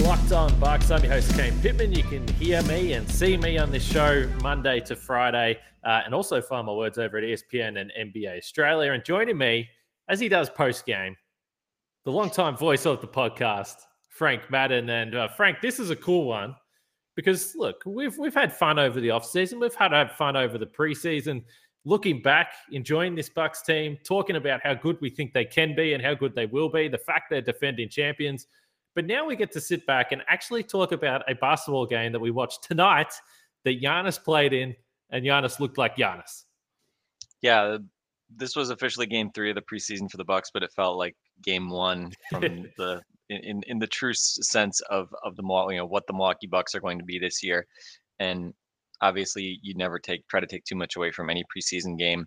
Locked 0.00 0.32
On 0.32 0.58
Bucks. 0.58 0.90
I'm 0.90 1.02
your 1.04 1.12
host, 1.12 1.34
Kane 1.34 1.58
Pittman. 1.60 1.92
You 1.92 2.02
can 2.02 2.26
hear 2.34 2.62
me 2.62 2.94
and 2.94 3.08
see 3.08 3.36
me 3.36 3.58
on 3.58 3.70
this 3.70 3.84
show 3.84 4.28
Monday 4.42 4.80
to 4.80 4.96
Friday, 4.96 5.58
uh, 5.84 6.00
and 6.04 6.14
also 6.14 6.40
find 6.40 6.66
my 6.66 6.72
words 6.72 6.98
over 6.98 7.18
at 7.18 7.24
ESPN 7.24 7.80
and 7.80 7.92
NBA 7.98 8.38
Australia. 8.38 8.92
And 8.92 9.04
joining 9.04 9.38
me, 9.38 9.68
as 10.08 10.18
he 10.18 10.28
does 10.28 10.50
post 10.50 10.86
game, 10.86 11.16
the 12.04 12.10
longtime 12.10 12.56
voice 12.56 12.86
of 12.86 13.00
the 13.00 13.06
podcast, 13.06 13.74
Frank 14.08 14.50
Madden. 14.50 14.88
And 14.90 15.14
uh, 15.14 15.28
Frank, 15.28 15.60
this 15.60 15.78
is 15.78 15.90
a 15.90 15.96
cool 15.96 16.24
one 16.24 16.56
because 17.14 17.54
look, 17.54 17.82
we've 17.86 18.16
we've 18.18 18.34
had 18.34 18.52
fun 18.52 18.78
over 18.78 19.00
the 19.00 19.08
offseason. 19.08 19.60
We've 19.60 19.74
had 19.74 19.92
had 19.92 20.12
fun 20.12 20.36
over 20.36 20.58
the 20.58 20.66
preseason. 20.66 21.42
Looking 21.84 22.22
back, 22.22 22.54
enjoying 22.70 23.14
this 23.14 23.28
Bucks 23.28 23.62
team, 23.62 23.98
talking 24.04 24.36
about 24.36 24.60
how 24.62 24.74
good 24.74 24.98
we 25.00 25.10
think 25.10 25.32
they 25.32 25.44
can 25.44 25.74
be 25.74 25.94
and 25.94 26.02
how 26.02 26.14
good 26.14 26.34
they 26.34 26.46
will 26.46 26.68
be, 26.68 26.88
the 26.88 26.98
fact 26.98 27.30
they're 27.30 27.40
defending 27.40 27.88
champions. 27.88 28.46
But 28.94 29.06
now 29.06 29.26
we 29.26 29.36
get 29.36 29.52
to 29.52 29.60
sit 29.60 29.86
back 29.86 30.12
and 30.12 30.22
actually 30.28 30.62
talk 30.62 30.92
about 30.92 31.22
a 31.30 31.34
basketball 31.34 31.86
game 31.86 32.12
that 32.12 32.20
we 32.20 32.30
watched 32.30 32.62
tonight 32.62 33.12
that 33.64 33.80
Giannis 33.80 34.22
played 34.22 34.52
in, 34.52 34.74
and 35.10 35.24
Giannis 35.24 35.60
looked 35.60 35.78
like 35.78 35.96
Giannis. 35.96 36.44
yeah, 37.40 37.78
this 38.36 38.56
was 38.56 38.70
officially 38.70 39.06
game 39.06 39.30
three 39.32 39.50
of 39.50 39.56
the 39.56 39.62
preseason 39.62 40.10
for 40.10 40.16
the 40.16 40.24
Bucks, 40.24 40.50
but 40.52 40.62
it 40.62 40.72
felt 40.74 40.96
like 40.96 41.16
game 41.42 41.68
one 41.68 42.12
from 42.30 42.42
the 42.78 43.00
in 43.28 43.62
in 43.66 43.78
the 43.78 43.86
true 43.86 44.14
sense 44.14 44.80
of 44.90 45.08
of 45.24 45.36
the 45.36 45.42
you 45.70 45.78
know 45.78 45.86
what 45.86 46.06
the 46.06 46.12
Milwaukee 46.12 46.46
Bucks 46.46 46.74
are 46.74 46.80
going 46.80 46.98
to 46.98 47.04
be 47.04 47.18
this 47.18 47.42
year, 47.42 47.66
and 48.18 48.52
obviously 49.00 49.58
you 49.62 49.74
never 49.74 49.98
take 49.98 50.26
try 50.28 50.40
to 50.40 50.46
take 50.46 50.64
too 50.64 50.76
much 50.76 50.96
away 50.96 51.10
from 51.10 51.30
any 51.30 51.44
preseason 51.44 51.98
game. 51.98 52.26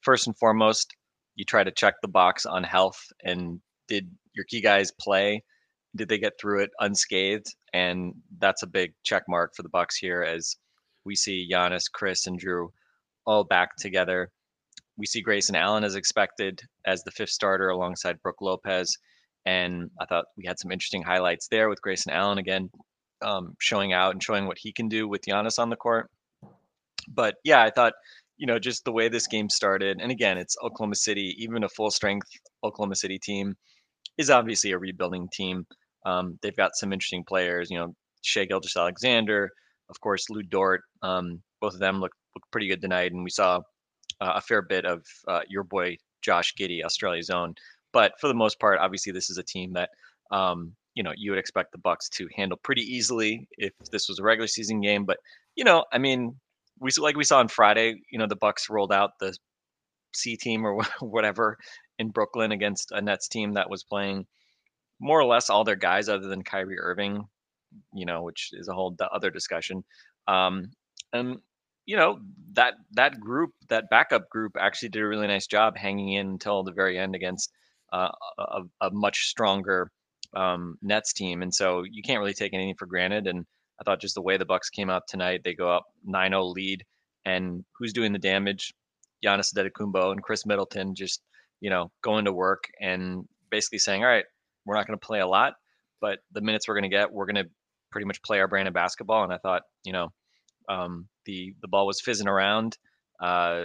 First 0.00 0.26
and 0.26 0.36
foremost, 0.36 0.94
you 1.36 1.44
try 1.44 1.64
to 1.64 1.70
check 1.70 1.94
the 2.02 2.08
box 2.08 2.46
on 2.46 2.64
health 2.64 3.00
and 3.24 3.60
did 3.88 4.10
your 4.34 4.44
key 4.46 4.60
guys 4.60 4.92
play? 5.00 5.42
Did 5.94 6.08
they 6.08 6.18
get 6.18 6.32
through 6.40 6.62
it 6.62 6.70
unscathed? 6.80 7.54
And 7.72 8.14
that's 8.38 8.62
a 8.62 8.66
big 8.66 8.92
check 9.02 9.24
mark 9.28 9.52
for 9.54 9.62
the 9.62 9.68
Bucks 9.68 9.96
here 9.96 10.22
as 10.22 10.56
we 11.04 11.14
see 11.14 11.48
Giannis, 11.50 11.90
Khris, 11.92 12.26
and 12.26 12.40
Jrue 12.40 12.68
all 13.26 13.44
back 13.44 13.76
together. 13.76 14.30
We 14.96 15.06
see 15.06 15.20
Grayson 15.20 15.56
Allen 15.56 15.84
as 15.84 15.94
expected 15.94 16.60
as 16.86 17.02
the 17.02 17.10
fifth 17.10 17.30
starter 17.30 17.68
alongside 17.68 18.22
Brook 18.22 18.36
Lopez. 18.40 18.96
And 19.44 19.90
I 20.00 20.06
thought 20.06 20.26
we 20.36 20.44
had 20.46 20.58
some 20.58 20.70
interesting 20.70 21.02
highlights 21.02 21.48
there 21.48 21.68
with 21.68 21.82
Grayson 21.82 22.12
Allen 22.12 22.38
again, 22.38 22.70
um, 23.22 23.54
showing 23.60 23.92
out 23.92 24.12
and 24.12 24.22
showing 24.22 24.46
what 24.46 24.58
he 24.60 24.72
can 24.72 24.88
do 24.88 25.08
with 25.08 25.22
Giannis 25.22 25.58
on 25.58 25.70
the 25.70 25.76
court. 25.76 26.10
But 27.08 27.36
yeah, 27.44 27.62
I 27.62 27.70
thought, 27.70 27.94
you 28.36 28.46
know, 28.46 28.58
just 28.58 28.84
the 28.84 28.92
way 28.92 29.08
this 29.08 29.26
game 29.26 29.48
started, 29.48 29.98
and 30.00 30.12
again, 30.12 30.38
it's 30.38 30.56
Oklahoma 30.62 30.94
City, 30.94 31.34
even 31.38 31.64
a 31.64 31.68
full 31.68 31.90
strength 31.90 32.28
Oklahoma 32.64 32.96
City 32.96 33.18
team 33.18 33.56
is 34.18 34.30
obviously 34.30 34.72
a 34.72 34.78
rebuilding 34.78 35.28
team. 35.32 35.66
Um, 36.04 36.38
they've 36.42 36.56
got 36.56 36.76
some 36.76 36.92
interesting 36.92 37.24
players, 37.24 37.70
you 37.70 37.78
know, 37.78 37.94
Shai 38.22 38.44
Gilgeous-Alexander, 38.44 39.50
of 39.90 40.00
course, 40.00 40.28
Lu 40.30 40.42
Dort. 40.42 40.82
Um, 41.02 41.42
both 41.60 41.74
of 41.74 41.80
them 41.80 42.00
look, 42.00 42.12
look 42.34 42.44
pretty 42.50 42.68
good 42.68 42.80
tonight. 42.80 43.12
And 43.12 43.22
we 43.22 43.30
saw 43.30 43.60
uh, 44.20 44.32
a 44.36 44.40
fair 44.40 44.62
bit 44.62 44.84
of 44.84 45.02
uh, 45.28 45.40
your 45.48 45.64
boy 45.64 45.96
Josh 46.22 46.54
Giddey, 46.58 46.82
Australia's 46.84 47.30
own. 47.30 47.54
But 47.92 48.12
for 48.20 48.28
the 48.28 48.34
most 48.34 48.58
part, 48.58 48.78
obviously, 48.80 49.12
this 49.12 49.30
is 49.30 49.38
a 49.38 49.42
team 49.42 49.72
that 49.74 49.90
um, 50.30 50.72
you 50.94 51.02
know 51.02 51.12
you 51.16 51.30
would 51.30 51.38
expect 51.38 51.72
the 51.72 51.78
Bucks 51.78 52.08
to 52.10 52.28
handle 52.34 52.58
pretty 52.62 52.82
easily 52.82 53.46
if 53.58 53.72
this 53.90 54.08
was 54.08 54.18
a 54.18 54.22
regular 54.22 54.46
season 54.46 54.80
game. 54.80 55.04
But 55.04 55.18
you 55.56 55.64
know, 55.64 55.84
I 55.92 55.98
mean, 55.98 56.36
we 56.80 56.90
like 56.98 57.16
we 57.16 57.24
saw 57.24 57.38
on 57.38 57.48
Friday. 57.48 57.96
You 58.10 58.18
know, 58.18 58.26
the 58.26 58.36
Bucks 58.36 58.70
rolled 58.70 58.92
out 58.92 59.10
the 59.20 59.36
C 60.14 60.36
team 60.36 60.64
or 60.64 60.82
whatever 61.00 61.58
in 61.98 62.08
Brooklyn 62.08 62.52
against 62.52 62.92
a 62.92 63.02
Nets 63.02 63.28
team 63.28 63.54
that 63.54 63.70
was 63.70 63.84
playing 63.84 64.26
more 65.02 65.20
or 65.20 65.24
less 65.26 65.50
all 65.50 65.64
their 65.64 65.76
guys 65.76 66.08
other 66.08 66.28
than 66.28 66.42
Kyrie 66.44 66.78
Irving. 66.78 67.24
You 67.94 68.06
know, 68.06 68.22
which 68.22 68.50
is 68.52 68.68
a 68.68 68.74
whole 68.74 68.94
other 69.12 69.30
discussion. 69.30 69.82
Um, 70.28 70.72
and 71.12 71.38
you 71.86 71.96
know 71.96 72.18
that 72.52 72.74
that 72.92 73.18
group, 73.18 73.50
that 73.68 73.90
backup 73.90 74.28
group, 74.30 74.52
actually 74.58 74.90
did 74.90 75.02
a 75.02 75.08
really 75.08 75.26
nice 75.26 75.46
job 75.46 75.76
hanging 75.76 76.12
in 76.12 76.28
until 76.28 76.62
the 76.62 76.72
very 76.72 76.98
end 76.98 77.14
against 77.14 77.50
uh, 77.92 78.10
a, 78.38 78.60
a 78.80 78.90
much 78.92 79.26
stronger 79.26 79.90
um, 80.34 80.76
Nets 80.82 81.12
team, 81.12 81.42
and 81.42 81.52
so 81.52 81.82
you 81.90 82.02
can't 82.02 82.20
really 82.20 82.34
take 82.34 82.54
anything 82.54 82.76
for 82.78 82.86
granted. 82.86 83.26
And 83.26 83.44
I 83.80 83.84
thought 83.84 84.00
just 84.00 84.14
the 84.14 84.22
way 84.22 84.36
the 84.36 84.44
Bucks 84.44 84.70
came 84.70 84.90
out 84.90 85.02
tonight, 85.08 85.40
they 85.44 85.54
go 85.54 85.68
up 85.68 85.84
9-0 86.08 86.54
lead, 86.54 86.84
and 87.24 87.64
who's 87.78 87.92
doing 87.92 88.12
the 88.12 88.18
damage? 88.18 88.72
Giannis 89.24 89.54
Antetokounmpo 89.54 90.12
and 90.12 90.22
Khris 90.22 90.46
Middleton 90.46 90.94
just 90.94 91.22
you 91.60 91.70
know 91.70 91.90
going 92.02 92.26
to 92.26 92.32
work 92.32 92.64
and 92.80 93.24
basically 93.50 93.78
saying, 93.78 94.02
all 94.02 94.10
right, 94.10 94.24
we're 94.64 94.76
not 94.76 94.86
going 94.86 94.98
to 94.98 95.06
play 95.06 95.20
a 95.20 95.26
lot, 95.26 95.54
but 96.00 96.20
the 96.32 96.40
minutes 96.40 96.68
we're 96.68 96.74
going 96.74 96.82
to 96.82 96.88
get, 96.88 97.12
we're 97.12 97.26
going 97.26 97.44
to 97.44 97.50
pretty 97.90 98.06
much 98.06 98.22
play 98.22 98.40
our 98.40 98.48
brand 98.48 98.68
of 98.68 98.74
basketball. 98.74 99.24
And 99.24 99.32
I 99.32 99.38
thought, 99.38 99.62
you 99.84 99.92
know, 99.92 100.08
um, 100.68 101.08
the 101.26 101.54
the 101.60 101.68
ball 101.68 101.86
was 101.86 102.00
fizzing 102.00 102.28
around. 102.28 102.76
Uh, 103.20 103.64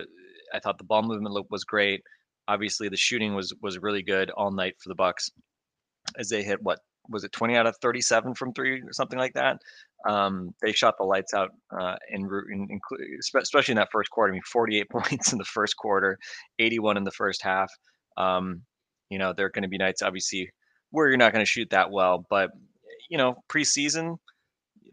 I 0.53 0.59
thought 0.61 0.77
the 0.77 0.83
ball 0.83 1.03
movement 1.03 1.47
was 1.49 1.63
great. 1.63 2.01
Obviously, 2.47 2.89
the 2.89 2.97
shooting 2.97 3.35
was 3.35 3.53
was 3.61 3.79
really 3.79 4.03
good 4.03 4.31
all 4.31 4.51
night 4.51 4.75
for 4.81 4.89
the 4.89 4.95
Bucks, 4.95 5.29
as 6.17 6.29
they 6.29 6.43
hit 6.43 6.61
what 6.61 6.79
was 7.09 7.23
it 7.23 7.31
20 7.31 7.55
out 7.55 7.67
of 7.67 7.75
37 7.81 8.35
from 8.35 8.53
three 8.53 8.81
or 8.81 8.93
something 8.93 9.19
like 9.19 9.33
that. 9.33 9.57
Um, 10.07 10.53
they 10.61 10.71
shot 10.71 10.95
the 10.97 11.05
lights 11.05 11.33
out 11.33 11.51
uh, 11.77 11.95
in, 12.09 12.25
ru- 12.25 12.47
in, 12.51 12.79
especially 13.19 13.71
in 13.71 13.77
that 13.77 13.89
first 13.91 14.09
quarter. 14.09 14.31
I 14.31 14.33
mean, 14.33 14.41
48 14.45 14.89
points 14.91 15.31
in 15.31 15.37
the 15.37 15.45
first 15.45 15.75
quarter, 15.77 16.17
81 16.59 16.97
in 16.97 17.03
the 17.03 17.11
first 17.11 17.41
half. 17.41 17.71
Um, 18.17 18.61
you 19.09 19.17
know, 19.17 19.33
there 19.33 19.45
are 19.45 19.51
going 19.51 19.63
to 19.63 19.69
be 19.69 19.77
nights, 19.77 20.01
obviously, 20.01 20.49
where 20.91 21.07
you're 21.07 21.17
not 21.17 21.33
going 21.33 21.45
to 21.45 21.49
shoot 21.49 21.69
that 21.71 21.91
well, 21.91 22.25
but 22.29 22.51
you 23.09 23.17
know, 23.17 23.35
preseason, 23.49 24.17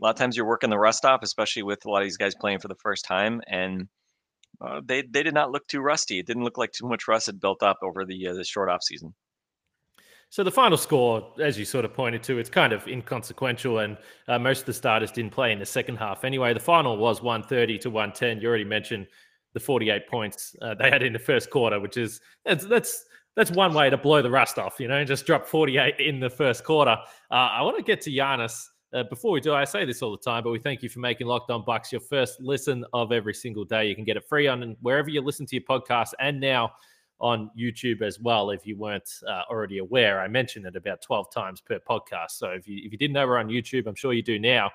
a 0.01 0.05
lot 0.05 0.11
of 0.11 0.17
times 0.17 0.37
you're 0.37 0.47
working 0.47 0.71
the 0.71 0.79
rust 0.79 1.05
off, 1.05 1.23
especially 1.23 1.63
with 1.63 1.85
a 1.85 1.91
lot 1.91 2.03
of 2.03 2.07
these 2.07 2.17
guys 2.17 2.35
playing 2.35 2.59
for 2.59 2.69
the 2.69 2.75
first 2.77 3.05
time, 3.05 3.41
and 3.47 3.89
uh, 4.61 4.81
they 4.85 5.03
they 5.03 5.23
did 5.23 5.35
not 5.35 5.51
look 5.51 5.67
too 5.67 5.81
rusty. 5.81 6.19
It 6.19 6.27
didn't 6.27 6.45
look 6.45 6.59
like 6.59 6.73
too 6.73 6.89
much 6.89 7.09
rust 7.09 7.27
had 7.27 7.41
built 7.41 7.63
up 7.63 7.79
over 7.83 8.05
the 8.05 8.29
uh, 8.29 8.35
the 8.35 8.45
short 8.45 8.69
off 8.69 8.83
season. 8.83 9.15
So 10.31 10.43
the 10.43 10.51
final 10.51 10.77
score, 10.77 11.33
as 11.41 11.57
you 11.57 11.65
sort 11.65 11.85
of 11.85 11.95
pointed 11.95 12.23
to, 12.25 12.39
it's 12.39 12.51
kind 12.51 12.73
of 12.73 12.89
inconsequential, 12.89 13.81
and 13.81 13.97
uh, 14.27 14.39
most 14.39 14.61
of 14.61 14.67
the 14.67 14.73
starters 14.73 15.13
didn't 15.13 15.31
play 15.33 15.53
in 15.53 15.61
the 15.61 15.67
second 15.67 15.97
half. 15.97 16.25
Anyway, 16.25 16.53
the 16.53 16.61
final 16.61 16.97
was 16.97 17.23
130 17.23 17.79
to 17.79 17.91
110. 17.91 18.41
You 18.41 18.49
already 18.49 18.65
mentioned 18.65 19.07
the 19.53 19.61
48 19.61 20.09
points 20.09 20.57
uh, 20.61 20.75
they 20.75 20.91
had 20.91 21.03
in 21.03 21.13
the 21.13 21.19
first 21.19 21.51
quarter, 21.51 21.79
which 21.79 21.97
is 21.97 22.21
that's 22.45 22.65
that's 22.65 23.05
that's 23.37 23.51
one 23.51 23.75
way 23.75 23.91
to 23.91 23.97
blow 23.97 24.23
the 24.23 24.31
rust 24.31 24.59
off. 24.59 24.79
You 24.79 24.89
know, 24.89 24.97
and 24.97 25.09
just 25.09 25.27
drop 25.27 25.47
48 25.47 25.99
in 25.99 26.21
the 26.21 26.31
first 26.31 26.65
quarter. 26.65 26.97
Uh, 27.31 27.35
I 27.35 27.63
want 27.63 27.77
to 27.77 27.83
get 27.83 28.01
to 28.03 28.11
Giannis. 28.11 28.67
Uh, 28.93 29.03
before 29.03 29.33
we 29.33 29.41
do, 29.41 29.53
I 29.53 29.65
say 29.65 29.85
this 29.85 30.03
all 30.03 30.13
the 30.13 30.19
time, 30.19 30.45
but 30.45 30.51
we 30.51 30.61
thank 30.61 30.81
you 30.81 30.89
for 30.89 31.01
making 31.01 31.27
Locked 31.27 31.51
On 31.51 31.65
Bucks 31.65 31.91
your 31.91 32.01
first 32.01 32.41
listen 32.41 32.85
of 32.93 33.11
every 33.11 33.35
single 33.35 33.65
day. 33.65 33.89
You 33.89 33.97
can 33.97 34.05
get 34.05 34.17
it 34.17 34.25
free 34.29 34.47
on 34.47 34.77
wherever 34.83 35.11
you 35.11 35.21
listen 35.21 35.47
to 35.47 35.57
your 35.57 35.65
podcast, 35.65 36.11
and 36.21 36.39
now 36.39 36.73
on 37.19 37.51
YouTube 37.59 38.03
as 38.03 38.21
well. 38.21 38.51
If 38.51 38.67
you 38.67 38.77
weren't 38.77 39.09
uh, 39.27 39.43
already 39.51 39.79
aware, 39.79 40.21
I 40.21 40.29
mentioned 40.29 40.67
it 40.67 40.77
about 40.77 41.03
12 41.03 41.33
times 41.33 41.61
per 41.61 41.81
podcast. 41.81 42.33
So 42.33 42.51
if 42.51 42.69
you 42.69 42.83
if 42.85 42.93
you 42.93 42.99
didn't 42.99 43.15
know 43.15 43.27
we're 43.27 43.39
on 43.39 43.49
YouTube, 43.49 43.87
I'm 43.89 43.95
sure 43.97 44.13
you 44.13 44.23
do 44.23 44.39
now. 44.39 44.71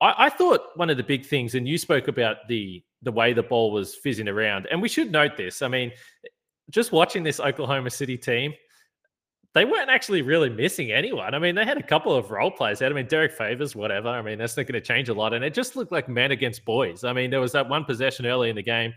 I, 0.00 0.26
I 0.26 0.28
thought 0.30 0.70
one 0.74 0.90
of 0.90 0.96
the 0.96 1.02
big 1.04 1.24
things, 1.24 1.54
and 1.54 1.68
you 1.68 1.78
spoke 1.78 2.08
about 2.08 2.48
the 2.48 2.82
the 3.02 3.12
way 3.12 3.32
the 3.32 3.42
ball 3.42 3.70
was 3.70 3.94
fizzing 3.94 4.28
around, 4.28 4.66
and 4.70 4.80
we 4.82 4.88
should 4.88 5.12
note 5.12 5.36
this. 5.36 5.62
I 5.62 5.68
mean, 5.68 5.92
just 6.70 6.92
watching 6.92 7.22
this 7.22 7.40
Oklahoma 7.40 7.90
City 7.90 8.16
team, 8.16 8.54
they 9.54 9.64
weren't 9.64 9.88
actually 9.88 10.22
really 10.22 10.50
missing 10.50 10.90
anyone. 10.90 11.32
I 11.34 11.38
mean, 11.38 11.54
they 11.54 11.64
had 11.64 11.78
a 11.78 11.82
couple 11.82 12.14
of 12.14 12.30
role 12.30 12.50
players. 12.50 12.82
I 12.82 12.88
mean, 12.88 13.06
Derrick 13.06 13.32
Favors, 13.32 13.76
whatever. 13.76 14.08
I 14.08 14.20
mean, 14.20 14.38
that's 14.38 14.56
not 14.56 14.66
going 14.66 14.80
to 14.80 14.80
change 14.80 15.08
a 15.08 15.14
lot. 15.14 15.32
And 15.32 15.44
it 15.44 15.54
just 15.54 15.76
looked 15.76 15.92
like 15.92 16.08
men 16.08 16.32
against 16.32 16.64
boys. 16.64 17.04
I 17.04 17.12
mean, 17.12 17.30
there 17.30 17.40
was 17.40 17.52
that 17.52 17.68
one 17.68 17.84
possession 17.84 18.26
early 18.26 18.50
in 18.50 18.56
the 18.56 18.62
game 18.62 18.92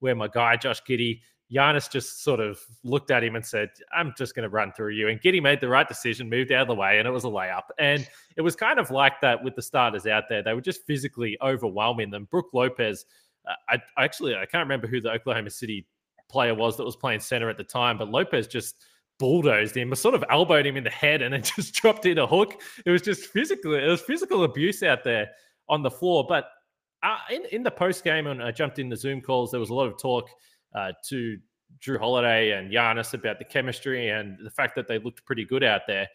where 0.00 0.14
my 0.14 0.28
guy, 0.28 0.56
Josh 0.56 0.82
Giddey, 0.86 1.20
Giannis 1.52 1.90
just 1.90 2.22
sort 2.22 2.40
of 2.40 2.58
looked 2.82 3.10
at 3.10 3.22
him 3.24 3.36
and 3.36 3.44
said, 3.44 3.70
I'm 3.96 4.12
just 4.16 4.34
going 4.34 4.42
to 4.42 4.48
run 4.48 4.72
through 4.72 4.92
you. 4.92 5.08
And 5.08 5.20
Giddey 5.20 5.42
made 5.42 5.60
the 5.60 5.68
right 5.68 5.88
decision, 5.88 6.28
moved 6.28 6.52
out 6.52 6.62
of 6.62 6.68
the 6.68 6.74
way, 6.74 6.98
and 6.98 7.08
it 7.08 7.10
was 7.10 7.24
a 7.24 7.28
layup. 7.28 7.64
And 7.78 8.06
it 8.36 8.42
was 8.42 8.56
kind 8.56 8.78
of 8.78 8.90
like 8.90 9.20
that 9.22 9.42
with 9.42 9.54
the 9.54 9.62
starters 9.62 10.06
out 10.06 10.24
there. 10.28 10.42
They 10.42 10.52
were 10.52 10.60
just 10.60 10.86
physically 10.86 11.38
overwhelming 11.40 12.10
them. 12.10 12.26
Brook 12.30 12.48
Lopez, 12.52 13.06
uh, 13.48 13.76
I 13.96 14.04
actually, 14.04 14.34
I 14.34 14.46
can't 14.46 14.64
remember 14.64 14.86
who 14.86 15.00
the 15.00 15.12
Oklahoma 15.12 15.50
City 15.50 15.86
player 16.28 16.54
was 16.54 16.76
that 16.76 16.84
was 16.84 16.96
playing 16.96 17.20
center 17.20 17.48
at 17.48 17.56
the 17.56 17.64
time, 17.64 17.98
but 17.98 18.10
Lopez 18.10 18.46
just 18.46 18.76
bulldozed 19.18 19.76
him, 19.76 19.94
sort 19.94 20.14
of 20.14 20.24
elbowed 20.30 20.66
him 20.66 20.76
in 20.76 20.84
the 20.84 20.90
head, 20.90 21.22
and 21.22 21.34
it 21.34 21.52
just 21.56 21.74
dropped 21.74 22.06
in 22.06 22.18
a 22.18 22.26
hook. 22.26 22.60
It 22.84 22.90
was 22.90 23.02
just 23.02 23.26
physical. 23.26 23.74
It 23.74 23.86
was 23.86 24.00
physical 24.00 24.44
abuse 24.44 24.82
out 24.82 25.04
there 25.04 25.30
on 25.68 25.82
the 25.82 25.90
floor. 25.90 26.24
But 26.28 26.48
uh, 27.02 27.18
in 27.30 27.44
in 27.52 27.62
the 27.62 27.70
post 27.70 28.04
game, 28.04 28.26
and 28.26 28.42
I 28.42 28.50
jumped 28.50 28.78
in 28.78 28.88
the 28.88 28.96
Zoom 28.96 29.20
calls, 29.20 29.50
there 29.50 29.60
was 29.60 29.70
a 29.70 29.74
lot 29.74 29.86
of 29.86 29.98
talk 29.98 30.28
uh, 30.74 30.92
to 31.08 31.38
Jrue 31.80 31.98
Holiday 31.98 32.52
and 32.52 32.72
Giannis 32.72 33.14
about 33.14 33.38
the 33.38 33.44
chemistry 33.44 34.08
and 34.08 34.38
the 34.42 34.50
fact 34.50 34.74
that 34.76 34.88
they 34.88 34.98
looked 34.98 35.24
pretty 35.24 35.44
good 35.44 35.64
out 35.64 35.82
there. 35.86 36.08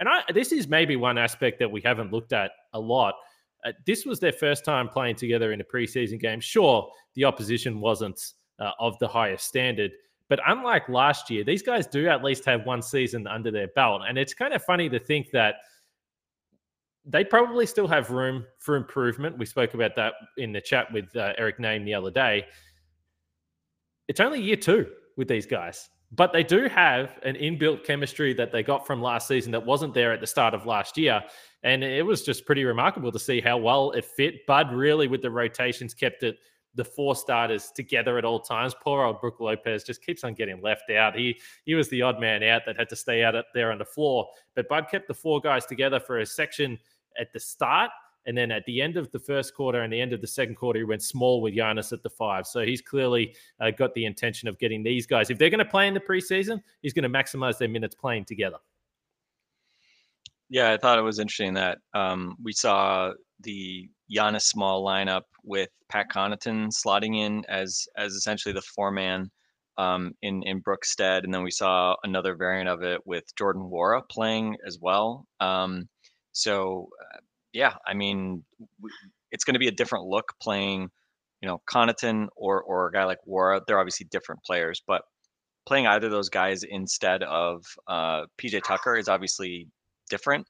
And 0.00 0.08
I, 0.08 0.22
this 0.32 0.52
is 0.52 0.68
maybe 0.68 0.96
one 0.96 1.18
aspect 1.18 1.58
that 1.60 1.70
we 1.70 1.80
haven't 1.80 2.12
looked 2.12 2.32
at 2.32 2.50
a 2.72 2.80
lot. 2.80 3.14
Uh, 3.64 3.72
this 3.86 4.04
was 4.04 4.18
their 4.18 4.32
first 4.32 4.64
time 4.64 4.88
playing 4.88 5.14
together 5.14 5.52
in 5.52 5.60
a 5.60 5.64
preseason 5.64 6.18
game. 6.18 6.40
Sure, 6.40 6.90
the 7.14 7.24
opposition 7.24 7.80
wasn't 7.80 8.20
uh, 8.62 8.72
of 8.78 8.98
the 8.98 9.08
highest 9.08 9.46
standard, 9.46 9.90
but 10.28 10.40
unlike 10.46 10.88
last 10.88 11.30
year, 11.30 11.44
these 11.44 11.62
guys 11.62 11.86
do 11.86 12.08
at 12.08 12.24
least 12.24 12.44
have 12.44 12.64
one 12.64 12.82
season 12.82 13.26
under 13.26 13.50
their 13.50 13.68
belt. 13.68 14.02
And 14.08 14.16
it's 14.16 14.34
kind 14.34 14.54
of 14.54 14.62
funny 14.62 14.88
to 14.88 14.98
think 14.98 15.30
that 15.32 15.56
they 17.04 17.24
probably 17.24 17.66
still 17.66 17.88
have 17.88 18.10
room 18.10 18.46
for 18.58 18.76
improvement. 18.76 19.36
We 19.36 19.46
spoke 19.46 19.74
about 19.74 19.96
that 19.96 20.14
in 20.38 20.52
the 20.52 20.60
chat 20.60 20.92
with 20.92 21.14
uh, 21.16 21.32
Eric 21.36 21.58
Nehm 21.58 21.84
the 21.84 21.94
other 21.94 22.10
day 22.10 22.46
it's 24.08 24.20
only 24.20 24.40
year 24.40 24.56
two 24.56 24.86
with 25.16 25.28
these 25.28 25.46
guys, 25.46 25.88
but 26.10 26.32
they 26.32 26.42
do 26.42 26.68
have 26.68 27.18
an 27.22 27.34
inbuilt 27.36 27.84
chemistry 27.84 28.34
that 28.34 28.52
they 28.52 28.62
got 28.62 28.86
from 28.86 29.00
last 29.00 29.28
season 29.28 29.52
that 29.52 29.64
wasn't 29.64 29.94
there 29.94 30.12
at 30.12 30.20
the 30.20 30.26
start 30.26 30.54
of 30.54 30.66
last 30.66 30.98
year. 30.98 31.22
And 31.62 31.84
it 31.84 32.04
was 32.04 32.22
just 32.22 32.44
pretty 32.44 32.64
remarkable 32.64 33.12
to 33.12 33.18
see 33.18 33.40
how 33.40 33.56
well 33.56 33.92
it 33.92 34.04
fit. 34.04 34.46
Bud 34.46 34.72
really, 34.72 35.06
with 35.06 35.22
the 35.22 35.30
rotations, 35.30 35.94
kept 35.94 36.22
it 36.24 36.36
the 36.74 36.84
four 36.84 37.14
starters 37.14 37.70
together 37.74 38.18
at 38.18 38.24
all 38.24 38.40
times. 38.40 38.74
Poor 38.82 39.04
old 39.04 39.20
Brook 39.20 39.40
Lopez 39.40 39.84
just 39.84 40.04
keeps 40.04 40.24
on 40.24 40.34
getting 40.34 40.60
left 40.62 40.90
out. 40.90 41.14
He 41.14 41.38
he 41.64 41.74
was 41.74 41.88
the 41.88 42.02
odd 42.02 42.20
man 42.20 42.42
out 42.42 42.62
that 42.66 42.78
had 42.78 42.88
to 42.88 42.96
stay 42.96 43.22
out 43.24 43.34
there 43.54 43.72
on 43.72 43.78
the 43.78 43.84
floor. 43.84 44.28
But 44.54 44.68
Bud 44.68 44.86
kept 44.90 45.08
the 45.08 45.14
four 45.14 45.40
guys 45.40 45.66
together 45.66 46.00
for 46.00 46.20
a 46.20 46.26
section 46.26 46.78
at 47.18 47.32
the 47.32 47.40
start 47.40 47.90
and 48.26 48.36
then 48.36 48.50
at 48.50 48.64
the 48.66 48.80
end 48.80 48.96
of 48.96 49.10
the 49.10 49.18
first 49.18 49.54
quarter 49.54 49.82
and 49.82 49.92
the 49.92 50.00
end 50.00 50.12
of 50.12 50.20
the 50.20 50.26
second 50.26 50.54
quarter, 50.54 50.78
he 50.78 50.84
went 50.84 51.02
small 51.02 51.40
with 51.40 51.54
Giannis 51.54 51.92
at 51.92 52.02
the 52.02 52.10
five. 52.10 52.46
So 52.46 52.60
he's 52.60 52.80
clearly 52.80 53.34
uh, 53.60 53.70
got 53.70 53.94
the 53.94 54.04
intention 54.04 54.48
of 54.48 54.58
getting 54.58 54.82
these 54.82 55.06
guys. 55.06 55.30
If 55.30 55.38
they're 55.38 55.50
going 55.50 55.58
to 55.58 55.64
play 55.64 55.88
in 55.88 55.94
the 55.94 56.00
preseason, 56.00 56.62
he's 56.82 56.92
going 56.92 57.02
to 57.02 57.08
maximize 57.08 57.58
their 57.58 57.68
minutes 57.68 57.94
playing 57.94 58.26
together. 58.26 58.58
Yeah, 60.48 60.72
I 60.72 60.76
thought 60.76 60.98
it 60.98 61.02
was 61.02 61.18
interesting 61.18 61.54
that 61.54 61.78
um, 61.94 62.36
we 62.42 62.52
saw 62.52 63.12
the 63.40 63.88
Giannis 64.14 64.42
small 64.42 64.84
lineup 64.84 65.22
with 65.44 65.68
Pat 65.88 66.06
Connaughton 66.10 66.68
slotting 66.70 67.16
in 67.16 67.44
as 67.48 67.86
as 67.96 68.12
essentially 68.12 68.52
the 68.52 68.62
four 68.62 68.90
man 68.90 69.30
um, 69.78 70.12
in 70.22 70.42
in 70.44 70.62
Brookstead, 70.62 71.24
and 71.24 71.32
then 71.32 71.42
we 71.42 71.50
saw 71.50 71.94
another 72.02 72.34
variant 72.36 72.68
of 72.68 72.82
it 72.82 73.00
with 73.06 73.24
Jordan 73.36 73.62
Nwora 73.62 74.02
playing 74.10 74.56
as 74.66 74.78
well. 74.80 75.26
Um, 75.40 75.88
so 76.32 76.88
uh, 77.00 77.18
yeah, 77.52 77.74
I 77.86 77.94
mean, 77.94 78.44
it's 79.30 79.44
going 79.44 79.54
to 79.54 79.60
be 79.60 79.68
a 79.68 79.72
different 79.72 80.06
look 80.06 80.32
playing, 80.40 80.90
you 81.40 81.48
know, 81.48 81.60
Connaughton 81.70 82.28
or 82.36 82.62
or 82.62 82.88
a 82.88 82.92
guy 82.92 83.04
like 83.04 83.18
Nwora. 83.28 83.60
They're 83.66 83.80
obviously 83.80 84.06
different 84.10 84.42
players, 84.44 84.82
but 84.86 85.02
playing 85.66 85.86
either 85.86 86.06
of 86.06 86.12
those 86.12 86.28
guys 86.28 86.64
instead 86.64 87.22
of 87.22 87.64
uh, 87.86 88.22
PJ 88.38 88.62
Tucker 88.64 88.96
is 88.96 89.08
obviously 89.08 89.68
different 90.10 90.46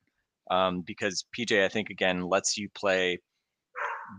um, 0.50 0.82
because 0.86 1.24
PJ, 1.38 1.64
I 1.64 1.68
think, 1.68 1.90
again, 1.90 2.22
lets 2.22 2.56
you 2.56 2.68
play 2.74 3.18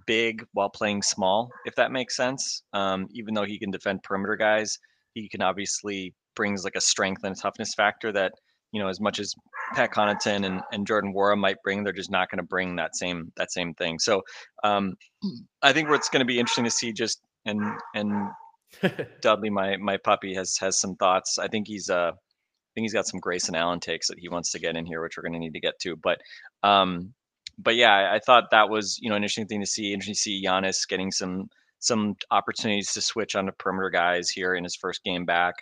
big 0.06 0.46
while 0.54 0.70
playing 0.70 1.02
small, 1.02 1.50
if 1.66 1.76
that 1.76 1.92
makes 1.92 2.16
sense. 2.16 2.64
Um, 2.74 3.08
even 3.12 3.34
though 3.34 3.46
he 3.46 3.60
can 3.60 3.72
defend 3.72 4.04
perimeter 4.04 4.36
guys, 4.36 4.78
he 5.14 5.30
can 5.30 5.42
obviously 5.42 6.14
brings 6.36 6.64
like 6.64 6.76
a 6.76 6.82
strength 6.82 7.24
and 7.24 7.36
a 7.36 7.40
toughness 7.40 7.74
factor 7.74 8.12
that 8.12 8.34
you 8.74 8.82
know, 8.82 8.90
as 8.90 9.00
much 9.00 9.20
as 9.20 9.34
Pat 9.76 9.92
Connaughton 9.92 10.46
and, 10.46 10.60
and 10.72 10.88
Jordan 10.88 11.14
Nwora 11.14 11.38
might 11.38 11.58
bring, 11.64 11.84
they're 11.84 11.94
just 11.94 12.10
not 12.10 12.30
going 12.30 12.40
to 12.40 12.44
bring 12.44 12.76
that 12.76 12.96
same 12.96 13.32
that 13.38 13.52
same 13.52 13.74
thing. 13.76 14.00
So 14.00 14.24
um, 14.64 14.96
I 15.62 15.72
think 15.72 15.90
what's 15.90 16.10
going 16.10 16.22
to 16.22 16.26
be 16.26 16.40
interesting 16.40 16.66
to 16.66 16.72
see 16.72 16.92
just 16.92 17.22
and 17.46 17.62
and 17.94 18.30
Dudley, 19.22 19.52
my 19.52 19.78
my 19.78 19.98
puppy, 19.98 20.34
has 20.34 20.58
has 20.58 20.80
some 20.82 20.96
thoughts. 20.96 21.38
I 21.38 21.48
think 21.48 21.68
he's 21.68 21.90
uh 21.90 22.12
I 22.12 22.72
think 22.74 22.86
he's 22.86 22.94
got 22.94 23.08
some 23.08 23.20
Grayson 23.20 23.54
Allen 23.54 23.80
takes 23.80 24.08
that 24.08 24.18
he 24.18 24.28
wants 24.28 24.52
to 24.52 24.60
get 24.60 24.76
in 24.76 24.88
here, 24.88 25.04
which 25.04 25.16
we're 25.16 25.24
going 25.24 25.34
to 25.34 25.40
need 25.40 25.54
to 25.54 25.60
get 25.60 25.80
to. 25.82 25.96
But 25.96 26.18
um, 26.64 27.14
but 27.58 27.76
yeah, 27.76 28.12
I, 28.14 28.20
thought 28.20 28.46
that 28.52 28.70
was 28.70 28.98
you 29.02 29.10
know 29.10 29.16
an 29.16 29.24
interesting 29.24 29.48
thing 29.48 29.62
to 29.62 29.68
see. 29.68 29.94
Interesting 29.94 30.16
to 30.16 30.20
see 30.20 30.46
Giannis 30.46 30.88
getting 30.88 31.12
some 31.12 31.48
some 31.80 32.16
opportunities 32.32 32.94
to 32.94 33.02
switch 33.02 33.36
on 33.36 33.46
the 33.46 33.52
perimeter 33.52 33.90
guys 33.90 34.30
here 34.30 34.56
in 34.56 34.64
his 34.64 34.76
first 34.76 35.04
game 35.04 35.26
back, 35.26 35.56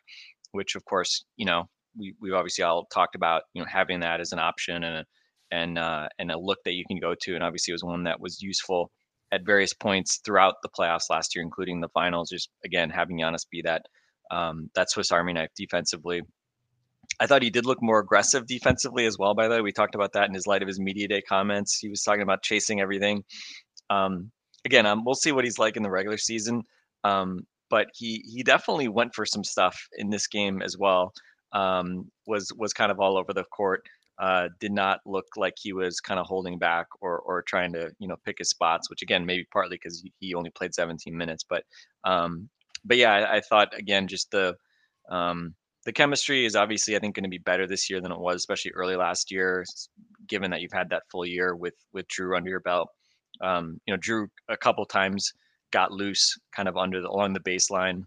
which 0.52 0.76
of 0.76 0.86
course 0.86 1.26
you 1.38 1.46
know 1.46 1.66
we 1.98 2.14
we've 2.22 2.34
obviously 2.34 2.64
all 2.64 2.86
talked 2.94 3.16
about 3.16 3.44
you 3.54 3.62
know 3.62 3.68
having 3.70 4.00
that 4.02 4.22
as 4.22 4.32
an 4.32 4.40
option 4.40 4.84
and 4.84 4.98
a, 4.98 5.06
and 5.52 5.78
uh, 5.78 6.08
and 6.20 6.32
a 6.32 6.40
look 6.40 6.60
that 6.66 6.74
you 6.74 6.86
can 6.88 7.00
go 7.00 7.16
to, 7.22 7.36
and 7.36 7.44
obviously 7.44 7.72
it 7.72 7.76
was 7.76 7.84
one 7.84 8.04
that 8.04 8.22
was 8.22 8.42
useful 8.42 8.92
at 9.34 9.46
various 9.46 9.74
points 9.74 10.20
throughout 10.26 10.56
the 10.62 10.70
playoffs 10.70 11.10
last 11.10 11.36
year, 11.36 11.44
including 11.44 11.82
the 11.82 11.90
finals. 11.90 12.30
Just 12.30 12.50
again 12.66 12.90
having 12.90 13.20
Giannis 13.20 13.46
be 13.52 13.62
that 13.64 13.84
um, 14.32 14.70
that 14.76 14.90
Swiss 14.90 15.12
Army 15.12 15.34
knife 15.34 15.50
defensively. 15.56 16.22
I 17.22 17.28
thought 17.28 17.44
he 17.44 17.50
did 17.50 17.66
look 17.66 17.82
more 17.82 18.00
aggressive 18.00 18.48
defensively 18.48 19.06
as 19.06 19.18
well. 19.18 19.34
By 19.34 19.48
the 19.48 19.56
way, 19.56 19.62
we 19.62 19.72
talked 19.72 19.96
about 19.96 20.12
that 20.14 20.28
in 20.28 20.34
his 20.34 20.48
light 20.48 20.62
of 20.62 20.68
his 20.68 20.80
media 20.80 21.08
day 21.08 21.22
comments. 21.22 21.78
He 21.78 21.88
was 21.88 22.04
talking 22.04 22.24
about 22.24 22.42
chasing 22.42 22.82
everything. 22.82 23.24
Um, 23.90 24.32
again, 24.66 24.86
um, 24.86 25.06
we'll 25.06 25.16
see 25.16 25.32
what 25.32 25.46
he's 25.46 25.60
like 25.60 25.78
in 25.78 25.84
the 25.84 25.90
regular 25.90 26.18
season. 26.18 26.64
Um, 27.04 27.46
but 27.70 27.88
he 27.94 28.24
he 28.28 28.44
definitely 28.44 28.90
went 28.90 29.16
for 29.16 29.26
some 29.26 29.44
stuff 29.44 29.80
in 29.98 30.10
this 30.10 30.28
game 30.28 30.62
as 30.62 30.78
well 30.78 31.14
um, 31.54 32.10
was 32.28 32.52
was 32.58 32.74
kind 32.74 32.92
of 32.92 33.00
all 33.00 33.18
over 33.18 33.34
the 33.34 33.44
court. 33.46 33.84
Uh, 34.20 34.50
did 34.60 34.72
not 34.72 35.00
look 35.06 35.26
like 35.36 35.56
he 35.60 35.74
was 35.74 36.00
kind 36.00 36.20
of 36.20 36.28
holding 36.28 36.60
back 36.60 36.86
or 37.02 37.20
or 37.20 37.42
trying 37.44 37.74
to 37.74 37.92
you 38.00 38.08
know 38.08 38.18
pick 38.26 38.38
his 38.40 38.50
spots, 38.50 38.90
which 38.90 39.02
again 39.02 39.26
maybe 39.26 39.46
partly 39.52 39.78
because 39.82 40.04
he 40.20 40.34
only 40.36 40.52
played 40.52 40.74
17 40.74 41.16
minutes, 41.16 41.44
but 41.48 41.64
um, 42.04 42.50
but 42.86 42.98
yeah, 42.98 43.14
I, 43.14 43.38
I, 43.38 43.42
thought 43.42 43.78
again 43.78 44.08
just 44.08 44.32
the 44.32 44.56
um, 45.10 45.56
the 45.86 45.94
chemistry 45.94 46.46
is 46.46 46.56
obviously 46.56 46.96
I 46.96 47.00
think 47.00 47.16
going 47.16 47.24
to 47.24 47.30
be 47.30 47.38
better 47.38 47.68
this 47.68 47.90
year 47.90 48.02
than 48.02 48.12
it 48.12 48.20
was, 48.20 48.36
especially 48.36 48.72
early 48.72 48.96
last 48.96 49.32
year, 49.32 49.66
given 50.28 50.52
that 50.52 50.62
you've 50.62 50.72
had 50.74 50.90
that 50.90 51.04
full 51.12 51.26
year 51.26 51.56
with 51.56 51.74
with 51.94 52.08
Jrue 52.08 52.36
under 52.38 52.50
your 52.50 52.60
belt. 52.60 52.90
Um, 53.42 53.80
you 53.86 53.94
know, 53.94 54.00
Jrue 54.00 54.28
a 54.50 54.58
couple 54.58 54.86
times 54.86 55.34
got 55.72 55.92
loose 55.92 56.38
kind 56.56 56.68
of 56.68 56.78
under 56.78 57.02
the 57.02 57.10
along 57.10 57.34
the 57.34 57.40
baseline 57.40 58.04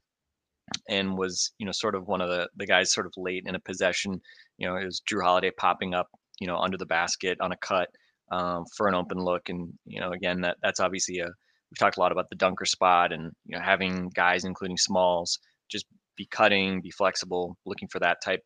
and 0.88 1.18
was 1.18 1.52
you 1.58 1.66
know 1.66 1.72
sort 1.72 1.94
of 1.94 2.06
one 2.06 2.20
of 2.20 2.28
the 2.28 2.48
the 2.56 2.66
guys 2.66 2.92
sort 2.92 3.06
of 3.06 3.12
late 3.16 3.44
in 3.46 3.54
a 3.54 3.60
possession. 3.60 4.20
You 4.58 4.68
know, 4.68 4.76
it 4.76 4.84
was 4.84 5.02
Jrue 5.10 5.22
Holiday 5.22 5.50
popping 5.50 5.94
up 5.94 6.08
you 6.40 6.46
know 6.46 6.56
under 6.56 6.76
the 6.76 6.86
basket 6.86 7.38
on 7.40 7.52
a 7.52 7.56
cut 7.56 7.88
um, 8.30 8.64
for 8.76 8.88
an 8.88 8.94
open 8.94 9.18
look, 9.18 9.48
and 9.48 9.72
you 9.84 10.00
know 10.00 10.12
again 10.12 10.40
that 10.42 10.58
that's 10.62 10.80
obviously 10.80 11.18
a 11.18 11.26
we've 11.26 11.78
talked 11.78 11.96
a 11.96 12.00
lot 12.00 12.12
about 12.12 12.28
the 12.30 12.36
dunker 12.36 12.66
spot 12.66 13.12
and 13.12 13.32
you 13.46 13.56
know 13.56 13.62
having 13.62 14.10
guys 14.14 14.44
including 14.44 14.76
smalls 14.76 15.38
just 15.68 15.86
be 16.16 16.26
cutting, 16.26 16.80
be 16.80 16.90
flexible, 16.90 17.56
looking 17.64 17.88
for 17.88 17.98
that 18.00 18.18
type 18.22 18.42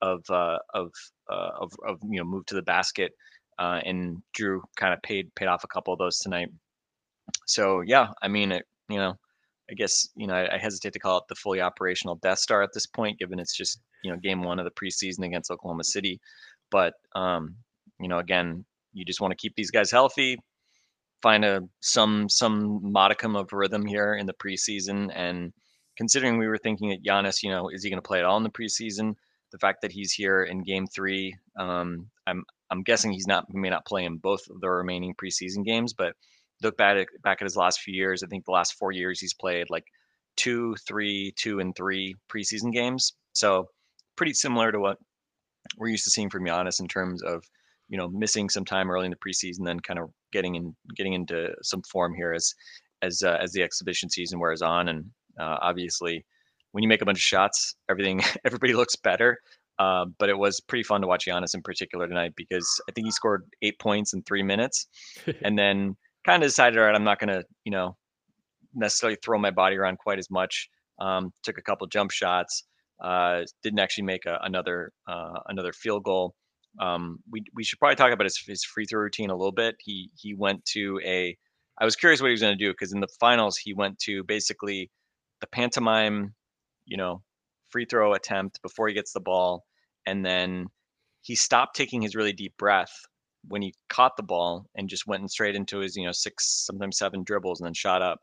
of 0.00 0.22
uh, 0.30 0.58
of, 0.74 0.90
uh, 1.30 1.50
of 1.60 1.72
of 1.86 1.98
you 2.08 2.18
know 2.18 2.24
move 2.24 2.46
to 2.46 2.54
the 2.54 2.62
basket. 2.62 3.12
Uh, 3.58 3.80
and 3.84 4.22
Jrue 4.36 4.60
kind 4.76 4.94
of 4.94 5.02
paid 5.02 5.34
paid 5.34 5.46
off 5.46 5.64
a 5.64 5.68
couple 5.68 5.92
of 5.92 5.98
those 5.98 6.18
tonight. 6.18 6.48
So 7.46 7.82
yeah, 7.82 8.08
I 8.22 8.28
mean, 8.28 8.52
it, 8.52 8.64
you 8.88 8.96
know, 8.96 9.14
I 9.70 9.74
guess 9.74 10.08
you 10.16 10.26
know 10.26 10.34
I, 10.34 10.54
I, 10.54 10.58
hesitate 10.58 10.94
to 10.94 10.98
call 10.98 11.18
it 11.18 11.24
the 11.28 11.34
fully 11.34 11.60
operational 11.60 12.16
Death 12.16 12.38
Star 12.38 12.62
at 12.62 12.70
this 12.74 12.86
point, 12.86 13.18
given 13.18 13.38
it's 13.38 13.56
just 13.56 13.80
you 14.02 14.10
know 14.10 14.18
game 14.18 14.42
one 14.42 14.58
of 14.58 14.64
the 14.64 14.70
preseason 14.70 15.24
against 15.24 15.50
Oklahoma 15.50 15.84
City. 15.84 16.20
But 16.70 16.94
um, 17.14 17.56
you 18.00 18.08
know, 18.08 18.18
again, 18.18 18.64
you 18.92 19.04
just 19.04 19.20
want 19.20 19.32
to 19.32 19.36
keep 19.36 19.54
these 19.54 19.70
guys 19.70 19.90
healthy, 19.90 20.38
find 21.22 21.44
a 21.44 21.62
some 21.80 22.28
some 22.28 22.80
modicum 22.82 23.36
of 23.36 23.52
rhythm 23.52 23.86
here 23.86 24.14
in 24.14 24.26
the 24.26 24.34
preseason, 24.34 25.10
and 25.14 25.52
considering 25.96 26.38
we 26.38 26.48
were 26.48 26.58
thinking 26.58 26.90
that 26.90 27.04
Giannis, 27.04 27.42
you 27.42 27.50
know, 27.50 27.68
is 27.68 27.82
he 27.82 27.90
going 27.90 28.02
to 28.02 28.06
play 28.06 28.18
at 28.18 28.24
all 28.24 28.36
in 28.36 28.42
the 28.42 28.50
preseason? 28.50 29.14
The 29.50 29.58
fact 29.58 29.82
that 29.82 29.92
he's 29.92 30.12
here 30.12 30.44
in 30.44 30.62
Game 30.62 30.86
Three, 30.86 31.36
um, 31.58 32.08
I'm 32.26 32.44
I'm 32.70 32.82
guessing 32.82 33.12
he's 33.12 33.26
not 33.26 33.52
may 33.52 33.68
not 33.68 33.86
play 33.86 34.04
in 34.04 34.16
both 34.16 34.48
of 34.48 34.60
the 34.60 34.70
remaining 34.70 35.14
preseason 35.14 35.64
games, 35.64 35.92
but 35.92 36.14
look 36.62 36.76
back 36.76 36.96
at, 36.96 37.22
back 37.22 37.42
at 37.42 37.46
his 37.46 37.56
last 37.56 37.80
few 37.80 37.94
years, 37.94 38.22
I 38.22 38.28
think 38.28 38.44
the 38.44 38.52
last 38.52 38.74
four 38.74 38.92
years 38.92 39.20
he's 39.20 39.34
played 39.34 39.68
like 39.68 39.84
two, 40.36 40.74
three, 40.86 41.32
two, 41.36 41.60
and 41.60 41.74
three 41.76 42.16
preseason 42.32 42.72
games. 42.72 43.12
So 43.34 43.68
pretty 44.16 44.32
similar 44.32 44.72
to 44.72 44.78
what 44.78 44.98
we're 45.76 45.88
used 45.88 46.04
to 46.04 46.10
seeing 46.10 46.30
from 46.30 46.44
Giannis 46.44 46.80
in 46.80 46.88
terms 46.88 47.22
of 47.22 47.44
you 47.88 47.98
know 47.98 48.08
missing 48.08 48.48
some 48.48 48.64
time 48.64 48.90
early 48.90 49.06
in 49.06 49.10
the 49.10 49.16
preseason, 49.16 49.64
then 49.64 49.80
kind 49.80 49.98
of 49.98 50.10
getting 50.32 50.54
in 50.54 50.74
getting 50.96 51.12
into 51.12 51.54
some 51.62 51.82
form 51.82 52.14
here 52.14 52.32
as 52.32 52.54
as 53.02 53.22
uh, 53.22 53.36
as 53.40 53.52
the 53.52 53.62
exhibition 53.62 54.08
season 54.08 54.38
wears 54.38 54.62
on, 54.62 54.88
and 54.88 55.04
uh, 55.38 55.58
obviously 55.60 56.24
when 56.72 56.82
you 56.82 56.88
make 56.88 57.02
a 57.02 57.04
bunch 57.04 57.18
of 57.18 57.22
shots, 57.22 57.76
everything 57.88 58.20
everybody 58.44 58.74
looks 58.74 58.96
better. 58.96 59.38
Uh, 59.78 60.04
but 60.18 60.28
it 60.28 60.36
was 60.36 60.60
pretty 60.60 60.82
fun 60.82 61.00
to 61.00 61.06
watch 61.06 61.26
Giannis 61.26 61.54
in 61.54 61.62
particular 61.62 62.06
tonight 62.06 62.34
because 62.36 62.80
I 62.88 62.92
think 62.92 63.06
he 63.06 63.10
scored 63.10 63.44
eight 63.62 63.78
points 63.78 64.12
in 64.12 64.22
three 64.22 64.42
minutes, 64.42 64.86
and 65.42 65.58
then 65.58 65.96
kind 66.24 66.42
of 66.42 66.48
decided, 66.48 66.78
all 66.78 66.84
right, 66.84 66.94
I'm 66.94 67.04
not 67.04 67.18
going 67.18 67.28
to, 67.28 67.44
you 67.64 67.72
know, 67.72 67.96
necessarily 68.74 69.18
throw 69.24 69.38
my 69.38 69.50
body 69.50 69.76
around 69.76 69.98
quite 69.98 70.18
as 70.18 70.30
much. 70.30 70.68
Um, 71.00 71.32
took 71.42 71.58
a 71.58 71.62
couple 71.62 71.86
jump 71.86 72.10
shots. 72.10 72.64
Uh, 73.02 73.42
didn't 73.62 73.80
actually 73.80 74.04
make 74.04 74.26
a, 74.26 74.38
another 74.42 74.92
uh, 75.08 75.40
another 75.48 75.72
field 75.72 76.04
goal. 76.04 76.34
Um, 76.78 77.18
we 77.30 77.42
we 77.54 77.64
should 77.64 77.78
probably 77.78 77.96
talk 77.96 78.12
about 78.12 78.24
his, 78.24 78.38
his 78.46 78.64
free 78.64 78.84
throw 78.84 79.00
routine 79.00 79.30
a 79.30 79.36
little 79.36 79.52
bit. 79.52 79.76
He 79.80 80.10
he 80.14 80.34
went 80.34 80.64
to 80.66 81.00
a. 81.04 81.36
I 81.80 81.84
was 81.84 81.96
curious 81.96 82.20
what 82.20 82.28
he 82.28 82.32
was 82.32 82.42
going 82.42 82.56
to 82.56 82.64
do 82.64 82.70
because 82.70 82.92
in 82.92 83.00
the 83.00 83.08
finals 83.18 83.56
he 83.56 83.72
went 83.72 83.98
to 84.00 84.22
basically 84.24 84.90
the 85.42 85.46
pantomime, 85.48 86.34
you 86.86 86.96
know, 86.96 87.20
free 87.68 87.84
throw 87.84 88.14
attempt 88.14 88.62
before 88.62 88.88
he 88.88 88.94
gets 88.94 89.12
the 89.12 89.20
ball, 89.20 89.66
and 90.06 90.24
then 90.24 90.68
he 91.20 91.34
stopped 91.34 91.76
taking 91.76 92.00
his 92.00 92.16
really 92.16 92.32
deep 92.32 92.56
breath 92.56 92.92
when 93.48 93.60
he 93.60 93.74
caught 93.88 94.16
the 94.16 94.22
ball 94.22 94.66
and 94.76 94.88
just 94.88 95.06
went 95.06 95.30
straight 95.30 95.56
into 95.56 95.78
his 95.78 95.96
you 95.96 96.06
know 96.06 96.12
six 96.12 96.64
sometimes 96.66 96.96
seven 96.96 97.24
dribbles 97.24 97.60
and 97.60 97.66
then 97.66 97.74
shot 97.74 98.00
up. 98.00 98.20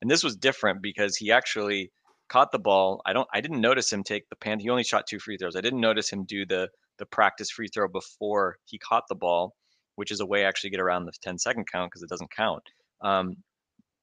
And 0.00 0.10
this 0.10 0.24
was 0.24 0.34
different 0.36 0.82
because 0.82 1.16
he 1.16 1.30
actually 1.30 1.92
caught 2.28 2.50
the 2.50 2.58
ball. 2.58 3.02
I 3.06 3.12
don't 3.12 3.28
I 3.32 3.40
didn't 3.40 3.60
notice 3.60 3.92
him 3.92 4.02
take 4.02 4.28
the 4.30 4.36
pan. 4.36 4.58
He 4.58 4.70
only 4.70 4.82
shot 4.82 5.06
two 5.06 5.18
free 5.18 5.36
throws. 5.36 5.56
I 5.56 5.60
didn't 5.60 5.80
notice 5.80 6.10
him 6.10 6.24
do 6.24 6.46
the 6.46 6.68
the 6.98 7.06
practice 7.06 7.50
free 7.50 7.68
throw 7.68 7.88
before 7.88 8.56
he 8.64 8.78
caught 8.78 9.04
the 9.08 9.14
ball, 9.14 9.54
which 9.96 10.10
is 10.10 10.20
a 10.20 10.26
way 10.26 10.44
actually 10.44 10.70
get 10.70 10.80
around 10.80 11.04
the 11.04 11.12
10 11.22 11.38
second 11.38 11.66
count 11.70 11.90
because 11.90 12.02
it 12.02 12.08
doesn't 12.08 12.30
count. 12.30 12.62
Um, 13.02 13.36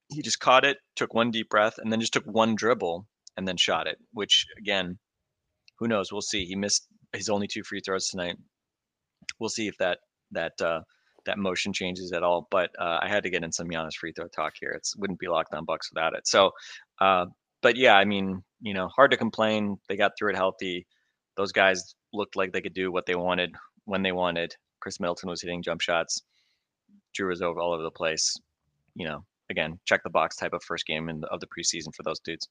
he 0.09 0.21
just 0.21 0.39
caught 0.39 0.65
it, 0.65 0.77
took 0.95 1.13
one 1.13 1.31
deep 1.31 1.49
breath, 1.49 1.77
and 1.77 1.91
then 1.91 1.99
just 1.99 2.13
took 2.13 2.25
one 2.25 2.55
dribble 2.55 3.05
and 3.37 3.47
then 3.47 3.57
shot 3.57 3.87
it. 3.87 3.97
Which 4.11 4.45
again, 4.57 4.97
who 5.77 5.87
knows? 5.87 6.11
We'll 6.11 6.21
see. 6.21 6.45
He 6.45 6.55
missed 6.55 6.87
his 7.13 7.29
only 7.29 7.47
two 7.47 7.63
free 7.63 7.81
throws 7.85 8.09
tonight. 8.09 8.37
We'll 9.39 9.49
see 9.49 9.67
if 9.67 9.77
that 9.77 9.99
that 10.31 10.59
uh, 10.61 10.81
that 11.25 11.37
motion 11.37 11.73
changes 11.73 12.11
at 12.11 12.23
all. 12.23 12.47
But 12.49 12.71
uh, 12.79 12.99
I 13.01 13.07
had 13.07 13.23
to 13.23 13.29
get 13.29 13.43
in 13.43 13.51
some 13.51 13.67
Giannis 13.67 13.95
free 13.99 14.13
throw 14.13 14.27
talk 14.27 14.53
here. 14.59 14.71
It 14.71 14.87
wouldn't 14.97 15.19
be 15.19 15.27
locked 15.27 15.53
on 15.53 15.65
Bucks 15.65 15.89
without 15.93 16.15
it. 16.15 16.27
So, 16.27 16.51
uh, 16.99 17.25
but 17.61 17.75
yeah, 17.75 17.95
I 17.95 18.05
mean, 18.05 18.43
you 18.61 18.73
know, 18.73 18.87
hard 18.87 19.11
to 19.11 19.17
complain. 19.17 19.77
They 19.87 19.95
got 19.95 20.13
through 20.17 20.31
it 20.31 20.35
healthy. 20.35 20.87
Those 21.37 21.51
guys 21.51 21.95
looked 22.13 22.35
like 22.35 22.51
they 22.51 22.61
could 22.61 22.73
do 22.73 22.91
what 22.91 23.05
they 23.05 23.15
wanted 23.15 23.53
when 23.85 24.01
they 24.01 24.11
wanted. 24.11 24.53
Khris 24.81 24.99
Middleton 24.99 25.29
was 25.29 25.41
hitting 25.41 25.61
jump 25.61 25.81
shots. 25.81 26.21
Jrue 27.17 27.29
was 27.29 27.41
over 27.41 27.59
all 27.59 27.73
over 27.73 27.83
the 27.83 27.91
place. 27.91 28.35
You 28.95 29.07
know, 29.07 29.25
again, 29.49 29.79
check 29.85 30.03
the 30.03 30.09
box 30.09 30.35
type 30.35 30.53
of 30.53 30.63
first 30.63 30.85
game 30.85 31.09
in 31.09 31.23
of 31.25 31.39
the 31.39 31.47
preseason 31.47 31.93
for 31.95 32.03
those 32.03 32.19
dudes. 32.19 32.47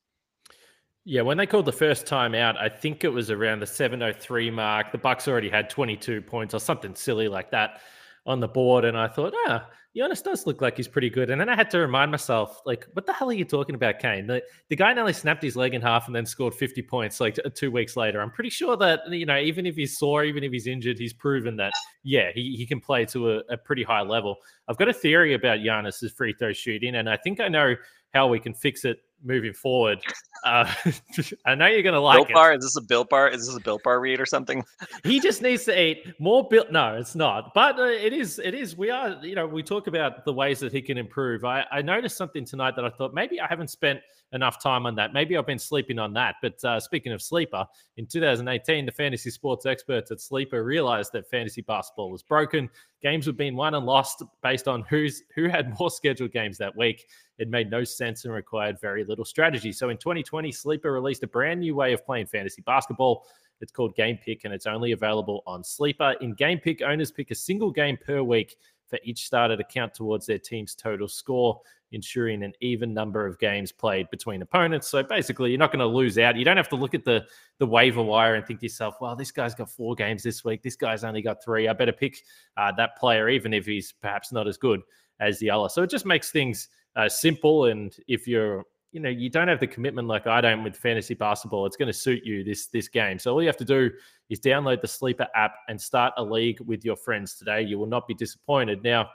Yeah, 1.05 1.23
when 1.23 1.39
they 1.39 1.47
called 1.47 1.65
the 1.65 1.73
first 1.73 2.07
time 2.07 2.35
out, 2.35 2.59
I 2.59 2.69
think 2.69 3.03
it 3.03 3.09
was 3.09 3.31
around 3.31 3.61
the 3.61 3.67
703 3.67 4.51
mark. 4.51 4.93
The 4.93 4.99
Bucks 4.99 5.27
already 5.27 5.49
had 5.49 5.71
22 5.71 6.21
points 6.23 6.53
or 6.53 6.61
something 6.61 6.95
silly 6.95 7.29
like 7.29 7.51
that 7.53 7.81
on 8.29 8.41
the 8.41 8.47
board, 8.47 8.85
and 8.85 8.97
I 8.97 9.09
thought, 9.09 9.33
ah, 9.49 9.67
Giannis 9.97 10.23
does 10.23 10.47
look 10.47 10.61
like 10.61 10.77
he's 10.77 10.87
pretty 10.87 11.09
good. 11.09 11.31
And 11.31 11.41
then 11.41 11.49
I 11.49 11.57
had 11.57 11.71
to 11.71 11.79
remind 11.79 12.11
myself, 12.11 12.61
like, 12.67 12.87
what 12.93 13.07
the 13.07 13.13
hell 13.13 13.31
are 13.31 13.33
you 13.33 13.47
talking 13.47 13.75
about, 13.75 13.99
Kane? 13.99 14.27
The, 14.27 14.43
the 14.69 14.77
guy 14.77 14.93
nearly 14.93 15.15
snapped 15.15 15.43
his 15.43 15.57
leg 15.57 15.73
in 15.75 15.81
half 15.81 16.07
and 16.07 16.15
then 16.15 16.27
scored 16.27 16.55
50 16.55 16.83
points 16.83 17.21
like 17.21 17.39
two 17.55 17.71
weeks 17.71 17.97
later. 17.97 18.21
I'm 18.21 18.31
pretty 18.31 18.51
sure 18.51 18.77
that, 18.77 19.01
you 19.11 19.25
know, 19.25 19.39
even 19.39 19.65
if 19.65 19.77
he's 19.77 19.99
sore, 19.99 20.25
even 20.25 20.45
if 20.45 20.53
he's 20.53 20.67
injured, 20.67 20.99
he's 20.99 21.15
proven 21.15 21.57
that, 21.57 21.73
yeah, 22.05 22.31
he, 22.35 22.55
he 22.55 22.67
can 22.67 22.81
play 22.81 23.07
to 23.07 23.33
a, 23.33 23.43
a 23.49 23.57
pretty 23.57 23.83
high 23.83 24.03
level. 24.03 24.37
I've 24.69 24.77
got 24.77 24.89
a 24.89 24.93
theory 24.93 25.33
about 25.33 25.61
Giannis's 25.61 26.13
free 26.13 26.35
throw 26.35 26.53
shooting, 26.53 26.97
and 26.97 27.09
I 27.09 27.17
think 27.17 27.41
I 27.41 27.49
know 27.49 27.75
how 28.13 28.29
we 28.29 28.39
can 28.39 28.53
fix 28.53 28.85
it 28.85 28.99
moving 29.23 29.53
forward. 29.53 30.01
Uh, 30.45 30.73
I 31.47 31.55
know 31.55 31.67
you're 31.67 31.83
going 31.83 31.95
to 31.95 32.01
like 32.01 32.19
Built 32.19 32.35
Bar? 32.35 32.55
Is 32.55 32.63
this 32.63 32.77
a 32.77 32.81
Built 32.81 33.09
Bar? 33.11 33.29
Is 33.29 33.47
this 33.47 33.57
a 33.57 33.61
Built 33.61 33.83
Bar 33.83 34.01
read 34.01 34.21
or 34.21 34.27
something? 34.27 34.65
he 35.05 35.21
just 35.21 35.43
needs 35.43 35.65
to 35.65 35.81
eat 35.81 36.15
more 36.19 36.47
Built. 36.49 36.71
No, 36.71 36.95
it's 36.95 37.15
not. 37.15 37.53
But 37.55 37.79
uh, 37.79 37.85
it 37.85 38.13
is. 38.13 38.39
It 38.39 38.55
is. 38.55 38.77
We 38.77 38.91
are. 38.91 39.19
You 39.23 39.35
know, 39.35 39.47
we 39.47 39.63
talk 39.63 39.87
about 39.87 40.25
the 40.25 40.33
ways 40.33 40.61
that 40.61 40.73
he 40.73 40.83
can 40.83 40.99
improve. 40.99 41.45
I, 41.45 41.65
I 41.71 41.83
noticed 41.83 42.17
something 42.17 42.45
tonight 42.45 42.77
that 42.77 42.85
I 42.85 42.91
thought 42.91 43.15
maybe 43.15 43.41
I 43.41 43.47
haven't 43.49 43.69
spent 43.69 44.01
enough 44.33 44.63
time 44.63 44.87
on 44.87 44.95
that. 44.97 45.13
Maybe 45.13 45.37
I've 45.37 45.47
been 45.47 45.59
sleeping 45.59 45.99
on 45.99 46.13
that. 46.15 46.37
But 46.43 46.63
uh, 46.65 46.81
speaking 46.81 47.13
of 47.13 47.23
sleeper, 47.23 47.67
in 47.97 48.07
2018, 48.07 48.87
the 48.87 48.93
fantasy 48.93 49.31
sports 49.31 49.67
experts 49.67 50.11
at 50.11 50.21
Sleeper 50.21 50.65
realized 50.65 51.13
that 51.13 51.29
fantasy 51.31 51.63
basketball 51.63 52.11
was 52.11 52.23
broken. 52.23 52.69
Games 53.01 53.27
were 53.27 53.33
being 53.33 53.55
won 53.55 53.75
and 53.75 53.87
lost 53.87 54.23
based 54.43 54.67
on 54.67 54.83
who's 54.89 55.23
who 55.35 55.49
had 55.49 55.79
more 55.79 55.91
scheduled 55.91 56.33
games 56.33 56.59
that 56.59 56.77
week. 56.77 57.07
It 57.39 57.49
made 57.49 57.71
no 57.71 57.85
sense 57.85 58.25
and 58.25 58.35
required 58.35 58.81
very 58.81 59.05
little 59.05 59.25
strategy. 59.25 59.73
So 59.73 59.91
in 59.91 59.99
2020, 59.99 60.51
Sleeper 60.51 60.93
released 60.93 61.23
a 61.23 61.29
brand 61.29 61.61
new 61.61 61.75
way 61.77 61.93
of 61.93 62.05
playing 62.05 62.27
fantasy 62.27 62.63
basketball. 62.63 63.27
It's 63.61 63.73
called 63.73 63.95
Game 63.95 64.19
Pick 64.25 64.45
and 64.45 64.55
it's 64.55 64.67
only 64.67 64.93
available 64.93 65.43
on 65.47 65.63
Sleeper. 65.63 66.15
In 66.21 66.35
Game 66.35 66.59
Pick, 66.59 66.83
owners 66.83 67.11
pick 67.11 67.31
a 67.31 67.35
single 67.35 67.71
game 67.71 67.97
per 68.05 68.23
week 68.23 68.57
for 68.89 68.99
each 69.05 69.27
starter 69.27 69.57
to 69.57 69.65
count 69.65 69.95
towards 69.95 70.27
their 70.27 70.39
team's 70.39 70.75
total 70.75 71.09
score, 71.09 71.61
ensuring 71.93 72.43
an 72.43 72.53
even 72.61 72.93
number 72.93 73.27
of 73.27 73.39
games 73.39 73.73
played 73.73 74.09
between 74.11 74.43
opponents. 74.43 74.89
So 74.89 75.03
basically, 75.03 75.51
you're 75.51 75.59
not 75.59 75.73
going 75.73 75.81
to 75.81 75.87
lose 75.87 76.19
out. 76.19 76.37
You 76.37 76.45
don't 76.45 76.57
have 76.57 76.69
to 76.71 76.77
look 76.77 76.95
at 76.95 77.05
the 77.05 77.25
the 77.59 77.67
waiver 77.67 78.03
wire 78.03 78.35
and 78.35 78.47
think 78.47 78.61
to 78.61 78.67
yourself, 78.67 78.97
"Well, 79.01 79.17
this 79.17 79.31
guy's 79.31 79.55
got 79.55 79.71
four 79.71 79.95
games 79.95 80.23
this 80.23 80.45
week. 80.45 80.63
This 80.63 80.77
guy's 80.77 81.05
only 81.05 81.23
got 81.23 81.43
three. 81.43 81.69
I 81.69 81.73
better 81.73 81.93
pick 81.93 82.23
uh, 82.57 82.73
that 82.73 82.97
player, 82.97 83.29
even 83.29 83.53
if 83.53 83.67
he's 83.67 83.93
perhaps 83.93 84.33
not 84.33 84.49
as 84.49 84.57
good 84.57 84.81
as 85.21 85.39
the 85.39 85.51
other." 85.51 85.69
So 85.69 85.83
it 85.83 85.91
just 85.91 86.07
makes 86.07 86.31
things 86.31 86.69
uh, 86.97 87.09
simple. 87.09 87.67
And 87.67 87.95
if 88.07 88.27
you're 88.27 88.65
you 88.93 89.01
know 89.01 89.11
you 89.11 89.29
don't 89.29 89.49
have 89.49 89.61
the 89.61 89.67
commitment 89.67 90.09
like 90.09 90.27
I 90.27 90.41
don't 90.41 90.65
with 90.65 90.77
fantasy 90.77 91.15
basketball, 91.15 91.67
it's 91.67 91.77
going 91.77 91.89
to 91.89 91.99
suit 91.99 92.25
you 92.25 92.45
this 92.45 92.67
this 92.67 92.89
game. 92.89 93.19
So 93.19 93.33
all 93.33 93.43
you 93.43 93.49
have 93.49 93.57
to 93.59 93.65
do 93.65 93.91
is 94.31 94.41
download 94.41 94.81
the 94.81 94.89
Sleeper 94.89 95.27
app 95.35 95.55
and 95.69 95.81
start 95.81 96.15
a 96.17 96.23
league 96.23 96.61
with 96.61 96.85
your 96.85 96.97
friends 96.97 97.37
today. 97.37 97.63
You 97.63 97.79
will 97.79 97.87
not 97.87 98.07
be 98.07 98.15
disappointed. 98.15 98.83
Now, 98.83 99.09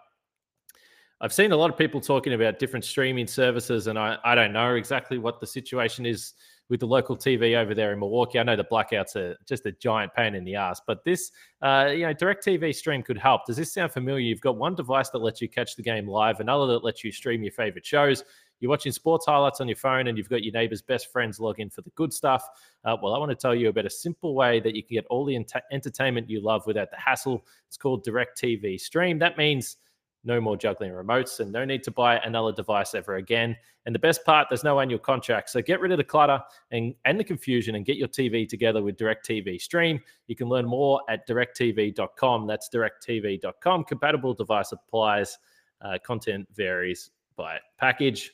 I've 1.22 1.34
seen 1.34 1.52
a 1.52 1.58
lot 1.58 1.70
of 1.70 1.78
people 1.78 2.02
talking 2.02 2.34
about 2.34 2.60
different 2.60 2.84
streaming 2.84 3.28
services, 3.28 3.88
and 3.88 3.98
I, 3.98 4.18
I 4.26 4.36
don't 4.36 4.52
know 4.52 4.76
exactly 4.76 5.18
what 5.18 5.40
the 5.40 5.48
situation 5.48 6.06
is 6.06 6.34
with 6.70 6.80
the 6.80 6.88
local 6.88 7.16
TV 7.16 7.56
over 7.56 7.74
there 7.74 7.94
in 7.94 8.00
Milwaukee. 8.00 8.40
I 8.40 8.44
know 8.44 8.56
the 8.56 8.64
blackouts 8.64 9.16
are 9.16 9.38
just 9.48 9.66
a 9.66 9.72
giant 9.74 10.14
pain 10.14 10.36
in 10.36 10.44
the 10.44 10.56
ass, 10.56 10.82
but 10.86 11.04
this, 11.06 11.32
uh, 11.62 11.92
you 11.94 12.06
know, 12.06 12.14
DirecTV 12.14 12.74
stream 12.76 13.04
could 13.04 13.18
help. 13.18 13.46
Does 13.46 13.58
this 13.58 13.74
sound 13.74 13.92
familiar? 13.92 14.22
You've 14.22 14.42
got 14.42 14.58
one 14.58 14.76
device 14.76 15.10
that 15.12 15.20
lets 15.20 15.42
you 15.42 15.48
catch 15.48 15.76
the 15.76 15.84
game 15.84 16.08
live, 16.08 16.40
another 16.40 16.68
that 16.68 16.84
lets 16.84 17.04
you 17.04 17.12
stream 17.12 17.44
your 17.44 17.54
favorite 17.54 17.86
shows. 17.86 18.24
You're 18.64 18.70
watching 18.70 18.94
sports 18.94 19.26
highlights 19.26 19.60
on 19.60 19.68
your 19.68 19.76
phone 19.76 20.08
and 20.08 20.18
you've 20.18 20.30
got 20.30 20.42
your 20.42 20.54
neighbor's 20.54 20.82
best 20.82 21.12
friends 21.12 21.38
log 21.38 21.60
in 21.60 21.70
for 21.70 21.82
the 21.82 21.90
good 21.96 22.14
stuff. 22.14 22.48
Uh, 22.86 22.96
well, 23.04 23.14
I 23.14 23.18
want 23.18 23.30
to 23.30 23.36
tell 23.36 23.54
you 23.54 23.68
about 23.68 23.86
a 23.86 23.90
simple 23.90 24.36
way 24.36 24.62
that 24.62 24.74
you 24.74 24.82
can 24.82 24.96
get 24.96 25.06
all 25.08 25.26
the 25.26 25.36
ent- 25.36 25.52
entertainment 25.74 26.30
you 26.30 26.42
love 26.42 26.66
without 26.66 26.90
the 26.90 26.96
hassle. 26.96 27.46
It's 27.68 27.76
called 27.76 28.06
DirecTV 28.06 28.80
Stream. 28.80 29.20
That 29.20 29.38
means 29.38 29.76
no 30.24 30.40
more 30.40 30.56
juggling 30.56 30.94
remotes 30.94 31.42
and 31.42 31.52
no 31.52 31.66
need 31.66 31.84
to 31.84 31.92
buy 31.92 32.20
another 32.20 32.54
device 32.54 32.96
ever 32.96 33.18
again. 33.18 33.58
And 33.86 33.94
the 33.94 34.00
best 34.00 34.24
part, 34.24 34.48
there's 34.50 34.64
no 34.64 34.80
annual 34.80 34.98
contract. 34.98 35.50
So 35.50 35.62
get 35.62 35.82
rid 35.82 35.92
of 35.92 35.98
the 35.98 36.06
clutter 36.06 36.42
and, 36.72 36.96
and 37.04 37.20
the 37.20 37.26
confusion 37.26 37.76
and 37.76 37.86
get 37.86 37.98
your 37.98 38.08
TV 38.08 38.48
together 38.48 38.82
with 38.82 38.96
DirecTV 38.96 39.60
Stream. 39.60 40.00
You 40.28 40.38
can 40.38 40.48
learn 40.48 40.66
more 40.66 41.02
at 41.10 41.28
directv.com. 41.28 42.48
That's 42.48 42.70
directv.com. 42.74 43.84
Compatible 43.84 44.34
device 44.34 44.72
applies. 44.72 45.38
Uh, 45.82 45.98
content 46.06 46.48
varies 46.56 47.10
by 47.36 47.60
package. 47.78 48.32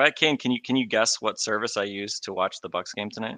But 0.00 0.06
uh, 0.06 0.10
Kane, 0.16 0.38
can 0.38 0.50
you 0.50 0.62
can 0.62 0.76
you 0.76 0.86
guess 0.86 1.20
what 1.20 1.38
service 1.38 1.76
I 1.76 1.82
used 1.82 2.24
to 2.24 2.32
watch 2.32 2.56
the 2.62 2.70
Bucks 2.70 2.94
game 2.94 3.10
tonight? 3.10 3.36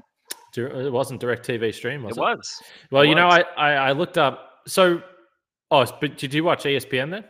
Uh, 0.56 0.62
it 0.78 0.92
wasn't 0.92 1.20
DirecTV 1.20 1.74
stream, 1.74 2.04
was 2.04 2.16
it? 2.16 2.20
It 2.20 2.22
was. 2.22 2.62
Well, 2.92 3.02
it 3.02 3.08
you 3.08 3.16
was. 3.16 3.20
know, 3.20 3.26
I, 3.26 3.40
I 3.56 3.72
I 3.88 3.92
looked 3.92 4.16
up. 4.16 4.60
So, 4.68 5.02
oh, 5.72 5.84
but 6.00 6.16
did 6.16 6.32
you 6.32 6.44
watch 6.44 6.62
ESPN 6.62 7.10
then? 7.10 7.24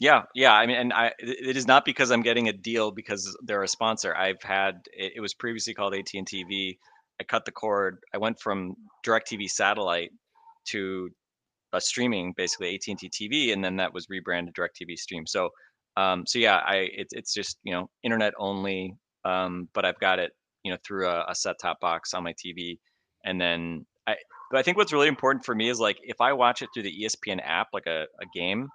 Yeah, 0.00 0.22
yeah. 0.34 0.54
I 0.54 0.66
mean, 0.66 0.76
and 0.76 0.92
I 0.92 1.12
it 1.20 1.56
is 1.56 1.68
not 1.68 1.84
because 1.84 2.10
I'm 2.10 2.22
getting 2.22 2.48
a 2.48 2.52
deal 2.52 2.90
because 2.90 3.32
they're 3.44 3.62
a 3.62 3.68
sponsor. 3.68 4.12
I've 4.16 4.42
had 4.42 4.80
it, 4.92 5.12
it 5.14 5.20
was 5.20 5.32
previously 5.32 5.72
called 5.72 5.94
AT 5.94 6.08
and 6.12 6.26
TV. 6.26 6.78
I 7.20 7.24
cut 7.24 7.44
the 7.44 7.52
cord. 7.52 7.98
I 8.12 8.18
went 8.18 8.40
from 8.40 8.74
DirecTV 9.06 9.48
satellite 9.48 10.10
to 10.70 11.10
a 11.72 11.80
streaming, 11.80 12.34
basically 12.36 12.74
AT 12.74 12.88
and 12.88 12.98
T 12.98 13.08
TV, 13.08 13.52
and 13.52 13.62
then 13.64 13.76
that 13.76 13.94
was 13.94 14.08
rebranded 14.10 14.56
DirecTV 14.56 14.96
Stream. 14.96 15.28
So 15.28 15.50
um, 15.96 16.26
so 16.26 16.38
yeah, 16.38 16.56
I 16.56 16.88
it's 16.92 17.12
it's 17.12 17.32
just 17.32 17.58
you 17.62 17.72
know 17.72 17.88
internet 18.02 18.34
only, 18.38 18.94
um, 19.24 19.68
but 19.74 19.84
I've 19.84 19.98
got 19.98 20.18
it 20.18 20.32
you 20.64 20.72
know 20.72 20.78
through 20.86 21.08
a, 21.08 21.24
a 21.28 21.34
set 21.34 21.56
top 21.60 21.80
box 21.80 22.14
on 22.14 22.22
my 22.22 22.34
TV, 22.34 22.78
and 23.24 23.40
then 23.40 23.86
I. 24.06 24.16
But 24.50 24.60
I 24.60 24.62
think 24.62 24.76
what's 24.76 24.92
really 24.92 25.08
important 25.08 25.44
for 25.44 25.56
me 25.56 25.68
is 25.68 25.80
like 25.80 25.98
if 26.02 26.20
I 26.20 26.32
watch 26.32 26.62
it 26.62 26.68
through 26.72 26.84
the 26.84 27.04
ESPN 27.04 27.40
app, 27.44 27.68
like 27.72 27.86
a, 27.86 28.02
a 28.22 28.26
game, 28.32 28.68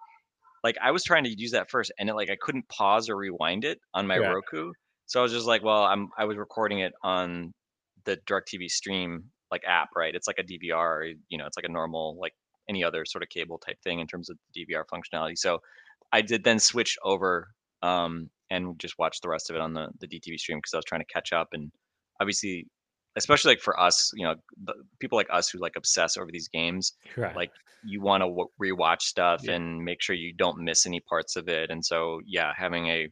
like 0.66 0.76
I 0.84 0.92
was 0.92 1.04
trying 1.04 1.24
to 1.24 1.30
use 1.30 1.52
that 1.52 1.70
first, 1.70 1.92
and 1.98 2.10
it 2.10 2.16
like 2.16 2.30
I 2.30 2.38
couldn't 2.42 2.68
pause 2.68 3.10
or 3.10 3.16
rewind 3.16 3.64
it 3.64 3.80
on 3.94 4.06
my 4.08 4.18
Yeah. 4.18 4.32
Roku, 4.32 4.74
so 5.06 5.20
I 5.20 5.24
was 5.24 5.32
just 5.32 5.46
like, 5.46 5.64
well, 5.64 5.84
I'm 5.84 6.10
I 6.18 6.26
was 6.26 6.38
recording 6.38 6.80
it 6.80 6.94
on 7.04 7.54
the 8.06 8.18
DirecTV 8.28 8.70
Stream 8.70 9.26
like 9.52 9.62
app, 9.68 9.90
right? 9.96 10.16
It's 10.16 10.28
like 10.28 10.40
a 10.40 10.44
DVR, 10.44 11.14
you 11.30 11.38
know, 11.38 11.46
it's 11.46 11.58
like 11.58 11.66
a 11.66 11.72
normal 11.72 12.18
like 12.20 12.34
any 12.70 12.84
other 12.84 13.06
sort 13.06 13.22
of 13.24 13.30
cable 13.30 13.60
type 13.60 13.78
thing 13.84 14.00
in 14.00 14.08
terms 14.08 14.30
of 14.30 14.38
DVR 14.58 14.84
functionality. 14.92 15.38
So 15.38 15.60
I 16.12 16.22
did 16.22 16.44
then 16.44 16.60
switch 16.60 16.98
over 17.04 17.50
um, 17.82 18.30
and 18.50 18.80
just 18.80 18.96
watch 19.00 19.22
the 19.22 19.30
rest 19.30 19.50
of 19.50 19.56
it 19.56 19.62
on 19.62 19.74
the 19.74 19.88
the 20.00 20.08
DTV 20.08 20.38
stream 20.38 20.58
because 20.58 20.74
I 20.74 20.78
was 20.78 20.86
trying 20.86 21.02
to 21.02 21.14
catch 21.14 21.32
up 21.34 21.50
and 21.54 21.72
obviously, 22.20 22.68
especially 23.16 23.52
like 23.54 23.62
for 23.62 23.80
us, 23.80 24.12
you 24.16 24.26
know, 24.26 24.36
people 25.00 25.18
like 25.18 25.28
us 25.32 25.50
who 25.50 25.60
like 25.60 25.74
obsess 25.76 26.18
over 26.18 26.30
these 26.32 26.48
games, 26.50 26.94
right. 27.18 27.36
like 27.36 27.52
you 27.84 28.00
want 28.02 28.22
to 28.22 28.28
w- 28.28 28.48
rewatch 28.62 29.02
stuff 29.02 29.42
Yeah. 29.44 29.54
and 29.56 29.84
make 29.84 30.02
sure 30.02 30.16
you 30.16 30.34
don't 30.38 30.60
miss 30.64 30.86
any 30.86 31.00
parts 31.00 31.36
of 31.36 31.48
it. 31.48 31.72
And 31.72 31.84
so, 31.84 32.20
yeah, 32.28 32.52
having 32.56 32.88
a 32.88 33.08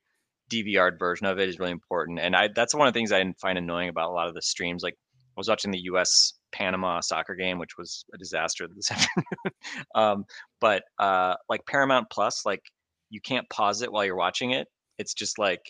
DVR 0.51 0.97
version 0.97 1.25
of 1.27 1.39
it 1.39 1.49
is 1.49 1.57
really 1.59 1.71
important. 1.71 2.19
And 2.19 2.35
I 2.35 2.49
that's 2.53 2.75
one 2.75 2.87
of 2.87 2.93
the 2.93 2.97
things 2.99 3.11
I 3.11 3.23
find 3.41 3.57
annoying 3.57 3.89
about 3.89 4.09
a 4.09 4.13
lot 4.13 4.27
of 4.27 4.33
the 4.35 4.41
streams. 4.41 4.83
Like 4.83 4.93
I 4.95 5.39
was 5.39 5.47
watching 5.47 5.71
the 5.71 5.81
U.S. 5.83 6.33
Panama 6.51 6.99
soccer 7.01 7.35
game, 7.35 7.59
which 7.59 7.77
was 7.77 8.03
a 8.13 8.17
disaster 8.17 8.67
this 8.75 8.91
afternoon. 8.91 9.53
um, 9.95 10.25
but 10.59 10.83
uh, 10.99 11.35
like 11.49 11.61
Paramount 11.67 12.07
Plus, 12.11 12.45
like 12.45 12.61
you 13.09 13.21
can't 13.21 13.49
pause 13.49 13.81
it 13.81 13.91
while 13.91 14.05
you're 14.05 14.15
watching 14.15 14.51
it. 14.51 14.67
It's 14.97 15.13
just 15.13 15.37
like, 15.37 15.61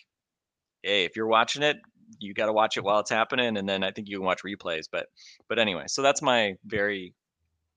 hey, 0.84 1.06
if 1.06 1.16
you're 1.16 1.28
watching 1.28 1.64
it, 1.64 1.78
you 2.20 2.34
got 2.34 2.48
to 2.48 2.54
watch 2.54 2.78
it 2.78 2.84
while 2.84 3.00
it's 3.00 3.10
happening, 3.10 3.58
and 3.58 3.70
then 3.70 3.84
I 3.84 3.92
think 3.92 4.08
you 4.08 4.18
can 4.18 4.26
watch 4.26 4.42
replays. 4.44 4.86
But 4.92 5.08
but 5.48 5.60
anyway, 5.60 5.84
so 5.88 6.02
that's 6.02 6.22
my 6.22 6.56
very 6.66 7.14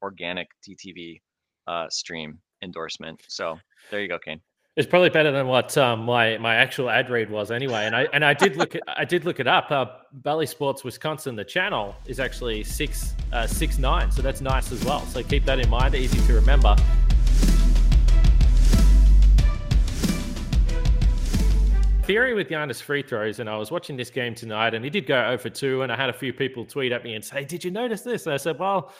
organic 0.03 0.49
TTV 0.67 1.21
uh, 1.67 1.89
stream 1.91 2.39
endorsement. 2.63 3.23
So 3.29 3.59
there 3.91 4.01
you 4.01 4.09
go, 4.09 4.19
Kane. 4.19 4.41
It's 4.75 4.87
probably 4.87 5.11
better 5.11 5.31
than 5.31 5.49
what 5.49 5.77
um, 5.77 6.05
my 6.05 6.39
my 6.39 6.55
actual 6.55 6.89
ad 6.89 7.11
read 7.11 7.31
was 7.31 7.51
anyway. 7.51 7.85
And 7.85 7.95
I 7.95 8.09
and 8.15 8.25
I 8.25 8.33
did 8.33 8.57
look 8.57 8.75
it, 8.75 8.83
I 8.89 9.05
did 9.05 9.27
look 9.27 9.39
it 9.39 9.47
up. 9.47 9.71
Uh, 9.71 9.85
Bally 10.13 10.47
Sports 10.47 10.83
Wisconsin, 10.83 11.37
the 11.37 11.45
channel 11.45 11.95
is 12.07 12.19
actually 12.19 12.65
six 12.65 13.15
uh, 13.35 13.47
six 13.47 13.77
nine, 13.77 14.11
so 14.11 14.23
that's 14.23 14.41
nice 14.41 14.73
as 14.73 14.83
well. 14.85 15.01
So 15.07 15.23
keep 15.23 15.45
that 15.45 15.59
in 15.59 15.69
mind. 15.69 15.95
Easy 15.95 16.27
to 16.27 16.33
remember. 16.33 16.75
Theory 22.13 22.35
with 22.35 22.51
Giannis 22.51 22.83
free 22.83 23.01
throws, 23.01 23.41
and 23.41 23.49
I 23.49 23.57
was 23.57 23.71
watching 23.71 23.97
this 23.97 24.11
game 24.11 24.35
tonight, 24.35 24.75
and 24.75 24.85
he 24.85 24.91
did 24.91 25.07
go 25.07 25.15
0 25.15 25.39
for 25.39 25.49
2, 25.49 25.81
and 25.81 25.91
I 25.91 25.97
had 25.97 26.11
a 26.11 26.13
few 26.13 26.35
people 26.35 26.67
tweet 26.67 26.93
at 26.93 27.03
me 27.05 27.15
and 27.15 27.25
say, 27.25 27.43
"Did 27.43 27.65
you 27.65 27.71
notice 27.71 28.03
this?" 28.03 28.27
And 28.27 28.35
I 28.35 28.37
said, 28.37 28.59
"Well." 28.59 28.93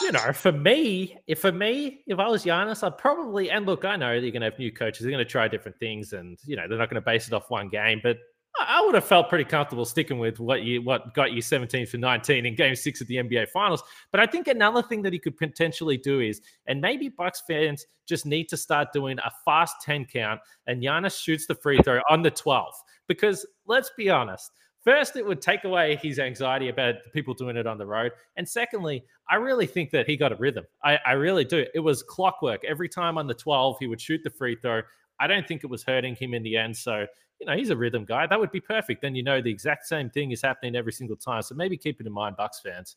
you 0.00 0.12
know, 0.12 0.32
for 0.32 0.52
me, 0.52 1.18
if 1.26 1.40
for 1.40 1.50
me, 1.50 2.02
if 2.06 2.20
I 2.20 2.28
was 2.28 2.44
Giannis, 2.44 2.84
I'd 2.84 2.98
probably 2.98 3.50
and 3.50 3.66
look, 3.66 3.84
I 3.84 3.96
know 3.96 4.12
you're 4.12 4.30
going 4.30 4.42
to 4.42 4.50
have 4.50 4.58
new 4.60 4.72
coaches, 4.72 5.02
they're 5.02 5.10
going 5.10 5.24
to 5.24 5.30
try 5.30 5.48
different 5.48 5.78
things, 5.78 6.12
and 6.12 6.38
you 6.44 6.54
know 6.54 6.68
they're 6.68 6.78
not 6.78 6.88
going 6.88 7.02
to 7.02 7.04
base 7.04 7.26
it 7.26 7.32
off 7.32 7.50
one 7.50 7.68
game. 7.68 8.00
But 8.00 8.18
I 8.60 8.82
would 8.84 8.94
have 8.94 9.04
felt 9.04 9.28
pretty 9.28 9.44
comfortable 9.44 9.84
sticking 9.84 10.18
with 10.18 10.38
what 10.38 10.62
you 10.62 10.80
what 10.80 11.12
got 11.14 11.32
you 11.32 11.42
17 11.42 11.86
for 11.86 11.98
19 11.98 12.46
in 12.46 12.54
Game 12.54 12.76
Six 12.76 13.00
of 13.00 13.08
the 13.08 13.16
NBA 13.16 13.48
Finals. 13.48 13.82
But 14.12 14.20
I 14.20 14.26
think 14.26 14.46
another 14.46 14.82
thing 14.82 15.02
that 15.02 15.12
he 15.12 15.18
could 15.18 15.36
potentially 15.36 15.96
do 15.96 16.20
is, 16.20 16.40
and 16.66 16.80
maybe 16.80 17.08
Bucks 17.08 17.42
fans 17.48 17.86
just 18.06 18.26
need 18.26 18.48
to 18.50 18.56
start 18.56 18.92
doing 18.92 19.18
a 19.18 19.30
fast 19.44 19.76
10 19.82 20.06
count, 20.06 20.40
and 20.66 20.82
Giannis 20.82 21.20
shoots 21.20 21.46
the 21.46 21.54
free 21.54 21.78
throw 21.82 22.00
on 22.08 22.22
the 22.22 22.30
12th. 22.30 22.82
Because 23.08 23.44
let's 23.66 23.90
be 23.96 24.08
honest, 24.08 24.52
First, 24.84 25.16
it 25.16 25.24
would 25.24 25.40
take 25.40 25.64
away 25.64 25.96
his 25.96 26.18
anxiety 26.18 26.68
about 26.68 26.96
people 27.14 27.32
doing 27.32 27.56
it 27.56 27.66
on 27.66 27.78
the 27.78 27.86
road. 27.86 28.12
And 28.36 28.46
secondly, 28.46 29.02
I 29.30 29.36
really 29.36 29.66
think 29.66 29.90
that 29.92 30.06
he 30.06 30.14
got 30.14 30.30
a 30.30 30.36
rhythm. 30.36 30.66
I, 30.82 30.98
I, 31.06 31.12
really 31.12 31.46
do. 31.46 31.64
It 31.74 31.80
was 31.80 32.02
clockwork. 32.02 32.62
Every 32.66 32.90
time 32.90 33.16
on 33.16 33.26
the 33.26 33.32
12, 33.32 33.78
he 33.80 33.86
would 33.86 34.00
shoot 34.00 34.20
the 34.22 34.28
free 34.28 34.56
throw. 34.56 34.82
I 35.18 35.26
don't 35.26 35.48
think 35.48 35.64
it 35.64 35.68
was 35.68 35.82
hurting 35.82 36.16
him 36.16 36.34
in 36.34 36.42
the 36.42 36.58
end. 36.58 36.76
So, 36.76 37.06
you 37.40 37.46
know, 37.46 37.56
he's 37.56 37.70
a 37.70 37.76
rhythm 37.76 38.04
guy. 38.04 38.26
That 38.26 38.38
would 38.38 38.52
be 38.52 38.60
perfect. 38.60 39.02
Then 39.02 39.14
you 39.14 39.22
know 39.22 39.40
the 39.40 39.50
exact 39.50 39.86
same 39.86 40.10
thing 40.10 40.30
is 40.30 40.40
happening 40.40 40.76
every 40.76 40.92
single 40.92 41.16
time. 41.16 41.42
So 41.42 41.54
maybe 41.54 41.76
keep 41.76 42.00
it 42.00 42.06
in 42.06 42.12
mind, 42.12 42.36
Bucks 42.36 42.60
fans. 42.60 42.96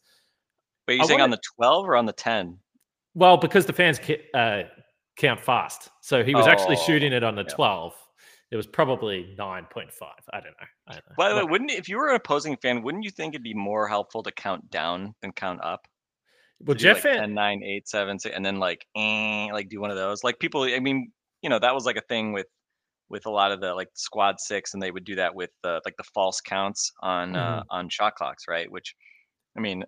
But 0.85 0.95
you're 0.95 1.05
saying 1.05 1.21
on 1.21 1.31
the 1.31 1.41
12 1.57 1.87
or 1.87 1.95
on 1.95 2.05
the 2.05 2.13
10? 2.13 2.57
Well, 3.13 3.35
because 3.35 3.65
the 3.65 3.73
fans 3.73 3.99
uh, 4.33 4.63
count 5.17 5.41
fast. 5.41 5.89
So 6.01 6.23
he 6.23 6.33
was 6.33 6.47
oh, 6.47 6.49
actually 6.49 6.77
shooting 6.77 7.11
it 7.11 7.23
on 7.23 7.35
the 7.35 7.43
yeah. 7.43 7.55
12 7.55 7.93
it 8.51 8.55
was 8.55 8.67
probably 8.67 9.35
9.5 9.37 9.89
i 10.33 10.39
don't 10.39 10.45
know, 10.45 10.51
I 10.87 10.93
don't 10.93 11.09
know. 11.09 11.15
by 11.17 11.29
the 11.29 11.35
way 11.35 11.43
wouldn't 11.43 11.71
if 11.71 11.89
you 11.89 11.97
were 11.97 12.09
an 12.09 12.15
opposing 12.15 12.55
fan 12.57 12.81
wouldn't 12.81 13.03
you 13.03 13.11
think 13.11 13.33
it'd 13.33 13.43
be 13.43 13.53
more 13.53 13.87
helpful 13.87 14.23
to 14.23 14.31
count 14.31 14.69
down 14.69 15.15
than 15.21 15.31
count 15.33 15.59
up 15.63 15.87
well 16.61 16.75
jeff 16.75 17.03
like 17.03 17.17
10 17.17 17.33
9 17.33 17.63
8 17.63 17.87
7 17.87 18.19
6, 18.19 18.35
and 18.35 18.45
then 18.45 18.57
like 18.57 18.85
eh, 18.95 19.49
like 19.51 19.69
do 19.69 19.81
one 19.81 19.91
of 19.91 19.97
those 19.97 20.23
like 20.23 20.39
people 20.39 20.63
i 20.63 20.79
mean 20.79 21.11
you 21.41 21.49
know 21.49 21.59
that 21.59 21.73
was 21.73 21.85
like 21.85 21.97
a 21.97 22.01
thing 22.01 22.31
with 22.31 22.47
with 23.09 23.25
a 23.25 23.29
lot 23.29 23.51
of 23.51 23.61
the 23.61 23.73
like 23.73 23.89
squad 23.93 24.39
six 24.39 24.73
and 24.73 24.83
they 24.83 24.91
would 24.91 25.05
do 25.05 25.15
that 25.15 25.33
with 25.33 25.51
uh, 25.63 25.79
like 25.85 25.95
the 25.97 26.03
false 26.13 26.41
counts 26.41 26.91
on 27.01 27.33
mm-hmm. 27.33 27.59
uh, 27.59 27.63
on 27.69 27.89
shot 27.89 28.15
clocks 28.15 28.43
right 28.47 28.71
which 28.71 28.95
i 29.57 29.61
mean 29.61 29.83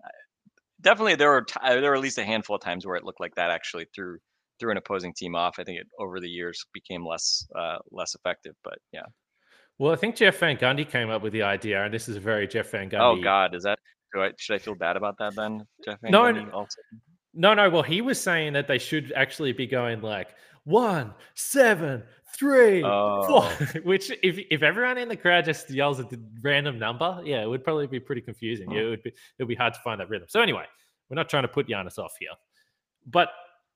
definitely 0.82 1.16
there 1.16 1.30
were 1.30 1.44
t- 1.44 1.60
there 1.64 1.90
were 1.90 1.96
at 1.96 2.02
least 2.02 2.18
a 2.18 2.24
handful 2.24 2.56
of 2.56 2.62
times 2.62 2.86
where 2.86 2.96
it 2.96 3.04
looked 3.04 3.20
like 3.20 3.36
that 3.36 3.52
actually 3.52 3.86
through 3.94 4.18
threw 4.60 4.72
an 4.72 4.78
opposing 4.78 5.14
team 5.14 5.36
off. 5.36 5.56
I 5.58 5.64
think 5.64 5.80
it 5.80 5.88
over 6.00 6.20
the 6.20 6.30
years 6.30 6.64
became 6.74 7.06
less 7.06 7.48
uh, 7.58 7.78
less 7.92 8.16
effective. 8.16 8.56
But 8.64 8.78
yeah. 8.92 9.06
Well, 9.78 9.94
I 9.94 9.96
think 9.96 10.16
Jeff 10.16 10.38
Van 10.38 10.58
Gundy 10.58 10.88
came 10.88 11.10
up 11.10 11.22
with 11.22 11.32
the 11.32 11.44
idea, 11.44 11.84
and 11.84 11.94
this 11.94 12.10
is 12.10 12.18
a 12.18 12.20
very 12.20 12.48
Jeff 12.48 12.70
Van 12.72 12.90
Gundy. 12.90 13.20
Oh 13.20 13.22
God, 13.22 13.56
is 13.56 13.64
that? 13.64 13.80
I, 14.16 14.32
should 14.38 14.56
I 14.56 14.58
feel 14.58 14.76
bad 14.76 14.98
about 14.98 15.18
that 15.20 15.36
then, 15.36 15.66
Jeff 15.86 16.00
Van 16.02 16.12
no, 16.12 16.24
Gundy? 16.24 16.54
Also? 16.54 16.82
No, 17.34 17.54
no. 17.54 17.70
Well, 17.70 17.84
he 17.84 18.02
was 18.02 18.20
saying 18.20 18.54
that 18.54 18.68
they 18.68 18.80
should 18.80 19.14
actually 19.16 19.54
be 19.54 19.68
going 19.68 20.02
like 20.02 20.30
one, 20.66 21.14
seven, 21.36 22.04
three, 22.36 22.84
oh. 22.84 23.26
four. 23.28 23.82
Which, 23.84 24.12
if 24.24 24.40
if 24.50 24.64
everyone 24.64 24.98
in 24.98 25.10
the 25.10 25.16
crowd 25.16 25.46
just 25.46 25.70
yells 25.70 26.00
at 26.00 26.10
the 26.10 26.20
random 26.42 26.80
number, 26.80 27.22
yeah, 27.24 27.42
it 27.42 27.48
would 27.48 27.64
probably 27.64 27.88
be 27.88 28.00
pretty 28.00 28.22
confusing. 28.22 28.68
Oh. 28.72 28.78
It 28.78 28.90
would 28.90 29.04
be 29.04 29.10
it 29.10 29.16
would 29.40 29.48
be 29.48 29.56
hard 29.56 29.74
to 29.74 29.80
find 29.82 30.00
that 30.00 30.10
rhythm. 30.10 30.28
So 30.30 30.42
anyway, 30.42 30.66
we're 31.10 31.16
not 31.16 31.30
trying 31.30 31.44
to 31.44 31.50
put 31.50 31.68
Giannis 31.68 31.98
off 31.98 32.14
here, 32.20 32.32
but 33.06 33.30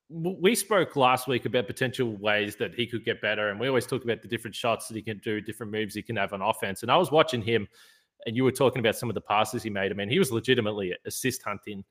we 0.10 0.54
spoke 0.54 0.96
last 0.96 1.28
week 1.28 1.46
about 1.46 1.66
potential 1.66 2.16
ways 2.18 2.56
that 2.58 2.76
he 2.76 2.86
could 2.86 3.04
get 3.04 3.22
better, 3.22 3.50
and 3.50 3.60
we 3.60 3.68
always 3.68 3.88
talk 3.88 4.04
about 4.04 4.22
the 4.22 4.28
different 4.28 4.56
shots 4.56 4.88
that 4.88 4.96
he 4.96 5.02
can 5.02 5.20
do, 5.20 5.42
different 5.42 5.72
moves 5.72 5.96
he 5.96 6.02
can 6.02 6.16
have 6.16 6.34
on 6.34 6.42
offense. 6.42 6.84
And 6.84 6.92
I 6.92 6.98
was 6.98 7.12
watching 7.12 7.42
him, 7.42 7.68
and 8.26 8.36
you 8.36 8.44
were 8.44 8.52
talking 8.52 8.80
about 8.80 8.96
some 8.96 9.10
of 9.10 9.16
the 9.16 9.22
passes 9.22 9.63
he 9.63 9.70
made. 9.70 9.92
I 9.92 9.96
mean, 9.96 10.10
he 10.10 10.20
was 10.20 10.32
legitimately 10.32 10.94
assist 11.06 11.42
hunting. 11.42 11.84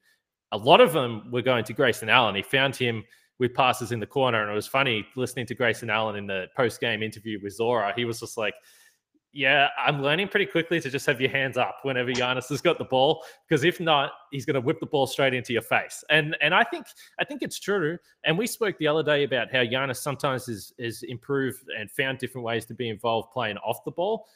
A 0.52 0.56
lot 0.56 0.80
of 0.80 0.92
them 0.92 1.30
were 1.32 1.42
going 1.42 1.64
to 1.64 1.72
Grayson 1.72 2.08
Allen. 2.08 2.34
He 2.34 2.42
found 2.42 2.76
him 2.76 3.02
with 3.38 3.54
passes 3.54 3.92
in 3.92 4.00
the 4.00 4.06
corner, 4.06 4.42
and 4.42 4.50
it 4.50 4.54
was 4.54 4.66
funny 4.66 5.06
listening 5.16 5.46
to 5.46 5.54
Grayson 5.54 5.90
Allen 5.90 6.16
in 6.16 6.26
the 6.26 6.46
post 6.56 6.80
game 6.80 7.02
interview 7.02 7.38
with 7.42 7.54
Zora. 7.54 7.92
He 7.96 8.04
was 8.04 8.20
just 8.20 8.36
like, 8.36 8.54
yeah, 9.32 9.68
I'm 9.78 10.02
learning 10.02 10.28
pretty 10.28 10.44
quickly 10.44 10.78
to 10.80 10.90
just 10.90 11.06
have 11.06 11.20
your 11.20 11.30
hands 11.30 11.56
up 11.56 11.78
whenever 11.82 12.12
Giannis 12.12 12.50
has 12.50 12.60
got 12.60 12.76
the 12.76 12.84
ball, 12.84 13.24
because 13.48 13.64
if 13.64 13.80
not, 13.80 14.12
he's 14.30 14.44
going 14.44 14.54
to 14.54 14.60
whip 14.60 14.78
the 14.78 14.86
ball 14.86 15.06
straight 15.06 15.32
into 15.32 15.54
your 15.54 15.62
face. 15.62 16.04
And 16.10 16.36
and 16.42 16.54
I 16.54 16.64
think 16.64 16.86
I 17.18 17.24
think 17.24 17.40
it's 17.42 17.58
true. 17.58 17.96
And 18.24 18.36
we 18.36 18.46
spoke 18.46 18.76
the 18.78 18.86
other 18.86 19.02
day 19.02 19.24
about 19.24 19.50
how 19.50 19.60
Giannis 19.60 19.96
sometimes 19.96 20.48
is 20.48 20.74
is 20.78 21.02
improved 21.04 21.64
and 21.78 21.90
found 21.90 22.18
different 22.18 22.44
ways 22.44 22.66
to 22.66 22.74
be 22.74 22.90
involved 22.90 23.32
playing 23.32 23.56
off 23.58 23.84
the 23.84 23.90
ball. 23.90 24.26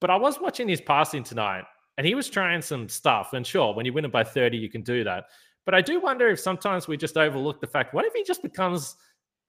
But 0.00 0.10
I 0.10 0.16
was 0.16 0.40
watching 0.40 0.68
his 0.68 0.80
passing 0.80 1.24
tonight, 1.24 1.64
and 1.96 2.06
he 2.06 2.14
was 2.14 2.30
trying 2.30 2.62
some 2.62 2.88
stuff. 2.88 3.32
And 3.32 3.44
sure, 3.44 3.74
when 3.74 3.86
you 3.86 3.92
win 3.92 4.04
it 4.04 4.12
by 4.12 4.22
30, 4.22 4.56
you 4.56 4.70
can 4.70 4.82
do 4.82 5.02
that. 5.02 5.24
But 5.68 5.74
I 5.74 5.82
do 5.82 6.00
wonder 6.00 6.28
if 6.28 6.40
sometimes 6.40 6.88
we 6.88 6.96
just 6.96 7.18
overlook 7.18 7.60
the 7.60 7.66
fact, 7.66 7.92
what 7.92 8.06
if 8.06 8.14
he 8.14 8.24
just 8.24 8.40
becomes 8.40 8.96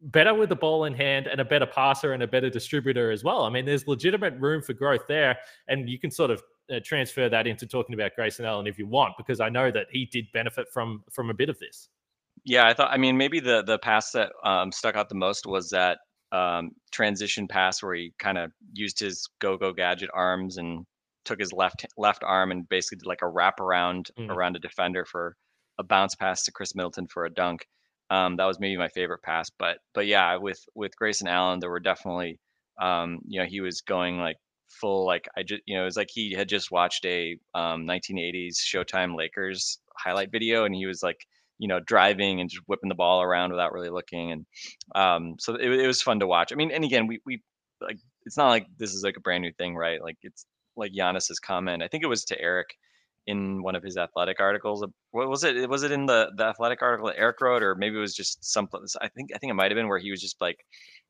better 0.01 0.33
with 0.33 0.49
the 0.49 0.55
ball 0.57 0.83
in 0.83 0.93
hand 0.93 1.27
and 1.27 1.39
a 1.39 1.45
better 1.45 1.65
passer 1.65 2.11
and 2.11 2.21
a 2.21 2.27
better 2.27 2.49
distributor 2.49 3.09
as 3.09 3.23
well. 3.23 3.43
I 3.43 3.49
mean, 3.49 3.63
there's 3.63 3.87
legitimate 3.87 4.33
room 4.37 4.61
for 4.61 4.73
growth 4.73 5.07
there, 5.07 5.37
and 5.69 5.89
you 5.89 5.97
can 5.97 6.11
sort 6.11 6.29
of 6.29 6.43
uh, 6.69 6.81
transfer 6.83 7.29
that 7.29 7.47
into 7.47 7.65
talking 7.65 7.93
about 7.93 8.15
Grayson 8.17 8.43
Allen 8.43 8.67
if 8.67 8.77
you 8.77 8.85
want, 8.85 9.13
because 9.17 9.39
I 9.39 9.47
know 9.47 9.71
that 9.71 9.87
he 9.91 10.07
did 10.07 10.25
benefit 10.33 10.67
from 10.73 11.05
from 11.09 11.29
a 11.29 11.33
bit 11.33 11.47
of 11.47 11.57
this. 11.57 11.87
Yeah, 12.43 12.67
I 12.67 12.73
thought. 12.73 12.91
I 12.91 12.97
mean, 12.97 13.15
maybe 13.15 13.39
the 13.39 13.63
the 13.63 13.79
pass 13.79 14.11
that 14.11 14.33
um, 14.43 14.73
stuck 14.73 14.97
out 14.97 15.07
the 15.07 15.15
most 15.15 15.45
was 15.45 15.69
that 15.69 15.99
um, 16.33 16.71
transition 16.91 17.47
pass 17.47 17.81
where 17.81 17.95
he 17.95 18.11
kind 18.19 18.37
of 18.37 18.51
used 18.73 18.99
his 18.99 19.25
go 19.39 19.55
go 19.55 19.71
gadget 19.71 20.09
arms 20.13 20.57
and 20.57 20.85
took 21.23 21.39
his 21.39 21.53
left 21.53 21.85
left 21.95 22.25
arm 22.25 22.51
and 22.51 22.67
basically 22.67 22.97
did 22.97 23.05
like 23.05 23.21
a 23.21 23.27
wrap 23.29 23.61
around 23.61 24.11
mm. 24.19 24.29
around 24.29 24.57
a 24.57 24.59
defender 24.59 25.05
for 25.05 25.37
a 25.79 25.83
bounce 25.83 26.13
pass 26.15 26.43
to 26.43 26.51
Khris 26.51 26.75
Middleton 26.75 27.07
for 27.07 27.25
a 27.25 27.33
dunk. 27.33 27.65
Um, 28.11 28.35
that 28.37 28.45
was 28.45 28.59
maybe 28.59 28.77
my 28.77 28.89
favorite 28.89 29.23
pass, 29.23 29.49
but 29.57 29.77
but 29.93 30.07
yeah, 30.07 30.35
with 30.35 30.59
with 30.75 30.95
Grayson 30.97 31.27
Allen, 31.27 31.59
there 31.59 31.69
were 31.69 31.79
definitely 31.79 32.39
um, 32.81 33.19
you 33.27 33.39
know 33.39 33.45
he 33.45 33.61
was 33.61 33.81
going 33.81 34.19
like 34.19 34.37
full 34.69 35.05
like 35.05 35.27
I 35.37 35.43
just 35.43 35.61
you 35.65 35.75
know 35.75 35.83
it 35.83 35.85
was 35.85 35.97
like 35.97 36.09
he 36.11 36.33
had 36.33 36.49
just 36.49 36.71
watched 36.71 37.05
a 37.05 37.37
um, 37.55 37.85
1980s 37.87 38.57
Showtime 38.57 39.15
Lakers 39.15 39.79
highlight 39.97 40.31
video, 40.31 40.65
and 40.65 40.75
he 40.75 40.85
was 40.85 41.03
like 41.03 41.17
you 41.59 41.67
know 41.67 41.79
driving 41.85 42.41
and 42.41 42.49
just 42.49 42.63
whipping 42.67 42.89
the 42.89 42.95
ball 42.95 43.21
around 43.21 43.51
without 43.51 43.73
really 43.73 43.89
looking, 43.89 44.31
and 44.31 44.45
um, 44.95 45.35
so 45.39 45.55
it, 45.55 45.71
it 45.71 45.87
was 45.87 46.01
fun 46.01 46.19
to 46.19 46.27
watch. 46.27 46.51
I 46.51 46.55
mean, 46.55 46.71
and 46.71 46.83
again, 46.83 47.05
we 47.07 47.19
we 47.25 47.43
like 47.79 47.97
it's 48.25 48.37
not 48.37 48.49
like 48.49 48.65
this 48.77 48.93
is 48.93 49.03
like 49.03 49.17
a 49.17 49.21
brand 49.21 49.43
new 49.43 49.53
thing, 49.53 49.75
right? 49.75 50.01
Like 50.01 50.17
it's 50.23 50.45
like 50.75 50.93
Giannis's 50.93 51.39
comment. 51.39 51.83
I 51.83 51.87
think 51.87 52.03
it 52.03 52.07
was 52.07 52.25
to 52.25 52.41
Eric 52.41 52.69
in 53.29 53.61
one 53.61 53.75
of 53.75 53.83
his 53.83 53.95
athletic 53.95 54.39
articles. 54.39 54.83
What 55.11 55.29
was 55.29 55.43
it? 55.43 55.69
Was 55.69 55.83
it 55.83 55.91
in 55.91 56.07
the 56.07 56.31
the 56.35 56.45
athletic 56.45 56.81
article 56.81 57.07
that 57.07 57.19
Eric 57.19 57.39
wrote, 57.41 57.61
or 57.61 57.75
maybe 57.75 57.95
it 57.95 57.99
was 57.99 58.15
just 58.15 58.43
something? 58.43 58.81
I 59.01 59.07
think 59.07 59.29
I 59.35 59.37
think 59.37 59.51
it 59.51 59.53
might 59.53 59.69
have 59.71 59.77
been 59.77 59.87
where 59.87 59.99
he 59.99 60.09
was 60.09 60.19
just 60.19 60.41
like, 60.41 60.57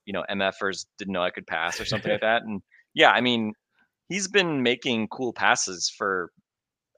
you 0.06 0.12
know, 0.12 0.26
MFers 0.30 0.86
didn't 0.98 1.14
know 1.14 1.24
I 1.24 1.30
could 1.30 1.48
pass 1.48 1.80
or 1.80 1.86
something 1.86 2.12
like 2.12 2.22
that. 2.30 2.44
And 2.44 2.62
yeah, 2.94 3.12
I 3.12 3.22
mean, 3.22 3.54
he's 4.10 4.28
been 4.28 4.62
making 4.64 5.08
cool 5.08 5.32
passes 5.32 5.90
for 5.98 6.32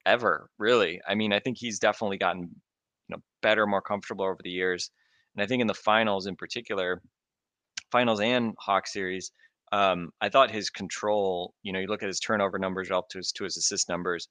ever, 0.07 0.49
really. 0.57 0.99
I 1.07 1.13
mean, 1.13 1.33
I 1.33 1.39
think 1.39 1.57
he's 1.59 1.77
definitely 1.77 2.17
gotten 2.17 2.41
you 2.41 3.15
know 3.15 3.21
better, 3.43 3.67
more 3.67 3.81
comfortable 3.81 4.25
over 4.25 4.39
the 4.43 4.49
years. 4.49 4.89
And 5.35 5.43
I 5.43 5.47
think 5.47 5.61
in 5.61 5.67
the 5.67 5.75
finals, 5.75 6.25
in 6.25 6.35
particular, 6.35 6.99
finals 7.91 8.21
and 8.21 8.53
Hawk 8.57 8.87
series, 8.87 9.31
um, 9.71 10.09
I 10.19 10.29
thought 10.29 10.51
his 10.51 10.69
control, 10.69 11.53
you 11.63 11.71
know, 11.71 11.79
you 11.79 11.87
look 11.87 12.03
at 12.03 12.07
his 12.07 12.19
turnover 12.19 12.59
numbers 12.59 12.89
relative 12.89 13.09
to 13.11 13.17
his 13.19 13.31
to 13.33 13.43
his 13.45 13.57
assist 13.57 13.89
numbers, 13.89 14.27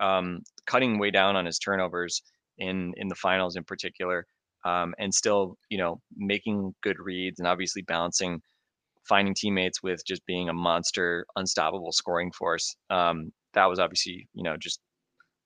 um, 0.00 0.40
cutting 0.66 0.98
way 0.98 1.10
down 1.10 1.36
on 1.36 1.46
his 1.46 1.58
turnovers 1.58 2.22
in 2.58 2.94
in 2.96 3.08
the 3.08 3.14
finals 3.14 3.56
in 3.56 3.64
particular, 3.64 4.26
um, 4.64 4.94
and 4.98 5.12
still, 5.12 5.56
you 5.68 5.78
know, 5.78 6.00
making 6.16 6.74
good 6.82 6.98
reads 6.98 7.38
and 7.38 7.48
obviously 7.48 7.82
balancing, 7.82 8.40
finding 9.08 9.34
teammates 9.34 9.82
with 9.82 10.04
just 10.06 10.24
being 10.26 10.48
a 10.48 10.54
monster, 10.54 11.26
unstoppable 11.36 11.92
scoring 11.92 12.32
force. 12.32 12.74
Um, 12.90 13.32
that 13.54 13.66
was 13.66 13.78
obviously, 13.78 14.28
you 14.34 14.42
know, 14.42 14.56
just 14.58 14.80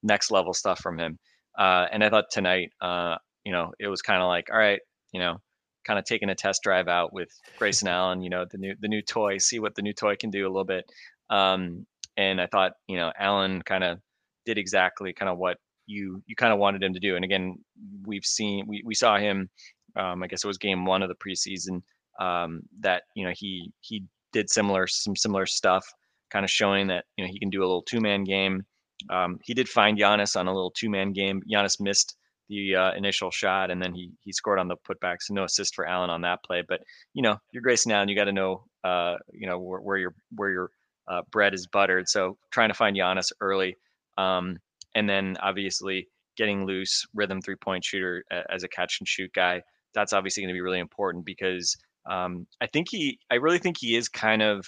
next 0.03 0.31
level 0.31 0.53
stuff 0.53 0.81
from 0.81 0.99
him. 0.99 1.19
Uh, 1.59 1.87
and 1.93 2.03
I 2.03 2.11
thought 2.11 2.25
tonight, 2.31 2.71
uh, 2.81 3.17
you 3.45 3.53
know, 3.53 3.73
it 3.79 3.89
was 3.89 4.03
kind 4.03 4.23
of 4.23 4.29
like, 4.29 4.47
all 4.51 4.59
right, 4.59 4.81
you 5.13 5.21
know, 5.21 5.39
kind 5.85 5.99
of 5.99 6.05
taking 6.05 6.31
a 6.31 6.35
test 6.35 6.63
drive 6.63 6.89
out 6.89 7.13
with 7.13 7.29
Grayson 7.59 7.89
Allen, 7.89 8.23
you 8.23 8.31
know, 8.31 8.45
the 8.51 8.59
new 8.59 8.75
the 8.81 8.89
new 8.89 9.03
toy, 9.03 9.39
see 9.39 9.59
what 9.59 9.75
the 9.75 9.83
new 9.83 9.93
toy 9.93 10.17
can 10.17 10.31
do 10.31 10.47
a 10.47 10.51
little 10.51 10.65
bit. 10.65 10.85
Um, 11.31 11.87
and 12.17 12.41
I 12.41 12.47
thought, 12.47 12.73
you 12.89 12.97
know, 12.97 13.13
Allen 13.19 13.63
kind 13.63 13.85
of 13.85 13.99
did 14.45 14.59
exactly 14.59 15.13
kind 15.13 15.29
of 15.29 15.39
what 15.39 15.59
you 15.87 16.23
you 16.27 16.37
kind 16.37 16.53
of 16.53 16.59
wanted 16.59 16.83
him 16.83 16.95
to 16.95 17.01
do. 17.01 17.17
And 17.17 17.25
again, 17.25 17.57
we've 18.05 18.25
seen 18.25 18.67
we 18.67 18.83
we 18.85 18.95
saw 18.95 19.19
him. 19.19 19.49
Um, 19.95 20.23
I 20.23 20.27
guess 20.27 20.43
it 20.43 20.47
was 20.47 20.59
game 20.59 20.87
one 20.87 21.03
of 21.03 21.11
the 21.11 21.15
preseason 21.15 21.83
um, 22.21 22.63
that 22.81 23.03
you 23.15 23.25
know 23.25 23.33
he 23.35 23.73
he 23.81 24.05
did 24.33 24.51
similar 24.51 24.87
some 24.87 25.17
similar 25.17 25.47
stuff, 25.47 25.87
kind 26.31 26.45
of 26.45 26.51
showing 26.51 26.87
that 26.89 27.05
you 27.17 27.25
know 27.25 27.31
he 27.31 27.39
can 27.39 27.51
do 27.51 27.61
a 27.61 27.67
little 27.67 27.83
two 27.83 28.01
man 28.01 28.25
game. 28.25 28.65
Um, 29.11 29.39
he 29.43 29.55
did 29.55 29.69
find 29.69 29.99
Giannis 29.99 30.39
on 30.39 30.47
a 30.47 30.55
little 30.55 30.71
two 30.71 30.91
man 30.91 31.13
game. 31.13 31.43
Giannis 31.51 31.81
missed 31.81 32.17
the 32.53 32.77
uh, 32.77 32.93
initial 32.93 33.31
shot, 33.31 33.71
and 33.71 33.81
then 33.81 33.95
he 33.95 34.13
he 34.21 34.31
scored 34.31 34.59
on 34.59 34.69
the 34.69 34.77
putback. 34.77 35.17
So 35.21 35.33
no 35.33 35.45
assist 35.45 35.75
for 35.75 35.87
Allen 35.87 36.11
on 36.11 36.21
that 36.21 36.45
play. 36.45 36.63
But 36.67 36.83
you 37.15 37.23
know, 37.23 37.39
you're 37.51 37.63
Grayson 37.63 37.93
Allen. 37.93 38.09
You 38.09 38.15
got 38.15 38.25
to 38.25 38.33
know, 38.33 38.65
uh, 38.85 39.17
you 39.33 39.47
know, 39.47 39.59
where, 39.59 39.81
where 39.81 39.97
your 39.97 40.15
where 40.37 40.51
your 40.51 40.71
uh, 41.09 41.23
bread 41.31 41.55
is 41.55 41.67
buttered. 41.67 42.09
So 42.09 42.37
trying 42.51 42.69
to 42.69 42.75
find 42.75 42.95
Giannis 42.95 43.33
early, 43.41 43.77
um, 44.19 44.59
and 44.95 45.09
then 45.09 45.39
obviously 45.41 46.09
getting 46.37 46.67
loose, 46.67 47.07
rhythm 47.15 47.41
three 47.41 47.57
point 47.57 47.85
shooter 47.85 48.23
as 48.51 48.65
a 48.65 48.69
catch 48.69 48.99
and 49.01 49.09
shoot 49.09 49.33
guy. 49.35 49.63
That's 49.95 50.13
obviously 50.13 50.43
going 50.43 50.53
to 50.53 50.57
be 50.57 50.63
really 50.63 50.79
important 50.79 51.25
because 51.25 51.77
um, 52.11 52.47
I 52.61 52.67
think 52.67 52.89
he, 52.91 53.19
I 53.31 53.37
really 53.37 53.59
think 53.59 53.79
he 53.81 53.97
is 53.97 54.09
kind 54.09 54.43
of. 54.43 54.67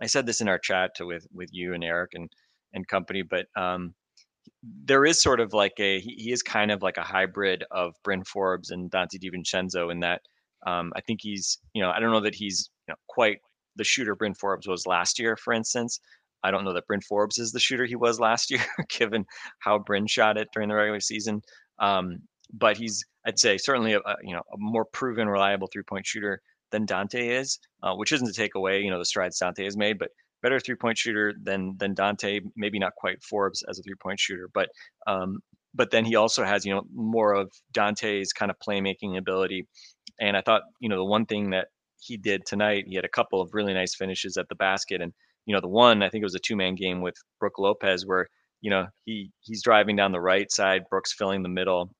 I 0.00 0.06
said 0.06 0.26
this 0.26 0.40
in 0.40 0.48
our 0.48 0.58
chat 0.58 0.94
to, 0.96 1.06
with 1.06 1.26
with 1.32 1.48
you 1.52 1.72
and 1.72 1.84
Eric 1.84 2.10
and 2.14 2.30
and 2.74 2.86
company, 2.86 3.22
but 3.22 3.46
um, 3.56 3.94
there 4.62 5.04
is 5.04 5.20
sort 5.20 5.40
of 5.40 5.52
like 5.52 5.74
a 5.78 5.98
he, 6.00 6.14
he, 6.18 6.32
is 6.32 6.42
kind 6.42 6.70
of 6.70 6.82
like 6.82 6.96
a 6.96 7.02
hybrid 7.02 7.64
of 7.70 7.94
Bryn 8.04 8.24
Forbes 8.24 8.70
and 8.70 8.90
Donte 8.90 9.18
DiVincenzo 9.18 9.90
in 9.90 10.00
that 10.00 10.22
um, 10.66 10.92
I 10.94 11.00
think 11.00 11.20
he's 11.22 11.58
you 11.74 11.82
know 11.82 11.90
I 11.90 12.00
don't 12.00 12.12
know 12.12 12.20
that 12.20 12.34
he's 12.34 12.70
you 12.86 12.92
know, 12.92 12.96
quite 13.08 13.38
the 13.76 13.84
shooter 13.84 14.14
Bryn 14.14 14.34
Forbes 14.34 14.68
was 14.68 14.86
last 14.86 15.18
year, 15.18 15.36
for 15.36 15.52
instance. 15.52 16.00
I 16.44 16.50
don't 16.50 16.64
know 16.64 16.74
that 16.74 16.86
Bryn 16.86 17.00
Forbes 17.00 17.38
is 17.38 17.52
the 17.52 17.60
shooter 17.60 17.86
he 17.86 17.96
was 17.96 18.20
last 18.20 18.50
year, 18.50 18.64
given 18.88 19.24
how 19.58 19.78
Bryn 19.78 20.06
shot 20.06 20.36
it 20.36 20.48
during 20.52 20.68
the 20.68 20.74
regular 20.74 21.00
season. 21.00 21.42
Um, 21.78 22.18
but 22.52 22.76
he's 22.76 23.04
I'd 23.26 23.38
say 23.38 23.58
certainly 23.58 23.94
a, 23.94 24.00
a, 24.00 24.16
you 24.22 24.34
know 24.34 24.42
a 24.52 24.58
more 24.58 24.84
proven, 24.84 25.28
reliable 25.28 25.68
three 25.72 25.82
point 25.82 26.06
shooter 26.06 26.40
than 26.70 26.86
Donte 26.86 27.14
is, 27.20 27.58
uh, 27.82 27.94
which 27.94 28.12
isn't 28.12 28.26
to 28.26 28.32
take 28.32 28.54
away 28.54 28.80
you 28.80 28.90
know 28.90 28.98
the 28.98 29.04
strides 29.04 29.40
Donte 29.40 29.64
has 29.64 29.76
made, 29.76 29.98
but 29.98 30.10
better 30.42 30.60
three 30.60 30.74
point 30.74 30.98
shooter 30.98 31.34
than 31.42 31.76
than 31.78 31.94
Donte. 31.94 32.40
Maybe 32.56 32.78
not 32.78 32.94
quite 32.96 33.22
Forbes 33.22 33.62
as 33.68 33.78
a 33.78 33.82
three 33.82 33.94
point 34.00 34.20
shooter, 34.20 34.48
but 34.52 34.68
um, 35.06 35.38
but 35.74 35.90
then 35.90 36.04
he 36.04 36.16
also 36.16 36.44
has 36.44 36.64
you 36.64 36.74
know 36.74 36.82
more 36.94 37.32
of 37.32 37.50
Donte's 37.72 38.32
kind 38.32 38.50
of 38.50 38.56
playmaking 38.66 39.16
ability. 39.16 39.66
And 40.20 40.36
I 40.36 40.42
thought 40.42 40.62
you 40.80 40.88
know 40.88 40.96
the 40.96 41.04
one 41.04 41.26
thing 41.26 41.50
that 41.50 41.68
he 42.00 42.16
did 42.16 42.44
tonight, 42.46 42.84
he 42.88 42.96
had 42.96 43.04
a 43.04 43.08
couple 43.08 43.40
of 43.40 43.50
really 43.54 43.74
nice 43.74 43.94
finishes 43.94 44.36
at 44.36 44.48
the 44.48 44.56
basket, 44.56 45.00
and 45.00 45.12
you 45.46 45.54
know 45.54 45.60
the 45.60 45.68
one 45.68 46.02
I 46.02 46.08
think 46.08 46.22
it 46.22 46.26
was 46.26 46.34
a 46.34 46.40
two 46.40 46.56
man 46.56 46.74
game 46.74 47.00
with 47.00 47.14
Brook 47.40 47.58
Lopez 47.58 48.04
where 48.06 48.28
you 48.60 48.70
know 48.70 48.86
he 49.04 49.30
he's 49.40 49.62
driving 49.62 49.96
down 49.96 50.12
the 50.12 50.20
right 50.20 50.50
side, 50.50 50.82
Brooks 50.90 51.12
filling 51.12 51.42
the 51.42 51.48
middle, 51.48 51.94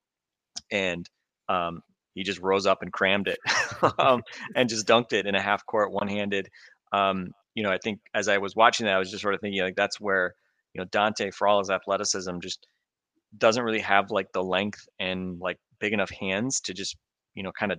and 0.70 1.08
um, 1.48 1.82
he 2.14 2.22
just 2.22 2.40
rose 2.40 2.66
up 2.66 2.82
and 2.82 2.92
crammed 2.92 3.28
it 3.28 3.38
um, 3.98 4.22
and 4.54 4.68
just 4.68 4.86
dunked 4.86 5.12
it 5.12 5.26
in 5.26 5.34
a 5.34 5.42
half 5.42 5.64
court 5.66 5.92
one 5.92 6.08
handed. 6.08 6.48
Um, 6.92 7.32
you 7.54 7.62
know, 7.62 7.70
I 7.70 7.78
think 7.78 8.00
as 8.14 8.28
I 8.28 8.38
was 8.38 8.56
watching 8.56 8.86
that, 8.86 8.94
I 8.94 8.98
was 8.98 9.10
just 9.10 9.22
sort 9.22 9.34
of 9.34 9.40
thinking 9.40 9.62
like 9.62 9.76
that's 9.76 10.00
where, 10.00 10.34
you 10.74 10.80
know, 10.80 10.86
Donte 10.88 11.32
for 11.34 11.46
all 11.46 11.58
his 11.58 11.70
athleticism, 11.70 12.38
just 12.40 12.66
doesn't 13.38 13.62
really 13.64 13.80
have 13.80 14.10
like 14.10 14.32
the 14.32 14.42
length 14.42 14.86
and 14.98 15.38
like 15.40 15.58
big 15.80 15.92
enough 15.92 16.10
hands 16.10 16.60
to 16.62 16.74
just, 16.74 16.96
you 17.34 17.42
know, 17.42 17.52
kind 17.52 17.72
of 17.72 17.78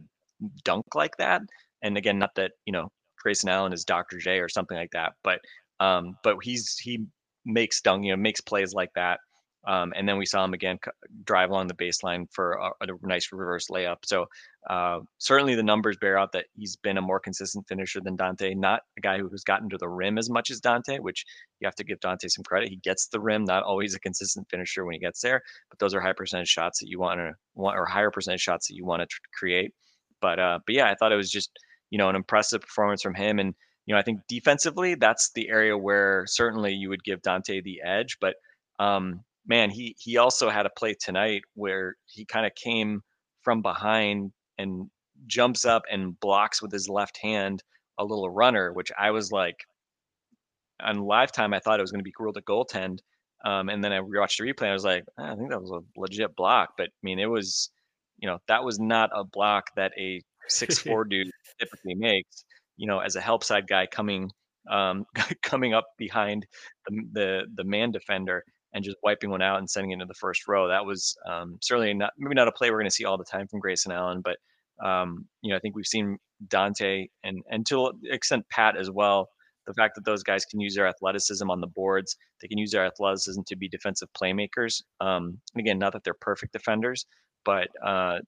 dunk 0.64 0.86
like 0.96 1.16
that. 1.18 1.42
And 1.82 1.98
again, 1.98 2.20
not 2.20 2.36
that, 2.36 2.52
you 2.66 2.74
know, 2.74 2.90
Grayson 3.22 3.50
Allen 3.50 3.74
is 3.74 3.86
Dr. 3.86 4.18
J 4.18 4.40
or 4.40 4.50
something 4.50 4.78
like 4.78 4.92
that, 4.92 5.14
but 5.24 5.40
um, 5.80 6.18
but 6.24 6.38
he's 6.42 6.78
he 6.78 7.06
makes 7.46 7.82
dunk, 7.82 8.06
you 8.06 8.12
know, 8.12 8.18
makes 8.18 8.42
plays 8.42 8.74
like 8.74 8.92
that. 8.96 9.20
Um, 9.65 9.93
and 9.95 10.08
then 10.08 10.17
we 10.17 10.26
saw 10.26 10.43
him 10.43 10.54
again 10.54 10.78
drive 11.23 11.49
along 11.49 11.67
the 11.67 11.73
baseline 11.73 12.28
for 12.32 12.54
a, 12.54 12.71
a 12.82 12.88
nice 13.02 13.32
reverse 13.32 13.67
layup. 13.69 13.97
So 14.04 14.26
uh, 14.69 14.99
certainly 15.19 15.56
the 15.56 15.63
numbers 15.63 15.97
bear 15.97 16.17
out 16.17 16.34
that 16.34 16.45
he's 16.56 16.76
been 16.76 16.97
a 16.97 17.02
more 17.02 17.19
consistent 17.19 17.67
finisher 17.67 18.02
than 18.02 18.17
Donte, 18.17 18.56
not 18.58 18.82
a 18.97 19.02
guy 19.02 19.19
who's 19.19 19.43
gotten 19.43 19.69
to 19.69 19.78
the 19.78 19.88
rim 19.88 20.17
as 20.17 20.30
much 20.30 20.49
as 20.52 20.60
Donte, 20.60 20.99
which 20.99 21.26
you 21.60 21.67
have 21.67 21.76
to 21.76 21.84
give 21.84 21.99
Donte 21.99 22.30
some 22.30 22.43
credit. 22.43 22.69
He 22.69 22.76
gets 22.78 23.08
the 23.08 23.19
rim, 23.19 23.45
not 23.45 23.63
always 23.63 23.95
a 23.95 23.99
consistent 23.99 24.49
finisher 24.49 24.86
when 24.86 24.93
he 24.93 24.99
gets 24.99 25.21
there, 25.21 25.41
but 25.69 25.80
those 25.80 25.93
are 25.93 26.02
high 26.02 26.13
percentage 26.13 26.49
shots 26.49 26.80
that 26.80 26.89
you 26.89 26.99
want 26.99 27.19
to 27.19 27.34
want 27.56 27.78
or 27.78 27.86
higher 27.86 28.12
percentage 28.12 28.41
shots 28.41 28.67
that 28.67 28.76
you 28.76 28.86
want 28.86 29.02
to 29.02 29.06
tr- 29.06 29.21
create. 29.34 29.73
But 30.21 30.39
uh, 30.39 30.60
but 30.65 30.76
yeah, 30.76 30.89
I 30.89 30.95
thought 30.95 31.12
it 31.12 31.17
was 31.17 31.32
just 31.32 31.52
you 31.89 31.97
know 31.97 32.10
an 32.10 32.15
impressive 32.15 32.62
performance 32.62 33.02
from 33.02 33.15
him 33.15 33.39
and 33.39 33.54
you 33.86 33.93
know, 33.93 33.99
I 33.99 34.04
think 34.04 34.21
defensively, 34.28 34.95
that's 34.95 35.32
the 35.36 35.49
area 35.49 35.78
where 35.78 36.23
certainly 36.28 36.73
you 36.73 36.89
would 36.89 37.04
give 37.04 37.21
Donte 37.21 37.63
the 37.63 37.82
edge. 37.86 38.17
But 38.21 38.36
um, 38.80 39.23
man, 39.46 39.70
he 39.70 39.96
he 40.00 40.18
also 40.18 40.50
had 40.50 40.66
a 40.66 40.70
play 40.70 40.94
tonight 40.94 41.42
where 41.56 41.96
he 42.06 42.26
kind 42.26 42.46
of 42.46 42.54
came 42.56 43.02
from 43.42 43.62
behind 43.62 44.32
and 44.58 44.90
jumps 45.28 45.66
up 45.66 45.84
and 45.92 46.20
blocks 46.20 46.62
with 46.62 46.72
his 46.72 46.90
left 46.90 47.18
hand 47.18 47.64
a 48.00 48.04
little 48.04 48.30
runner, 48.30 48.74
which 48.74 48.92
I 48.98 49.12
was 49.12 49.32
like, 49.32 49.58
on 50.82 51.00
live 51.00 51.32
time, 51.32 51.54
I 51.54 51.60
thought 51.60 51.80
it 51.80 51.84
was 51.84 51.92
going 51.92 52.00
to 52.00 52.04
be 52.04 52.14
ruled 52.18 52.38
a 52.38 52.42
goaltend. 52.42 53.00
Um, 53.46 53.70
and 53.70 53.84
then 53.84 53.92
I 53.92 54.00
watched 54.02 54.40
the 54.40 54.46
replay. 54.46 54.64
And 54.64 54.70
I 54.70 54.74
was 54.74 54.86
like, 54.86 55.04
ah, 55.18 55.32
I 55.32 55.36
think 55.36 55.50
that 55.50 55.62
was 55.62 55.72
a 55.72 55.82
legit 56.00 56.36
block. 56.36 56.72
But 56.78 56.88
I 56.88 57.00
mean, 57.04 57.20
it 57.20 57.30
was, 57.30 57.70
you 58.18 58.28
know, 58.28 58.40
that 58.48 58.64
was 58.64 58.80
not 58.80 59.10
a 59.14 59.24
block 59.24 59.66
that 59.76 59.92
a 59.98 60.22
six 60.48 60.80
four 60.80 61.06
dude 61.06 61.30
typically 61.60 61.96
makes. 61.96 62.46
You 62.78 62.88
know, 62.88 63.00
as 63.00 63.16
a 63.16 63.22
help 63.22 63.44
side 63.44 63.68
guy 63.68 63.86
coming 63.86 64.32
um, 64.70 65.06
coming 65.44 65.74
up 65.74 65.86
behind 65.98 66.46
the, 66.88 67.02
the 67.12 67.42
the 67.56 67.64
man 67.64 67.92
defender 67.92 68.44
and 68.74 68.84
just 68.84 68.98
wiping 69.04 69.30
one 69.30 69.42
out 69.42 69.60
and 69.60 69.70
sending 69.70 69.92
it 69.92 69.96
into 69.96 70.06
the 70.06 70.14
first 70.14 70.48
row. 70.48 70.68
That 70.68 70.86
was 70.86 71.16
um, 71.30 71.58
certainly 71.62 71.94
not 71.94 72.14
maybe 72.18 72.36
not 72.36 72.48
a 72.48 72.52
play 72.52 72.72
we're 72.72 72.80
going 72.80 72.90
to 72.90 72.96
see 72.96 73.06
all 73.06 73.18
the 73.18 73.24
time 73.24 73.48
from 73.48 73.60
Grayson 73.60 73.92
Allen, 73.92 74.22
but 74.22 74.38
um, 74.86 75.28
you 75.42 75.52
know 75.52 75.58
I 75.58 75.60
think 75.60 75.76
we've 75.76 75.86
seen 75.86 76.18
Donte 76.48 77.10
and 77.24 77.44
and 77.50 77.66
to 77.68 77.92
extent 78.06 78.46
Pat 78.50 78.78
as 78.78 78.90
well. 78.90 79.30
The 79.66 79.74
fact 79.74 79.96
that 79.96 80.04
those 80.04 80.24
guys 80.24 80.44
can 80.44 80.60
use 80.60 80.76
their 80.76 80.88
athleticism 80.88 81.50
on 81.50 81.62
the 81.62 81.68
boards, 81.68 82.18
they 82.42 82.50
can 82.50 82.58
use 82.58 82.72
their 82.72 82.86
athleticism 82.86 83.44
to 83.48 83.56
be 83.56 83.70
defensive 83.70 84.10
playmakers. 84.22 84.82
Um, 85.00 85.40
and 85.54 85.62
again, 85.62 85.80
not 85.80 85.94
that 85.94 86.04
they're 86.04 86.14
perfect 86.14 86.52
defenders, 86.52 87.06
but 87.46 87.70
uh, 87.82 88.20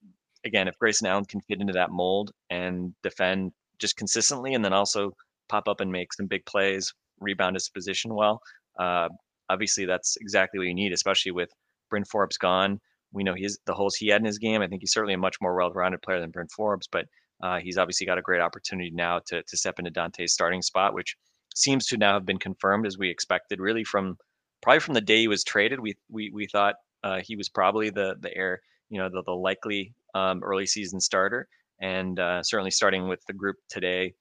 again, 0.46 0.66
if 0.66 0.78
Grayson 0.78 1.06
Allen 1.06 1.26
can 1.26 1.42
fit 1.42 1.60
into 1.60 1.74
that 1.74 1.90
mold 1.90 2.30
and 2.48 2.94
defend 3.02 3.52
just 3.78 3.96
consistently, 3.96 4.54
and 4.54 4.64
then 4.64 4.72
also 4.72 5.12
pop 5.50 5.68
up 5.68 5.80
and 5.80 5.92
make 5.92 6.12
some 6.14 6.26
big 6.26 6.46
plays, 6.46 6.94
rebound 7.20 7.56
his 7.56 7.68
position 7.68 8.14
well, 8.14 8.40
uh, 8.78 9.08
obviously 9.48 9.84
that's 9.86 10.16
exactly 10.20 10.58
what 10.58 10.66
you 10.66 10.74
need, 10.74 10.92
especially 10.92 11.32
with 11.32 11.50
Bryn 11.90 12.04
Forbes 12.04 12.38
gone. 12.38 12.80
We 13.12 13.24
know 13.24 13.34
the 13.66 13.74
holes 13.74 13.94
he 13.94 14.08
had 14.08 14.20
in 14.20 14.26
his 14.26 14.38
game. 14.38 14.62
I 14.62 14.66
think 14.66 14.82
he's 14.82 14.92
certainly 14.92 15.14
a 15.14 15.18
much 15.18 15.36
more 15.40 15.56
well-rounded 15.56 16.02
player 16.02 16.20
than 16.20 16.30
Bryn 16.30 16.48
Forbes, 16.48 16.88
but 16.90 17.06
uh, 17.42 17.58
he's 17.58 17.78
obviously 17.78 18.06
got 18.06 18.18
a 18.18 18.22
great 18.22 18.40
opportunity 18.40 18.90
now 18.92 19.20
to 19.26 19.42
to 19.42 19.56
step 19.56 19.78
into 19.78 19.90
Donte's 19.90 20.32
starting 20.32 20.62
spot, 20.62 20.94
which 20.94 21.16
seems 21.54 21.86
to 21.86 21.96
now 21.96 22.14
have 22.14 22.26
been 22.26 22.38
confirmed 22.38 22.86
as 22.86 22.98
we 22.98 23.10
expected. 23.10 23.60
Really, 23.60 23.84
from 23.84 24.16
probably 24.62 24.80
from 24.80 24.94
the 24.94 25.00
day 25.00 25.20
he 25.20 25.28
was 25.28 25.44
traded, 25.44 25.80
we 25.80 25.94
we 26.10 26.30
we 26.30 26.46
thought 26.46 26.76
uh, 27.04 27.20
he 27.22 27.36
was 27.36 27.48
probably 27.48 27.90
the 27.90 28.16
the 28.20 28.34
air, 28.36 28.60
you 28.88 28.98
know, 28.98 29.08
the 29.08 29.22
the 29.22 29.32
likely 29.32 29.94
um, 30.14 30.42
early 30.42 30.66
season 30.66 31.00
starter, 31.00 31.46
and 31.80 32.18
uh, 32.18 32.42
certainly 32.42 32.70
starting 32.70 33.08
with 33.08 33.20
the 33.26 33.34
group 33.34 33.56
today, 33.68 34.14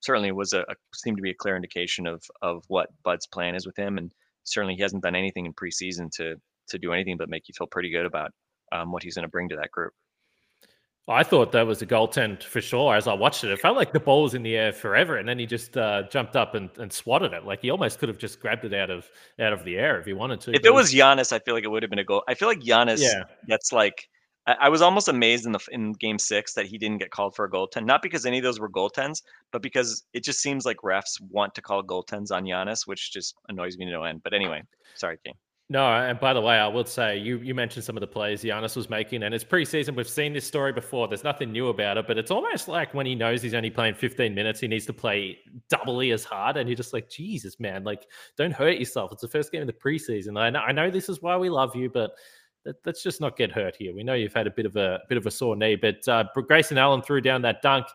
certainly 0.00 0.32
was 0.32 0.52
a, 0.52 0.60
a 0.60 0.74
seemed 0.94 1.16
to 1.16 1.22
be 1.22 1.30
a 1.30 1.34
clear 1.34 1.56
indication 1.56 2.06
of 2.06 2.22
of 2.42 2.64
what 2.68 2.90
Bud's 3.02 3.26
plan 3.26 3.54
is 3.54 3.66
with 3.66 3.76
him, 3.76 3.98
and 3.98 4.12
certainly 4.46 4.74
he 4.74 4.82
hasn't 4.82 5.02
done 5.02 5.14
anything 5.14 5.46
in 5.46 5.52
preseason 5.52 6.10
to 6.12 6.36
to 6.68 6.78
do 6.78 6.92
anything 6.92 7.16
but 7.16 7.28
make 7.28 7.48
you 7.48 7.54
feel 7.56 7.66
pretty 7.66 7.90
good 7.90 8.06
about 8.06 8.32
um, 8.72 8.90
what 8.90 9.02
he's 9.02 9.14
going 9.14 9.22
to 9.22 9.28
bring 9.28 9.48
to 9.48 9.56
that 9.56 9.70
group. 9.70 9.92
I 11.08 11.22
thought 11.22 11.52
that 11.52 11.64
was 11.64 11.80
a 11.82 11.86
goaltend 11.86 12.42
for 12.42 12.60
sure. 12.60 12.96
As 12.96 13.06
I 13.06 13.14
watched 13.14 13.44
it, 13.44 13.52
it 13.52 13.60
felt 13.60 13.76
like 13.76 13.92
the 13.92 14.00
ball 14.00 14.24
was 14.24 14.34
in 14.34 14.42
the 14.42 14.56
air 14.56 14.72
forever, 14.72 15.18
and 15.18 15.28
then 15.28 15.38
he 15.38 15.46
just 15.46 15.76
uh, 15.76 16.02
jumped 16.10 16.34
up 16.34 16.56
and, 16.56 16.68
and 16.78 16.92
swatted 16.92 17.32
it. 17.32 17.44
Like 17.44 17.62
he 17.62 17.70
almost 17.70 18.00
could 18.00 18.08
have 18.08 18.18
just 18.18 18.40
grabbed 18.40 18.64
it 18.64 18.74
out 18.74 18.90
of 18.90 19.08
out 19.40 19.52
of 19.52 19.64
the 19.64 19.76
air 19.76 20.00
if 20.00 20.06
he 20.06 20.14
wanted 20.14 20.40
to. 20.42 20.54
If 20.54 20.64
it 20.64 20.74
was 20.74 20.92
Giannis, 20.92 21.32
I 21.32 21.38
feel 21.38 21.54
like 21.54 21.62
it 21.62 21.68
would 21.68 21.84
have 21.84 21.90
been 21.90 22.00
a 22.00 22.04
goal. 22.04 22.24
I 22.26 22.34
feel 22.34 22.48
like 22.48 22.58
Giannis, 22.58 23.00
yeah. 23.00 23.22
that's 23.46 23.72
like 23.72 24.08
I, 24.46 24.68
was 24.68 24.80
almost 24.80 25.08
amazed 25.08 25.44
in 25.44 25.52
the 25.52 25.60
in 25.72 25.92
game 25.92 26.18
six 26.18 26.54
that 26.54 26.66
he 26.66 26.78
didn't 26.78 26.98
get 26.98 27.10
called 27.10 27.34
for 27.34 27.44
a 27.44 27.50
goaltend. 27.50 27.84
Not 27.84 28.02
because 28.02 28.26
any 28.26 28.38
of 28.38 28.44
those 28.44 28.60
were 28.60 28.70
goaltends, 28.70 29.22
but 29.50 29.60
because 29.60 30.04
it 30.12 30.22
just 30.22 30.40
seems 30.40 30.64
like 30.64 30.78
refs 30.78 31.20
want 31.30 31.54
to 31.56 31.62
call 31.62 31.82
goaltends 31.82 32.30
on 32.30 32.44
Giannis, 32.44 32.86
which 32.86 33.12
just 33.12 33.34
annoys 33.48 33.76
me 33.76 33.86
to 33.86 33.90
no 33.90 34.04
end. 34.04 34.22
But 34.22 34.34
anyway, 34.34 34.62
sorry, 34.94 35.18
King. 35.24 35.34
No, 35.68 35.84
and 35.84 36.20
by 36.20 36.32
the 36.32 36.40
way, 36.40 36.58
I 36.58 36.68
will 36.68 36.84
say 36.84 37.16
you 37.18 37.38
you 37.38 37.52
mentioned 37.52 37.84
some 37.84 37.96
of 37.96 38.00
the 38.00 38.06
plays 38.06 38.44
Giannis 38.44 38.76
was 38.76 38.88
making, 38.88 39.24
and 39.24 39.34
it's 39.34 39.42
preseason. 39.42 39.96
We've 39.96 40.08
seen 40.08 40.32
this 40.32 40.46
story 40.46 40.72
before. 40.72 41.08
There's 41.08 41.24
nothing 41.24 41.50
new 41.50 41.68
about 41.68 41.98
it, 41.98 42.06
but 42.06 42.18
it's 42.18 42.30
almost 42.30 42.68
like 42.68 42.94
when 42.94 43.04
he 43.04 43.16
knows 43.16 43.42
he's 43.42 43.54
only 43.54 43.70
playing 43.70 43.94
15 43.94 44.32
minutes, 44.32 44.60
he 44.60 44.68
needs 44.68 44.86
to 44.86 44.92
play 44.92 45.38
doubly 45.68 46.12
as 46.12 46.22
hard, 46.22 46.56
and 46.56 46.68
you're 46.68 46.76
just 46.76 46.92
like, 46.92 47.10
Jesus, 47.10 47.58
man, 47.58 47.82
like 47.82 48.06
don't 48.36 48.52
hurt 48.52 48.78
yourself. 48.78 49.10
It's 49.10 49.22
the 49.22 49.28
first 49.28 49.50
game 49.50 49.62
of 49.62 49.66
the 49.66 49.72
preseason. 49.72 50.38
I 50.38 50.50
know, 50.50 50.60
I 50.60 50.70
know 50.70 50.88
this 50.88 51.08
is 51.08 51.20
why 51.20 51.36
we 51.36 51.50
love 51.50 51.74
you, 51.74 51.90
but 51.90 52.12
let, 52.84 52.94
us 52.94 53.02
just 53.02 53.20
not 53.20 53.36
get 53.36 53.52
hurt 53.52 53.76
here. 53.76 53.94
We 53.94 54.02
know 54.02 54.14
you've 54.14 54.34
had 54.34 54.46
a 54.46 54.50
bit 54.50 54.66
of 54.66 54.76
a, 54.76 55.00
bit 55.08 55.18
of 55.18 55.26
a 55.26 55.30
sore 55.30 55.56
knee, 55.56 55.76
but 55.76 56.06
uh, 56.08 56.24
Grayson 56.34 56.78
Allen 56.78 57.02
threw 57.02 57.20
down 57.20 57.42
that 57.42 57.62
dunk. 57.62 57.86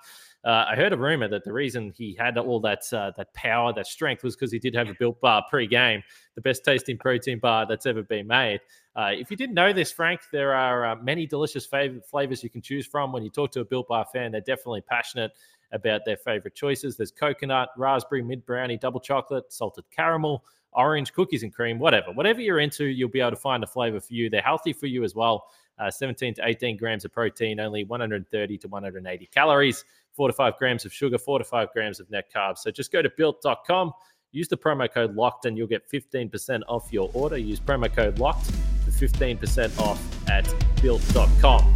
Uh, 0.43 0.65
I 0.69 0.75
heard 0.75 0.91
a 0.91 0.97
rumor 0.97 1.27
that 1.27 1.43
the 1.43 1.53
reason 1.53 1.93
he 1.95 2.15
had 2.17 2.35
all 2.37 2.59
that 2.61 2.81
uh, 2.91 3.11
that 3.15 3.31
power, 3.35 3.71
that 3.73 3.85
strength, 3.85 4.23
was 4.23 4.35
because 4.35 4.51
he 4.51 4.57
did 4.57 4.73
have 4.73 4.89
a 4.89 4.95
built 4.97 5.21
bar 5.21 5.43
pre-game, 5.49 6.01
the 6.33 6.41
best 6.41 6.65
tasting 6.65 6.97
protein 6.97 7.37
bar 7.37 7.67
that's 7.67 7.85
ever 7.85 8.01
been 8.01 8.25
made. 8.25 8.59
Uh, 8.95 9.11
if 9.13 9.29
you 9.29 9.37
didn't 9.37 9.53
know 9.53 9.71
this, 9.71 9.91
Frank, 9.91 10.21
there 10.31 10.55
are 10.55 10.85
uh, 10.85 10.95
many 10.95 11.27
delicious 11.27 11.67
fav- 11.67 12.03
flavors 12.05 12.43
you 12.43 12.49
can 12.49 12.61
choose 12.61 12.87
from. 12.87 13.11
When 13.11 13.23
you 13.23 13.29
talk 13.29 13.51
to 13.51 13.59
a 13.59 13.65
built 13.65 13.87
bar 13.87 14.05
fan, 14.11 14.31
they're 14.31 14.41
definitely 14.41 14.81
passionate 14.81 15.31
about 15.71 16.01
their 16.05 16.17
favorite 16.17 16.55
choices. 16.55 16.97
There's 16.97 17.11
coconut, 17.11 17.69
raspberry, 17.77 18.23
mid 18.23 18.43
brownie, 18.43 18.77
double 18.77 18.99
chocolate, 18.99 19.53
salted 19.53 19.85
caramel, 19.95 20.43
orange, 20.73 21.13
cookies 21.13 21.43
and 21.43 21.53
cream, 21.53 21.79
whatever. 21.79 22.11
Whatever 22.11 22.41
you're 22.41 22.59
into, 22.59 22.85
you'll 22.85 23.09
be 23.09 23.19
able 23.19 23.31
to 23.31 23.35
find 23.35 23.63
a 23.63 23.67
flavor 23.67 23.99
for 23.99 24.13
you. 24.13 24.29
They're 24.29 24.41
healthy 24.41 24.73
for 24.73 24.87
you 24.87 25.03
as 25.03 25.15
well. 25.15 25.47
Uh, 25.79 25.89
17 25.89 26.35
to 26.35 26.47
18 26.47 26.77
grams 26.77 27.05
of 27.05 27.11
protein, 27.11 27.59
only 27.59 27.83
130 27.83 28.57
to 28.57 28.67
180 28.67 29.25
calories, 29.27 29.85
four 30.13 30.27
to 30.27 30.33
five 30.33 30.57
grams 30.57 30.85
of 30.85 30.93
sugar, 30.93 31.17
four 31.17 31.39
to 31.39 31.43
five 31.43 31.71
grams 31.73 31.99
of 31.99 32.09
net 32.11 32.31
carbs. 32.33 32.59
So 32.59 32.69
just 32.69 32.91
go 32.91 33.01
to 33.01 33.09
built.com, 33.17 33.91
use 34.31 34.47
the 34.47 34.57
promo 34.57 34.91
code 34.91 35.15
locked, 35.15 35.45
and 35.45 35.57
you'll 35.57 35.67
get 35.67 35.89
15% 35.89 36.61
off 36.67 36.91
your 36.91 37.09
order. 37.13 37.37
Use 37.37 37.59
promo 37.59 37.93
code 37.93 38.19
locked 38.19 38.45
for 38.85 38.91
15% 38.91 39.79
off 39.79 40.29
at 40.29 40.53
built.com. 40.81 41.73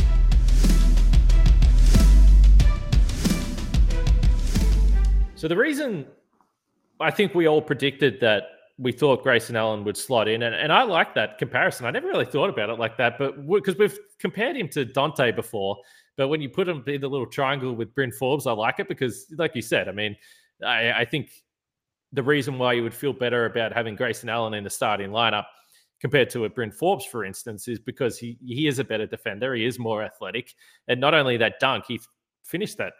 So 5.36 5.49
the 5.49 5.58
reason 5.58 6.05
I 6.99 7.12
think 7.12 7.36
we 7.36 7.47
all 7.47 7.62
predicted 7.62 8.19
that 8.21 8.55
we 8.77 8.91
thought 8.91 9.23
Grayson 9.23 9.55
Allen 9.55 9.83
would 9.85 9.95
slot 9.95 10.27
in, 10.27 10.43
and, 10.43 10.53
and 10.53 10.71
I 10.71 10.83
like 10.83 11.15
that 11.15 11.38
comparison. 11.38 11.85
I 11.85 11.91
never 11.91 12.07
really 12.07 12.25
thought 12.25 12.49
about 12.49 12.69
it 12.69 12.77
like 12.77 12.97
that, 12.97 13.17
but 13.17 13.47
because 13.47 13.77
we've 13.77 13.97
compared 14.19 14.57
him 14.57 14.67
to 14.69 14.85
Donte 14.85 15.35
before, 15.35 15.77
but 16.17 16.27
when 16.27 16.41
you 16.41 16.49
put 16.49 16.67
him 16.67 16.83
in 16.88 17.01
the 17.01 17.07
little 17.07 17.27
triangle 17.27 17.73
with 17.73 17.93
Bryn 17.93 18.11
Forbes, 18.11 18.47
I 18.47 18.51
like 18.51 18.79
it 18.79 18.88
because, 18.88 19.27
like 19.38 19.55
you 19.55 19.61
said, 19.61 19.88
I 19.88 19.91
mean, 19.91 20.15
I, 20.65 20.91
I 20.91 21.05
think 21.05 21.31
the 22.11 22.23
reason 22.23 22.57
why 22.57 22.73
you 22.73 22.83
would 22.83 22.93
feel 22.93 23.13
better 23.13 23.45
about 23.45 23.73
having 23.73 23.95
Grayson 23.95 24.29
Allen 24.29 24.53
in 24.53 24.63
the 24.63 24.69
starting 24.69 25.09
lineup 25.09 25.45
compared 25.99 26.29
to 26.31 26.45
a 26.45 26.49
Bryn 26.49 26.71
Forbes, 26.71 27.05
for 27.05 27.25
instance, 27.25 27.67
is 27.67 27.79
because 27.79 28.17
he 28.17 28.38
he 28.45 28.67
is 28.67 28.79
a 28.79 28.83
better 28.83 29.05
defender. 29.05 29.55
He 29.55 29.65
is 29.65 29.79
more 29.79 30.03
athletic, 30.03 30.53
and 30.88 30.99
not 30.99 31.13
only 31.13 31.38
that 31.38 31.59
dunk, 31.59 31.85
he 31.88 31.99
finished 32.43 32.77
that 32.77 32.93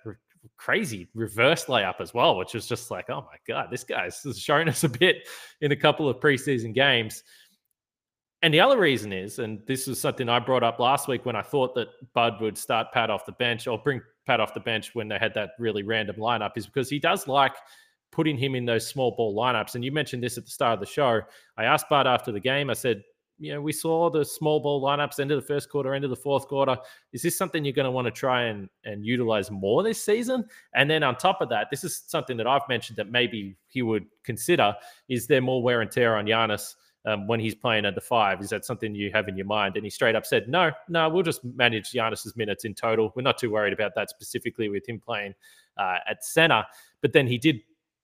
crazy 0.58 1.08
reverse 1.14 1.66
layup 1.66 2.00
as 2.00 2.14
well, 2.14 2.38
which 2.38 2.54
was 2.54 2.68
just 2.68 2.92
like, 2.92 3.10
oh 3.10 3.22
my 3.22 3.38
God, 3.48 3.68
this 3.72 3.84
guy's 3.84 4.22
shown 4.38 4.70
us 4.70 4.84
a 4.84 4.90
bit 4.90 5.28
in 5.62 5.72
a 5.72 5.76
couple 5.76 6.10
of 6.10 6.18
preseason 6.18 6.74
games. 6.74 7.24
And 8.42 8.54
the 8.54 8.60
other 8.60 8.80
reason 8.80 9.12
is, 9.12 9.40
and 9.40 9.60
this 9.66 9.88
is 9.88 10.00
something 10.00 10.30
I 10.30 10.40
brought 10.40 10.64
up 10.64 10.80
last 10.80 11.08
week 11.08 11.26
when 11.26 11.36
I 11.36 11.42
thought 11.42 11.74
that 11.76 11.88
Bud 12.14 12.42
would 12.42 12.58
start 12.58 12.92
Pat 12.94 13.10
off 13.10 13.26
the 13.26 13.32
bench 13.32 13.66
or 13.66 13.80
bring 13.80 14.02
Pat 14.28 14.40
off 14.40 14.54
the 14.54 14.60
bench 14.60 14.94
when 14.94 15.08
they 15.08 15.18
had 15.18 15.34
that 15.34 15.52
really 15.58 15.84
random 15.84 16.18
lineup, 16.18 16.52
is 16.56 16.66
because 16.68 16.90
he 16.90 17.00
does 17.00 17.28
like 17.28 17.56
putting 18.12 18.38
him 18.38 18.56
in 18.56 18.66
those 18.66 18.88
small 18.88 19.16
ball 19.16 19.36
lineups. 19.36 19.76
And 19.76 19.84
you 19.84 19.92
mentioned 19.92 20.22
this 20.22 20.38
at 20.38 20.46
the 20.46 20.52
start 20.52 20.76
of 20.76 20.80
the 20.80 20.86
show. 20.86 21.22
I 21.58 21.64
asked 21.64 21.90
Bud 21.90 22.08
after 22.08 22.32
the 22.32 22.40
game, 22.40 22.70
I 22.70 22.74
said, 22.74 23.02
you 23.38 23.54
know, 23.54 23.62
we 23.62 23.74
saw 23.74 24.10
the 24.10 24.24
small 24.24 24.60
ball 24.60 24.82
lineups 24.82 25.20
end 25.20 25.32
of 25.32 25.42
the 25.42 25.46
first 25.46 25.70
quarter, 25.70 25.94
end 25.94 26.04
of 26.04 26.10
the 26.10 26.16
fourth 26.16 26.48
quarter. 26.48 26.78
Is 27.12 27.22
this 27.22 27.38
something 27.38 27.66
you're 27.66 27.74
going 27.74 27.86
to 27.86 27.92
want 27.92 28.06
to 28.06 28.12
try 28.12 28.44
and, 28.44 28.70
and 28.86 29.06
utilize 29.06 29.52
more 29.52 29.84
this 29.84 30.04
season? 30.04 30.46
And 30.74 30.90
then 30.90 31.04
on 31.04 31.18
top 31.18 31.42
of 31.42 31.50
that, 31.50 31.68
this 31.70 31.84
is 31.84 32.04
something 32.08 32.38
that 32.38 32.48
I've 32.48 32.68
mentioned 32.70 32.98
that 32.98 33.12
maybe 33.12 33.58
he 33.68 33.82
would 33.82 34.06
consider. 34.24 34.74
Is 35.10 35.28
there 35.28 35.42
more 35.42 35.62
wear 35.62 35.82
and 35.82 35.92
tear 35.92 36.16
on 36.16 36.26
Giannis 36.26 36.76
um, 37.06 37.28
when 37.28 37.40
he's 37.40 37.56
playing 37.56 37.86
at 37.86 37.94
the 37.94 38.02
five? 38.02 38.42
Is 38.42 38.50
that 38.52 38.64
something 38.64 38.96
you 38.96 39.12
have 39.12 39.28
in 39.28 39.36
your 39.36 39.48
mind? 39.48 39.76
And 39.76 39.86
he 39.86 39.90
straight 39.90 40.16
up 40.16 40.26
said, 40.26 40.48
no, 40.48 40.72
no, 40.88 41.10
we'll 41.10 41.24
just 41.24 41.44
manage 41.44 41.92
Giannis's 41.92 42.38
minutes 42.38 42.64
in 42.64 42.74
total. 42.74 43.12
We're 43.16 43.24
not 43.24 43.38
too 43.38 43.52
worried 43.52 43.74
about 43.74 43.96
that 43.96 44.10
specifically 44.10 44.70
with 44.70 44.88
him 44.88 45.00
playing 45.00 45.36
uh, 45.78 45.98
at 46.08 46.24
center. 46.24 46.64
But 47.02 47.12
then 47.12 47.28
he 47.28 47.38
did 47.38 47.60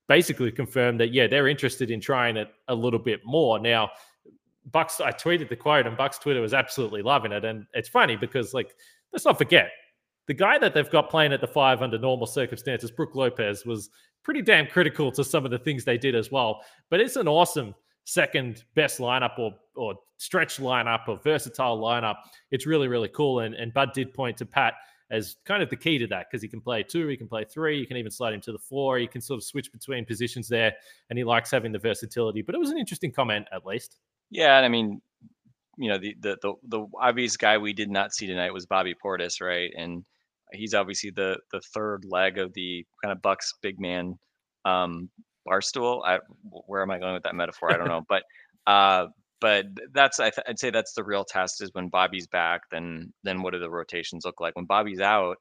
basically 0.07 0.51
confirm 0.51 0.97
that, 0.97 1.13
yeah, 1.13 1.25
they're 1.25 1.47
interested 1.47 1.89
in 1.89 2.01
trying 2.01 2.35
it 2.35 2.49
a 2.67 2.75
little 2.75 2.99
bit 2.99 3.21
more. 3.23 3.59
Now, 3.59 3.91
Bucks, 4.71 5.01
I 5.01 5.11
tweeted 5.11 5.49
the 5.49 5.55
quote, 5.55 5.87
and 5.87 5.97
Bucks 5.97 6.19
Twitter 6.19 6.41
was 6.41 6.53
absolutely 6.53 7.01
loving 7.01 7.31
it. 7.31 7.43
And 7.45 7.65
it's 7.73 7.89
funny 7.89 8.15
because, 8.15 8.53
like, 8.53 8.75
let's 9.11 9.25
not 9.25 9.37
forget 9.37 9.71
the 10.27 10.33
guy 10.33 10.57
that 10.57 10.73
they've 10.73 10.89
got 10.89 11.09
playing 11.09 11.33
at 11.33 11.41
the 11.41 11.47
five 11.47 11.81
under 11.81 11.97
normal 11.97 12.27
circumstances, 12.27 12.91
Brook 12.91 13.15
Lopez, 13.15 13.65
was 13.65 13.89
pretty 14.23 14.41
damn 14.41 14.67
critical 14.67 15.11
to 15.11 15.23
some 15.23 15.45
of 15.45 15.51
the 15.51 15.59
things 15.59 15.83
they 15.83 15.97
did 15.97 16.15
as 16.15 16.31
well. 16.31 16.61
But 16.89 16.99
it's 16.99 17.15
an 17.15 17.27
awesome 17.27 17.75
second 18.05 18.63
best 18.75 18.99
lineup 18.99 19.37
or 19.37 19.51
or 19.75 19.95
stretch 20.17 20.57
lineup 20.57 21.07
or 21.07 21.17
versatile 21.23 21.79
lineup. 21.79 22.15
It's 22.51 22.65
really 22.65 22.87
really 22.87 23.09
cool. 23.09 23.39
And 23.39 23.55
and 23.55 23.73
Bud 23.73 23.91
did 23.93 24.13
point 24.13 24.37
to 24.37 24.45
Pat 24.45 24.75
as 25.09 25.35
kind 25.43 25.61
of 25.61 25.69
the 25.69 25.75
key 25.75 25.97
to 25.97 26.07
that 26.07 26.27
because 26.29 26.41
he 26.41 26.47
can 26.47 26.61
play 26.61 26.81
two, 26.81 27.07
he 27.07 27.17
can 27.17 27.27
play 27.27 27.43
three, 27.43 27.77
you 27.77 27.85
can 27.85 27.97
even 27.97 28.11
slide 28.11 28.33
him 28.33 28.39
to 28.41 28.53
the 28.53 28.57
four, 28.57 28.97
he 28.97 29.07
can 29.07 29.19
sort 29.19 29.37
of 29.37 29.43
switch 29.43 29.69
between 29.71 30.05
positions 30.05 30.47
there, 30.47 30.71
and 31.09 31.19
he 31.19 31.25
likes 31.25 31.51
having 31.51 31.73
the 31.73 31.79
versatility. 31.79 32.41
But 32.41 32.55
it 32.55 32.59
was 32.59 32.69
an 32.69 32.77
interesting 32.77 33.11
comment 33.11 33.47
at 33.51 33.65
least. 33.65 33.97
Yeah, 34.31 34.57
and 34.57 34.65
I 34.65 34.69
mean, 34.69 35.01
you 35.77 35.89
know, 35.89 35.97
the, 35.97 36.15
the 36.21 36.37
the 36.41 36.53
the 36.63 36.85
obvious 36.99 37.37
guy 37.37 37.57
we 37.57 37.73
did 37.73 37.89
not 37.89 38.13
see 38.13 38.27
tonight 38.27 38.53
was 38.53 38.65
Bobby 38.65 38.95
Portis, 39.03 39.41
right? 39.41 39.71
And 39.77 40.03
he's 40.53 40.73
obviously 40.73 41.11
the 41.11 41.37
the 41.51 41.61
third 41.73 42.05
leg 42.05 42.37
of 42.37 42.53
the 42.53 42.85
kind 43.03 43.11
of 43.11 43.21
Bucks 43.21 43.53
big 43.61 43.79
man 43.79 44.17
um, 44.65 45.09
barstool. 45.47 46.01
I, 46.05 46.19
where 46.67 46.81
am 46.81 46.91
I 46.91 46.99
going 46.99 47.13
with 47.13 47.23
that 47.23 47.35
metaphor? 47.35 47.73
I 47.73 47.77
don't 47.77 47.87
know, 47.87 48.03
but 48.07 48.23
uh, 48.67 49.07
but 49.41 49.65
that's 49.93 50.19
I 50.19 50.31
would 50.47 50.59
say 50.59 50.69
that's 50.69 50.93
the 50.93 51.03
real 51.03 51.25
test 51.25 51.61
is 51.61 51.71
when 51.73 51.89
Bobby's 51.89 52.27
back. 52.27 52.61
Then 52.71 53.11
then 53.23 53.41
what 53.41 53.53
do 53.53 53.59
the 53.59 53.69
rotations 53.69 54.23
look 54.25 54.39
like 54.39 54.55
when 54.55 54.65
Bobby's 54.65 55.01
out? 55.01 55.37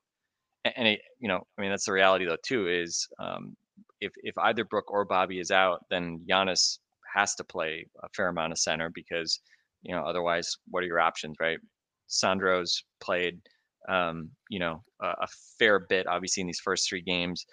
And 0.65 0.89
it, 0.89 1.01
you 1.21 1.29
know, 1.29 1.41
I 1.59 1.63
mean 1.63 1.71
that's 1.71 1.87
the 1.87 1.93
reality 1.93 2.27
though 2.27 2.37
too 2.47 2.69
is 2.69 3.09
um, 3.21 3.57
if 4.01 4.13
if 4.23 4.37
either 4.39 4.65
Brook 4.65 4.91
or 4.91 5.05
Bobby 5.05 5.39
is 5.39 5.51
out, 5.51 5.85
then 5.91 6.25
Giannis 6.29 6.79
has 7.13 7.35
to 7.37 7.45
play 7.45 7.87
a 8.03 8.09
fair 8.15 8.29
amount 8.29 8.53
of 8.53 8.59
center 8.59 8.91
because 8.91 9.41
you 9.83 9.95
know 9.95 10.03
otherwise 10.03 10.57
what 10.69 10.83
are 10.83 10.87
your 10.87 11.01
options 11.01 11.37
right? 11.41 11.59
Sandro's 12.07 12.83
played 13.01 13.41
um, 13.89 14.31
you 14.49 14.59
know 14.59 14.83
a, 15.01 15.07
a, 15.07 15.29
fair 15.59 15.81
bit 15.89 16.07
obviously 16.07 16.43
in 16.43 16.47
these 16.47 16.61
first 16.61 16.89
three 16.89 17.03
games. 17.03 17.47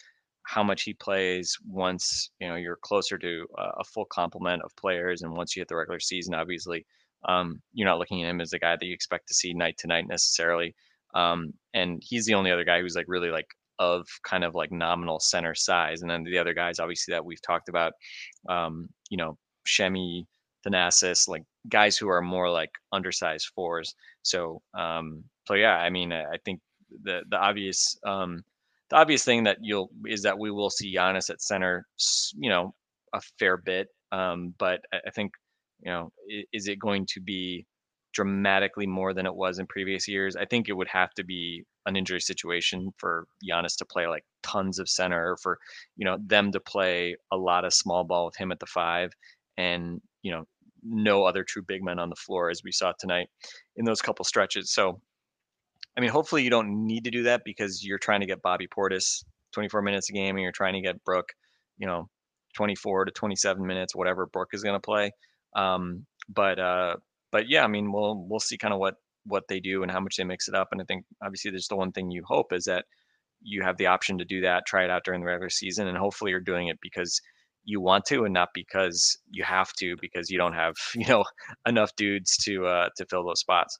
How 0.44 0.64
much 0.64 0.84
he 0.84 0.94
plays 0.94 1.58
once 1.68 2.32
you 2.40 2.48
know 2.48 2.56
you're 2.56 2.80
closer 2.82 3.18
to 3.18 3.46
a, 3.58 3.62
a 3.80 3.84
full 3.84 4.06
complement 4.06 4.62
of 4.64 4.76
players 4.76 5.22
and 5.22 5.36
once 5.36 5.56
you 5.56 5.62
hit 5.62 5.68
the 5.68 5.76
regular 5.76 6.00
season 6.00 6.34
obviously 6.34 6.86
um, 7.26 7.62
you're 7.74 7.88
not 7.88 8.00
looking 8.00 8.24
at 8.24 8.30
him 8.30 8.42
as 8.42 8.52
the 8.52 8.60
guy 8.60 8.76
that 8.76 8.86
you 8.86 8.94
expect 8.94 9.28
to 9.28 9.34
see 9.34 9.54
night 9.54 9.78
to 9.80 9.88
night 9.88 10.08
necessarily 10.08 10.74
um, 11.16 11.52
and 11.74 12.02
he's 12.04 12.26
the 12.26 12.34
only 12.34 12.52
other 12.52 12.64
guy 12.64 12.80
who's 12.80 12.96
like 12.96 13.08
really 13.08 13.30
like 13.30 13.48
of 13.80 14.08
kind 14.24 14.44
of 14.44 14.56
like 14.56 14.72
nominal 14.72 15.20
center 15.20 15.54
size 15.54 16.02
and 16.02 16.10
then 16.10 16.24
the 16.24 16.38
other 16.38 16.54
guys 16.54 16.80
obviously 16.80 17.12
that 17.12 17.26
we've 17.26 17.42
talked 17.42 17.70
about 17.70 17.94
um, 18.50 18.88
you 19.10 19.18
know 19.18 19.38
Semi, 19.68 20.26
Thanasis, 20.66 21.28
like 21.28 21.44
guys 21.70 21.98
who 21.98 22.10
are 22.10 22.22
more 22.22 22.50
like 22.50 22.72
undersized 22.92 23.52
fours. 23.56 23.94
So, 24.24 24.62
um, 24.78 25.24
so 25.48 25.54
yeah, 25.54 25.78
I 25.78 25.90
mean, 25.90 26.12
I 26.12 26.38
think 26.46 26.60
the 27.04 27.22
the 27.30 27.38
obvious 27.38 27.98
um, 28.06 28.44
the 28.90 28.98
obvious 28.98 29.24
thing 29.24 29.44
that 29.44 29.58
you'll 29.62 29.90
is 30.06 30.22
that 30.24 30.38
we 30.38 30.52
will 30.52 30.70
see 30.70 30.96
Giannis 30.96 31.30
at 31.30 31.42
center, 31.42 31.86
you 32.36 32.50
know, 32.50 32.74
a 33.14 33.22
fair 33.40 33.58
bit. 33.58 33.88
Um, 34.12 34.54
but 34.58 34.82
I 34.94 35.10
think, 35.12 35.34
you 35.82 35.92
know, 35.92 36.12
is 36.54 36.68
it 36.68 36.80
going 36.80 37.06
to 37.14 37.20
be 37.22 37.66
dramatically 38.14 38.88
more 38.88 39.14
than 39.14 39.26
it 39.26 39.36
was 39.36 39.60
in 39.60 39.68
previous 39.68 40.08
years? 40.08 40.36
I 40.36 40.46
think 40.46 40.70
it 40.70 40.74
would 40.74 40.88
have 40.88 41.14
to 41.16 41.24
be 41.24 41.64
an 41.86 41.96
injury 41.96 42.22
situation 42.22 42.92
for 42.98 43.28
Giannis 43.48 43.78
to 43.78 43.86
play 43.86 44.08
like 44.08 44.24
tons 44.44 44.80
of 44.80 44.90
center, 44.90 45.32
or 45.34 45.38
for 45.38 45.58
you 45.98 46.06
know 46.06 46.18
them 46.26 46.52
to 46.52 46.60
play 46.60 47.16
a 47.32 47.38
lot 47.38 47.66
of 47.66 47.74
small 47.74 48.04
ball 48.04 48.26
with 48.26 48.36
him 48.38 48.52
at 48.52 48.60
the 48.60 48.66
five, 48.66 49.12
and 49.58 50.02
you 50.22 50.32
know 50.32 50.46
no 50.84 51.24
other 51.26 51.44
true 51.44 51.64
big 51.68 51.84
men 51.84 52.00
on 52.00 52.10
the 52.10 52.16
floor 52.16 52.50
as 52.50 52.62
we 52.64 52.72
saw 52.72 52.94
tonight 53.00 53.28
in 53.76 53.86
those 53.86 54.02
couple 54.02 54.24
stretches. 54.24 54.72
So, 54.72 55.00
I 55.98 56.02
mean, 56.02 56.10
hopefully 56.10 56.44
you 56.44 56.50
don't 56.50 56.86
need 56.86 57.04
to 57.06 57.12
do 57.12 57.24
that 57.24 57.42
because 57.44 57.84
you're 57.84 57.98
trying 57.98 58.22
to 58.22 58.28
get 58.28 58.42
Bobby 58.42 58.68
Portis 58.68 59.24
24 59.54 59.82
minutes 59.82 60.10
a 60.10 60.14
game 60.14 60.36
and 60.36 60.44
you're 60.44 60.52
trying 60.52 60.74
to 60.74 60.82
get 60.82 61.04
Brook, 61.04 61.30
you 61.78 61.88
know, 61.88 62.08
24 62.56 63.06
to 63.06 63.12
27 63.12 63.66
minutes, 63.66 63.96
whatever 63.96 64.28
Brook 64.28 64.50
is 64.54 64.64
going 64.64 64.76
to 64.76 64.80
play. 64.80 65.12
Um, 65.56 66.06
but 66.30 66.60
uh, 66.60 66.96
but 67.32 67.50
yeah, 67.50 67.64
I 67.64 67.68
mean, 67.68 67.92
we'll 67.92 68.26
we'll 68.30 68.40
see 68.40 68.58
kind 68.58 68.74
of 68.74 68.80
what 68.80 68.96
what 69.26 69.44
they 69.50 69.60
do 69.60 69.84
and 69.84 69.92
how 69.92 70.00
much 70.00 70.16
they 70.18 70.24
mix 70.24 70.48
it 70.48 70.56
up. 70.56 70.70
And 70.72 70.82
I 70.82 70.86
think 70.86 71.06
obviously 71.24 71.52
there's 71.52 71.68
the 71.68 71.76
one 71.76 71.92
thing 71.92 72.12
you 72.12 72.24
hope 72.26 72.54
is 72.54 72.64
that 72.66 72.86
you 73.42 73.62
have 73.62 73.78
the 73.78 73.88
option 73.88 74.18
to 74.18 74.26
do 74.26 74.42
that, 74.42 74.66
try 74.66 74.84
it 74.84 74.90
out 74.90 75.04
during 75.04 75.22
the 75.22 75.28
regular 75.28 75.50
season, 75.50 75.88
and 75.88 75.98
hopefully 75.98 76.32
you're 76.32 76.40
doing 76.40 76.70
it 76.70 76.78
because 76.82 77.22
you 77.68 77.82
want 77.82 78.06
to 78.06 78.24
and 78.24 78.34
not 78.34 78.50
because 78.54 79.18
you 79.30 79.44
have 79.44 79.74
to 79.74 79.96
because 80.00 80.30
you 80.32 80.38
don't 80.38 80.54
have 80.54 80.76
you 80.96 81.06
know 81.06 81.24
enough 81.68 81.96
dudes 81.96 82.38
to 82.38 82.66
uh, 82.66 82.90
to 82.98 83.06
fill 83.06 83.26
those 83.26 83.42
spots. 83.42 83.78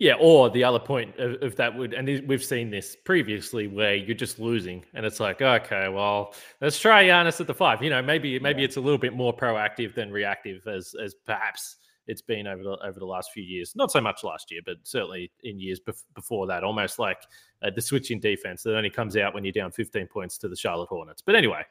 Yeah, 0.00 0.14
or 0.20 0.48
the 0.48 0.62
other 0.62 0.78
point 0.78 1.18
of, 1.18 1.42
of, 1.42 1.56
that 1.56 1.76
would, 1.76 1.92
and 1.92 2.06
we've 2.28 2.44
seen 2.44 2.70
this 2.70 2.94
previously, 3.04 3.66
where 3.66 3.96
you're 3.96 4.14
just 4.14 4.38
losing, 4.38 4.84
and 4.94 5.04
it's 5.04 5.18
like, 5.18 5.42
okay, 5.42 5.88
well, 5.88 6.34
let's 6.60 6.78
try 6.78 7.02
Giannis 7.02 7.40
at 7.40 7.48
the 7.48 7.54
five. 7.54 7.82
You 7.82 7.90
know, 7.90 8.00
maybe 8.00 8.38
maybe 8.38 8.60
yeah. 8.60 8.66
it's 8.66 8.76
a 8.76 8.80
little 8.80 8.98
bit 8.98 9.12
more 9.12 9.36
proactive 9.36 9.96
than 9.96 10.12
reactive, 10.12 10.64
as 10.68 10.94
as 11.02 11.16
perhaps 11.26 11.78
it's 12.06 12.22
been 12.22 12.46
over 12.46 12.62
the 12.62 12.76
over 12.84 13.00
the 13.00 13.06
last 13.06 13.32
few 13.32 13.42
years. 13.42 13.72
Not 13.74 13.90
so 13.90 14.00
much 14.00 14.22
last 14.22 14.52
year, 14.52 14.60
but 14.64 14.76
certainly 14.84 15.32
in 15.42 15.58
years 15.58 15.80
bef- 15.80 16.04
before 16.14 16.46
that. 16.46 16.62
Almost 16.62 17.00
like 17.00 17.18
uh, 17.62 17.70
the 17.74 17.82
switching 17.82 18.20
defense 18.20 18.62
that 18.62 18.76
only 18.76 18.90
comes 18.90 19.16
out 19.16 19.34
when 19.34 19.44
you're 19.44 19.52
down 19.52 19.72
15 19.72 20.06
points 20.06 20.38
to 20.38 20.48
the 20.48 20.56
Charlotte 20.56 20.88
Hornets. 20.88 21.22
But 21.26 21.34
anyway, 21.34 21.62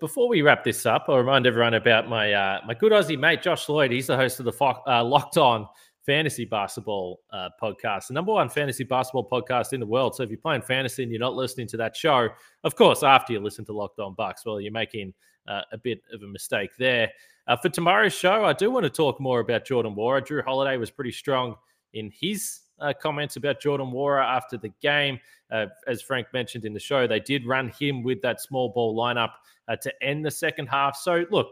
before 0.00 0.28
we 0.28 0.42
wrap 0.42 0.64
this 0.64 0.86
up, 0.86 1.06
I'll 1.08 1.18
remind 1.18 1.46
everyone 1.46 1.74
about 1.74 2.08
my 2.08 2.32
uh, 2.32 2.60
my 2.66 2.74
good 2.74 2.92
Aussie 2.92 3.18
mate 3.18 3.42
Josh 3.42 3.68
Lloyd. 3.68 3.90
He's 3.90 4.06
the 4.06 4.16
host 4.16 4.38
of 4.38 4.46
the 4.46 4.52
Fo- 4.52 4.82
uh, 4.86 5.04
Locked 5.04 5.36
On 5.36 5.66
fantasy 6.06 6.44
basketball 6.44 7.20
uh, 7.32 7.48
podcast, 7.62 8.08
the 8.08 8.14
number 8.14 8.32
one 8.32 8.48
fantasy 8.48 8.84
basketball 8.84 9.28
podcast 9.28 9.72
in 9.72 9.80
the 9.80 9.86
world. 9.86 10.14
So 10.14 10.22
if 10.22 10.30
you're 10.30 10.38
playing 10.38 10.62
fantasy 10.62 11.02
and 11.02 11.10
you're 11.10 11.20
not 11.20 11.34
listening 11.34 11.66
to 11.68 11.76
that 11.78 11.96
show, 11.96 12.28
of 12.62 12.76
course, 12.76 13.02
after 13.02 13.32
you 13.32 13.40
listen 13.40 13.64
to 13.66 13.72
Locked 13.72 13.98
On 14.00 14.14
Bucks, 14.14 14.44
well, 14.44 14.60
you're 14.60 14.72
making 14.72 15.14
uh, 15.48 15.62
a 15.72 15.78
bit 15.78 16.00
of 16.12 16.22
a 16.22 16.26
mistake 16.26 16.70
there. 16.78 17.10
Uh, 17.46 17.56
for 17.56 17.68
tomorrow's 17.68 18.14
show, 18.14 18.44
I 18.44 18.52
do 18.52 18.70
want 18.70 18.84
to 18.84 18.90
talk 18.90 19.20
more 19.20 19.40
about 19.40 19.66
Jordan 19.66 19.94
Nwora. 19.94 20.22
Jrue 20.22 20.44
Holiday 20.44 20.76
was 20.76 20.90
pretty 20.90 21.12
strong 21.12 21.56
in 21.92 22.10
his 22.18 22.60
uh, 22.80 22.92
comments 23.00 23.36
about 23.36 23.60
Jordan 23.60 23.88
Nwora 23.88 24.24
after 24.24 24.56
the 24.56 24.70
game. 24.80 25.18
Uh, 25.50 25.66
as 25.86 26.02
Frank 26.02 26.26
mentioned 26.32 26.64
in 26.64 26.72
the 26.72 26.80
show, 26.80 27.06
they 27.06 27.20
did 27.20 27.46
run 27.46 27.68
him 27.68 28.02
with 28.02 28.20
that 28.22 28.40
small 28.40 28.70
ball 28.70 28.96
lineup 28.96 29.30
uh, 29.68 29.76
to 29.76 29.92
end 30.02 30.24
the 30.24 30.30
second 30.30 30.66
half. 30.66 30.96
So, 30.96 31.24
look, 31.30 31.48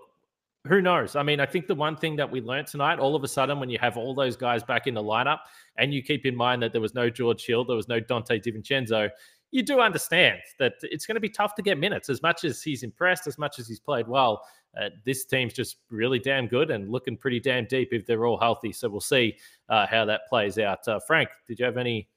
who 0.66 0.80
knows? 0.80 1.16
I 1.16 1.22
mean, 1.22 1.40
I 1.40 1.46
think 1.46 1.66
the 1.66 1.74
one 1.74 1.96
thing 1.96 2.16
that 2.16 2.30
we 2.30 2.40
learned 2.40 2.68
tonight, 2.68 2.98
all 2.98 3.16
of 3.16 3.24
a 3.24 3.28
sudden, 3.28 3.58
when 3.58 3.68
you 3.68 3.78
have 3.80 3.96
all 3.96 4.14
those 4.14 4.36
guys 4.36 4.62
back 4.62 4.86
in 4.86 4.94
the 4.94 5.02
lineup, 5.02 5.40
and 5.76 5.92
you 5.92 6.02
keep 6.02 6.24
in 6.24 6.36
mind 6.36 6.62
that 6.62 6.72
there 6.72 6.80
was 6.80 6.94
no 6.94 7.10
George 7.10 7.44
Hill, 7.44 7.64
there 7.64 7.76
was 7.76 7.88
no 7.88 8.00
Donte 8.00 8.42
DiVincenzo, 8.42 9.10
you 9.52 9.62
do 9.62 9.80
understand 9.80 10.40
that 10.58 10.74
it's 10.82 11.06
going 11.06 11.14
to 11.14 11.20
be 11.20 11.28
tough 11.28 11.54
to 11.54 11.62
get 11.62 11.78
minutes. 11.78 12.08
As 12.08 12.22
much 12.22 12.44
as 12.44 12.62
he's 12.62 12.82
impressed, 12.82 13.26
as 13.26 13.38
much 13.38 13.58
as 13.58 13.68
he's 13.68 13.78
played 13.78 14.08
well, 14.08 14.42
uh, 14.80 14.88
this 15.04 15.26
team's 15.26 15.52
just 15.52 15.76
really 15.90 16.18
damn 16.18 16.48
good 16.48 16.70
and 16.70 16.90
looking 16.90 17.16
pretty 17.16 17.38
damn 17.38 17.66
deep 17.66 17.90
if 17.92 18.06
they're 18.06 18.24
all 18.26 18.38
healthy. 18.38 18.72
So 18.72 18.88
we'll 18.88 19.00
see 19.00 19.36
uh, 19.68 19.86
how 19.86 20.06
that 20.06 20.22
plays 20.28 20.58
out. 20.58 20.88
Uh, 20.88 20.98
Frank, 21.06 21.28
did 21.46 21.58
you 21.58 21.66
have 21.66 21.76
any 21.76 22.08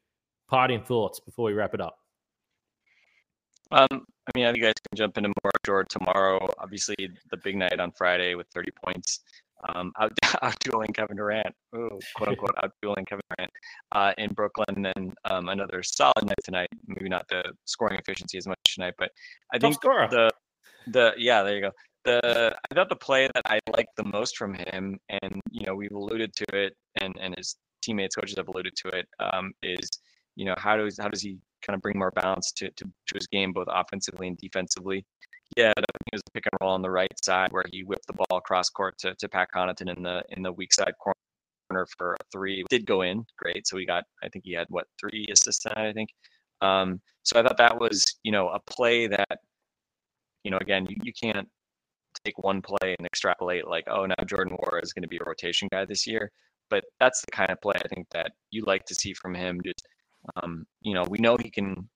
parting 0.48 0.82
thoughts 0.82 1.20
before 1.20 1.46
we 1.46 1.54
wrap 1.54 1.74
it 1.74 1.82
up? 1.82 2.00
Um, 3.72 3.88
I 3.92 4.32
mean, 4.36 4.46
I 4.46 4.52
think 4.52 4.58
you 4.58 4.64
guys 4.64 4.74
can 4.90 4.96
jump 4.96 5.18
into 5.18 5.30
more 5.44 5.52
George 5.66 5.88
tomorrow. 5.90 6.48
Obviously, 6.60 6.96
the 7.30 7.38
big 7.38 7.58
night 7.58 7.80
on 7.80 7.92
Friday 7.92 8.36
with 8.36 8.48
30 8.54 8.72
points. 8.84 9.20
Um, 9.70 9.92
out, 10.00 10.12
outdueling 10.24 10.94
Kevin 10.94 11.18
Durant, 11.18 11.54
Ooh, 11.76 12.00
quote 12.16 12.30
unquote, 12.30 12.56
outdueling 12.64 13.08
Kevin 13.08 13.24
Durant 13.30 13.52
uh, 13.94 14.14
in 14.18 14.34
Brooklyn, 14.34 14.86
and 14.96 15.14
um, 15.26 15.50
another 15.50 15.82
solid 15.84 16.24
night 16.24 16.36
tonight. 16.44 16.70
Maybe 16.88 17.10
not 17.10 17.26
the 17.30 17.44
scoring 17.66 17.98
efficiency 17.98 18.38
as 18.38 18.48
much 18.48 18.60
tonight, 18.74 18.94
but 18.98 19.10
I 19.54 19.60
think 19.60 19.80
the 19.82 20.30
the 20.88 21.14
yeah, 21.18 21.44
there 21.44 21.56
you 21.56 21.62
go. 21.62 21.72
The 22.04 22.56
I 22.72 22.76
thought 22.76 22.90
the 22.90 22.96
play 22.96 23.28
that 23.34 23.44
I 23.46 23.60
liked 23.76 23.96
the 23.98 24.04
most 24.04 24.38
from 24.38 24.54
him, 24.54 25.00
and 25.10 25.42
you 25.52 25.66
know 25.66 25.76
we've 25.76 25.92
alluded 25.92 26.36
to 26.36 26.46
it, 26.56 26.74
and 27.02 27.16
and 27.20 27.36
his 27.36 27.56
teammates, 27.82 28.16
coaches 28.16 28.38
have 28.38 28.48
alluded 28.48 28.74
to 28.76 28.90
it, 28.90 29.08
um, 29.20 29.52
is 29.64 29.90
you 30.36 30.46
know 30.46 30.56
how 30.58 30.78
does 30.78 31.00
how 31.00 31.08
does 31.08 31.22
he 31.22 31.40
kind 31.66 31.76
of 31.76 31.82
bring 31.82 31.98
more 31.98 32.12
balance 32.12 32.52
to, 32.52 32.70
to, 32.72 32.86
to 32.86 33.16
his 33.16 33.28
game, 33.28 33.52
both 33.52 33.68
offensively 33.70 34.28
and 34.28 34.38
defensively. 34.38 35.06
Yeah, 35.58 35.72
I 35.78 35.82
think 35.82 36.08
it 36.12 36.16
was 36.16 36.22
a 36.28 36.32
pick 36.32 36.46
and 36.48 36.58
roll 36.62 36.72
on 36.74 36.82
the 36.82 36.90
right 36.90 37.12
side 37.24 37.52
where 37.52 37.64
he 37.72 37.84
whipped 37.84 38.08
the 38.08 38.14
ball 38.14 38.38
across 38.38 38.70
court 38.70 38.98
to, 39.00 39.16
to 39.16 39.30
Pat 39.30 39.50
Connaughton 39.56 39.96
in 39.96 40.04
the 40.04 40.24
in 40.30 40.44
the 40.44 40.52
weak 40.52 40.74
side 40.74 40.94
corner 41.00 41.86
for 41.98 42.14
a 42.16 42.24
three. 42.32 42.62
It 42.62 42.68
did 42.70 42.86
go 42.86 43.02
in, 43.04 43.26
great. 43.38 43.68
So 43.68 43.78
he 43.78 43.86
got, 43.86 44.04
I 44.24 44.30
think 44.30 44.46
he 44.46 44.54
had 44.54 44.68
what 44.70 44.88
three 45.00 45.28
assists 45.32 45.64
tonight, 45.64 45.88
I 45.90 45.94
think. 45.94 46.10
Um, 46.62 47.02
so 47.24 47.40
I 47.40 47.44
thought 47.44 47.58
that 47.58 47.80
was, 47.80 48.18
you 48.24 48.32
know, 48.32 48.50
a 48.50 48.60
play 48.60 49.08
that, 49.08 49.40
you 50.44 50.52
know, 50.52 50.58
again, 50.58 50.86
you, 50.90 50.98
you 51.04 51.14
can't 51.14 51.48
take 52.24 52.38
one 52.44 52.62
play 52.62 52.96
and 52.98 53.06
extrapolate 53.06 53.68
like, 53.68 53.86
oh, 53.88 54.06
now 54.06 54.16
Jordan 54.26 54.58
Nwora 54.58 54.84
is 54.84 54.94
going 54.94 55.04
to 55.04 55.08
be 55.10 55.18
a 55.18 55.26
rotation 55.26 55.68
guy 55.72 55.86
this 55.86 56.08
year. 56.08 56.32
But 56.70 56.86
that's 57.00 57.22
the 57.22 57.32
kind 57.32 57.52
of 57.52 57.62
play 57.62 57.76
I 57.84 57.88
think 57.88 58.08
that 58.12 58.32
you 58.52 58.64
like 58.66 58.86
to 58.86 58.96
see 58.96 59.14
from 59.14 59.36
him. 59.36 59.62
Just 59.64 59.88
um, 60.38 60.66
you 60.82 60.94
know, 60.94 61.06
we 61.10 61.20
know 61.20 61.38
he 61.38 61.50
can 61.52 61.88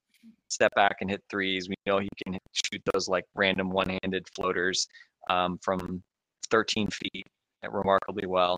step 0.50 0.74
back 0.76 0.98
and 1.02 1.10
hit 1.10 1.24
threes. 1.30 1.70
We 1.70 1.76
know 1.86 2.00
he 2.00 2.10
can 2.24 2.38
shoot 2.54 2.82
those 2.94 3.08
like 3.08 3.26
random 3.36 3.70
one-handed 3.70 4.28
floaters 4.36 4.88
um, 5.30 5.58
from 5.62 6.04
13 6.52 6.90
feet 6.90 7.28
remarkably 7.68 8.28
well. 8.28 8.58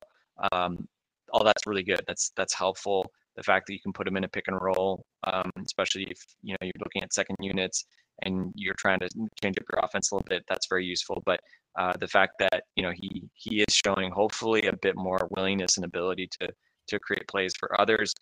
Um, 0.51 0.88
all 1.32 1.43
that's 1.43 1.65
really 1.67 1.84
good. 1.84 2.01
That's 2.08 2.32
that's 2.36 2.54
helpful. 2.54 3.12
The 3.38 3.43
fact 3.43 3.67
that 3.67 3.73
you 3.73 3.80
can 3.80 3.93
put 3.93 4.08
him 4.08 4.17
in 4.17 4.25
a 4.25 4.27
pick 4.27 4.45
and 4.47 4.62
roll, 4.62 5.06
um, 5.25 5.49
especially 5.65 6.04
if 6.04 6.19
you 6.41 6.54
know 6.54 6.58
you're 6.65 6.84
looking 6.84 7.04
at 7.04 7.13
second 7.13 7.38
units 7.39 7.86
and 8.23 8.51
you're 8.56 8.75
trying 8.77 8.99
to 8.99 9.10
change 9.41 9.58
up 9.58 9.63
your 9.71 9.84
offense 9.84 10.12
a 10.12 10.15
little 10.15 10.27
bit, 10.27 10.43
that's 10.49 10.67
very 10.67 10.86
useful. 10.86 11.23
But 11.25 11.39
uh, 11.77 11.93
the 11.99 12.08
fact 12.08 12.34
that 12.39 12.63
you 12.75 12.84
know 12.84 12.91
he 12.93 13.23
he 13.34 13.62
is 13.62 13.73
showing 13.73 14.12
hopefully 14.12 14.63
a 14.63 14.75
bit 14.75 14.95
more 14.97 15.27
willingness 15.32 15.77
and 15.77 15.86
ability 15.86 16.27
to 16.41 16.49
to 16.88 16.99
create 16.99 17.27
plays 17.27 17.54
for 17.58 17.80
others. 17.80 18.13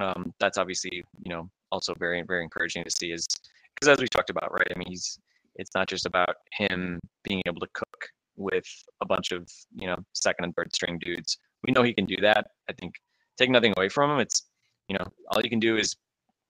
Um, 0.00 0.32
that's 0.40 0.58
obviously, 0.58 1.04
you 1.24 1.30
know, 1.30 1.50
also 1.72 1.94
very, 1.98 2.22
very 2.22 2.44
encouraging 2.44 2.84
to 2.84 2.90
see 2.90 3.10
is 3.10 3.26
because 3.74 3.88
as 3.88 3.98
we 3.98 4.06
talked 4.06 4.30
about, 4.30 4.52
right? 4.52 4.68
I 4.72 4.78
mean, 4.78 4.88
he's, 4.88 5.18
it's 5.56 5.74
not 5.74 5.88
just 5.88 6.06
about 6.06 6.36
him 6.52 7.00
being 7.24 7.42
able 7.46 7.60
to 7.60 7.68
cook 7.72 8.08
with 8.36 8.64
a 9.00 9.06
bunch 9.06 9.32
of, 9.32 9.48
you 9.74 9.86
know, 9.86 9.96
second 10.12 10.44
and 10.44 10.54
third 10.54 10.74
string 10.74 10.98
dudes. 11.04 11.38
We 11.66 11.72
know 11.72 11.82
he 11.82 11.94
can 11.94 12.06
do 12.06 12.16
that. 12.22 12.46
I 12.68 12.72
think 12.74 12.94
take 13.38 13.50
nothing 13.50 13.72
away 13.76 13.88
from 13.88 14.10
him. 14.10 14.18
It's, 14.20 14.44
you 14.88 14.96
know, 14.96 15.04
all 15.30 15.42
you 15.42 15.50
can 15.50 15.60
do 15.60 15.76
is 15.76 15.96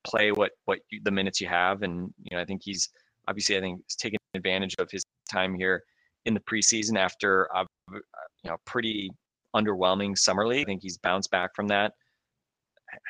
play 0.04 0.32
what, 0.32 0.52
what 0.64 0.80
you, 0.90 1.00
the 1.04 1.11
minutes 1.11 1.40
you 1.40 1.48
have. 1.48 1.82
And, 1.82 2.12
you 2.22 2.37
know, 2.37 2.42
I 2.42 2.44
think 2.44 2.62
he's 2.64 2.88
obviously, 3.28 3.56
I 3.56 3.61
think 3.61 3.80
he's 3.87 3.96
taken 3.96 4.18
advantage 4.35 4.74
of 4.78 4.90
his 4.90 5.04
time 5.30 5.54
here 5.54 5.82
in 6.26 6.35
the 6.35 6.40
preseason 6.40 6.98
after, 6.98 7.48
uh, 7.54 7.64
you 7.92 8.50
know, 8.50 8.56
pretty 8.66 9.11
underwhelming 9.54 10.16
summer 10.16 10.46
league. 10.46 10.66
I 10.66 10.70
think 10.70 10.82
he's 10.82 10.98
bounced 10.98 11.30
back 11.30 11.54
from 11.54 11.68
that. 11.68 11.92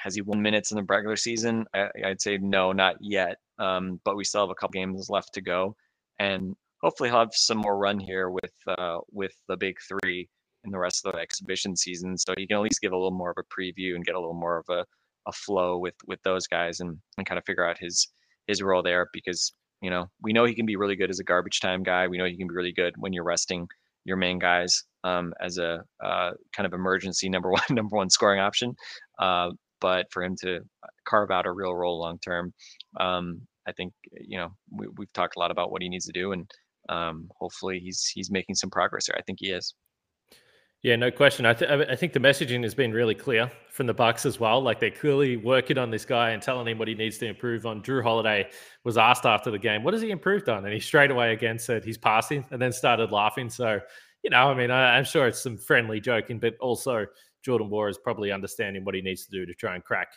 Has 0.03 0.14
he 0.14 0.23
won 0.23 0.40
minutes 0.40 0.71
in 0.71 0.77
the 0.77 0.85
regular 0.85 1.16
season? 1.16 1.64
I, 1.75 1.88
would 2.05 2.21
say 2.21 2.38
no, 2.38 2.73
not 2.73 2.97
yet. 3.01 3.37
Um, 3.59 4.01
but 4.05 4.16
we 4.16 4.25
still 4.25 4.42
have 4.42 4.51
a 4.51 4.55
couple 4.55 4.73
games 4.73 5.09
left 5.11 5.35
to 5.35 5.40
go, 5.40 5.77
and 6.18 6.55
hopefully 6.83 7.09
he'll 7.09 7.21
have 7.21 7.35
some 7.35 7.59
more 7.59 7.79
run 7.79 7.99
here 7.99 8.31
with 8.31 8.53
uh, 8.66 8.99
with 9.11 9.35
the 9.49 9.57
big 9.57 9.77
three 9.88 10.29
in 10.64 10.71
the 10.71 10.79
rest 10.79 11.05
of 11.05 11.12
the 11.12 11.18
exhibition 11.18 11.77
season. 11.77 12.16
So 12.16 12.35
he 12.37 12.47
can 12.47 12.57
at 12.57 12.62
least 12.62 12.81
give 12.81 12.92
a 12.92 12.97
little 12.97 13.11
more 13.11 13.31
of 13.31 13.38
a 13.38 13.61
preview 13.61 13.95
and 13.95 14.05
get 14.05 14.14
a 14.14 14.21
little 14.21 14.35
more 14.35 14.59
of 14.59 14.66
a, 14.68 14.85
a 15.27 15.33
flow 15.33 15.79
with 15.79 15.95
with 16.07 16.21
those 16.23 16.47
guys 16.47 16.81
and, 16.81 16.97
and 17.18 17.27
kind 17.27 17.38
of 17.38 17.45
figure 17.45 17.68
out 17.68 17.79
his 17.79 18.09
his 18.47 18.62
role 18.62 18.83
there 18.83 19.09
because 19.12 19.53
you 19.81 19.90
know 19.90 20.07
we 20.23 20.33
know 20.33 20.45
he 20.45 20.55
can 20.55 20.66
be 20.66 20.77
really 20.77 20.97
good 20.97 21.11
as 21.11 21.21
a 21.21 21.25
garbage 21.25 21.61
time 21.61 21.83
guy. 21.83 22.09
We 22.09 22.18
know 22.18 22.27
he 22.27 22.37
can 22.37 22.49
be 22.49 22.55
really 22.55 22.73
good 22.73 22.95
when 22.97 23.12
you're 23.12 23.25
resting 23.25 23.68
your 24.05 24.16
main 24.16 24.38
guys 24.38 24.83
um, 25.05 25.33
as 25.40 25.59
a 25.59 25.85
uh, 26.05 26.31
kind 26.55 26.66
of 26.66 26.73
emergency 26.73 27.29
number 27.29 27.51
one 27.51 27.62
number 27.71 27.97
one 27.97 28.11
scoring 28.11 28.40
option. 28.40 28.75
Uh, 29.18 29.51
but 29.83 30.07
for 30.11 30.23
him 30.23 30.37
to 30.40 30.61
carve 31.05 31.31
out 31.31 31.45
a 31.45 31.53
real 31.53 31.75
role 31.75 31.99
long 31.99 32.18
term, 32.21 32.55
um, 32.99 33.42
I 33.66 33.73
think 33.73 33.92
you 34.12 34.38
know 34.38 34.49
we, 34.71 34.87
have 34.87 35.12
talked 35.12 35.37
a 35.37 35.40
lot 35.40 35.51
about 35.51 35.71
what 35.71 35.83
he 35.83 35.90
needs 35.90 36.07
to 36.07 36.12
do, 36.12 36.33
and 36.33 36.51
um, 36.88 37.29
hopefully 37.38 37.81
he's 37.81 38.07
he's 38.07 38.31
making 38.31 38.55
some 38.55 38.71
progress 38.71 39.09
there. 39.09 39.18
I 39.18 39.23
think 39.23 39.38
he 39.40 39.51
is. 39.51 39.75
Yeah, 40.83 40.97
no 40.97 41.12
question. 41.12 41.47
I, 41.47 41.55
th- 41.55 41.88
I 41.88 41.95
think 41.95 42.12
the 42.12 42.18
messaging 42.18 42.64
has 42.64 42.75
been 42.75 42.92
really 42.92 43.14
clear 43.14 43.53
from 43.71 43.87
the 43.87 43.95
Bucks 43.95 44.27
as 44.27 44.40
well. 44.40 44.61
Like 44.61 44.81
they're 44.81 44.90
clearly 44.90 45.37
working 45.37 45.79
on 45.79 45.92
this 45.92 46.05
guy 46.05 46.31
and 46.31 46.42
telling 46.42 46.66
him 46.66 46.77
what 46.77 46.88
he 46.88 46.95
needs 46.95 47.18
to 47.18 47.27
improve 47.27 47.66
on. 47.66 47.85
Jrue 47.85 48.03
Holiday 48.03 48.51
was 48.83 48.99
asked 48.99 49.25
after 49.25 49.53
the 49.53 49.61
game, 49.61 49.85
"What 49.85 49.95
has 49.95 50.03
he 50.03 50.11
improved 50.11 50.49
on?" 50.49 50.64
And 50.64 50.75
he 50.75 50.81
straight 50.81 51.12
away 51.12 51.33
again 51.33 51.59
said 51.59 51.85
he's 51.85 51.99
passing, 51.99 52.45
and 52.51 52.61
then 52.61 52.73
started 52.73 53.12
laughing. 53.12 53.49
So, 53.49 53.79
you 54.25 54.31
know, 54.31 54.51
I 54.51 54.55
mean, 54.55 54.73
I, 54.73 54.99
am 54.99 55.05
sure 55.05 55.29
it's 55.29 55.40
some 55.40 55.57
friendly 55.57 56.01
joking, 56.01 56.40
but 56.40 56.57
also 56.59 57.07
Jordan 57.42 57.68
Nwora 57.68 57.90
is 57.90 57.98
probably 57.98 58.33
understanding 58.33 58.85
what 58.85 58.94
he 58.94 59.00
needs 59.00 59.24
to 59.26 59.31
do 59.31 59.46
to 59.46 59.55
try 59.55 59.74
and 59.74 59.85
crack 59.85 60.09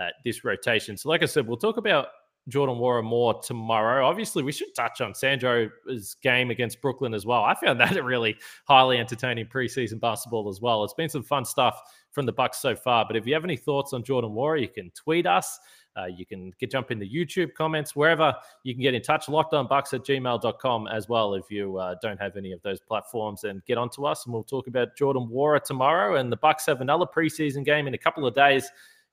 uh, 0.00 0.08
this 0.24 0.44
rotation. 0.44 0.96
So, 0.96 1.08
like 1.08 1.22
I 1.22 1.26
said, 1.26 1.46
we'll 1.46 1.56
talk 1.56 1.76
about 1.76 2.08
Jordan 2.48 2.76
Nwora 2.76 3.04
more 3.04 3.40
tomorrow. 3.40 4.06
Obviously, 4.06 4.42
we 4.42 4.52
should 4.52 4.74
touch 4.74 5.00
on 5.00 5.14
Sandro's 5.14 6.16
game 6.22 6.50
against 6.50 6.80
Brooklyn 6.82 7.14
as 7.14 7.24
well. 7.24 7.44
I 7.44 7.54
found 7.54 7.80
that 7.80 7.96
a 7.96 8.02
really 8.02 8.36
highly 8.66 8.98
entertaining 8.98 9.46
preseason 9.46 10.00
basketball 10.00 10.48
as 10.48 10.60
well. 10.60 10.82
It's 10.84 10.94
been 10.94 11.08
some 11.08 11.22
fun 11.22 11.44
stuff 11.44 11.80
from 12.10 12.26
the 12.26 12.32
Bucks 12.32 12.60
so 12.60 12.74
far. 12.74 13.04
But 13.06 13.16
if 13.16 13.26
you 13.26 13.34
have 13.34 13.44
any 13.44 13.56
thoughts 13.56 13.92
on 13.92 14.02
Jordan 14.02 14.32
Nwora, 14.32 14.60
you 14.60 14.68
can 14.68 14.90
tweet 14.90 15.26
us. 15.26 15.58
Uh, 15.96 16.06
you 16.06 16.24
can 16.24 16.52
get 16.58 16.70
jump 16.70 16.90
in 16.90 16.98
the 16.98 17.08
YouTube 17.08 17.52
comments, 17.54 17.94
wherever 17.94 18.34
you 18.64 18.74
can 18.74 18.82
get 18.82 18.94
in 18.94 19.02
touch. 19.02 19.26
Lockedonbucks 19.26 19.92
at 19.92 20.02
gmail.com 20.02 20.86
as 20.88 21.08
well 21.08 21.34
if 21.34 21.50
you 21.50 21.76
uh, 21.76 21.94
don't 22.00 22.20
have 22.20 22.36
any 22.36 22.52
of 22.52 22.62
those 22.62 22.80
platforms. 22.80 23.44
And 23.44 23.64
get 23.66 23.78
onto 23.78 24.04
us, 24.06 24.24
and 24.24 24.32
we'll 24.32 24.44
talk 24.44 24.66
about 24.68 24.96
Jordan 24.96 25.28
Nwora 25.30 25.62
tomorrow. 25.62 26.16
And 26.16 26.32
the 26.32 26.36
Bucks 26.36 26.66
have 26.66 26.80
another 26.80 27.04
preseason 27.04 27.64
game 27.64 27.86
in 27.86 27.94
a 27.94 27.98
couple 27.98 28.26
of 28.26 28.34
days 28.34 28.70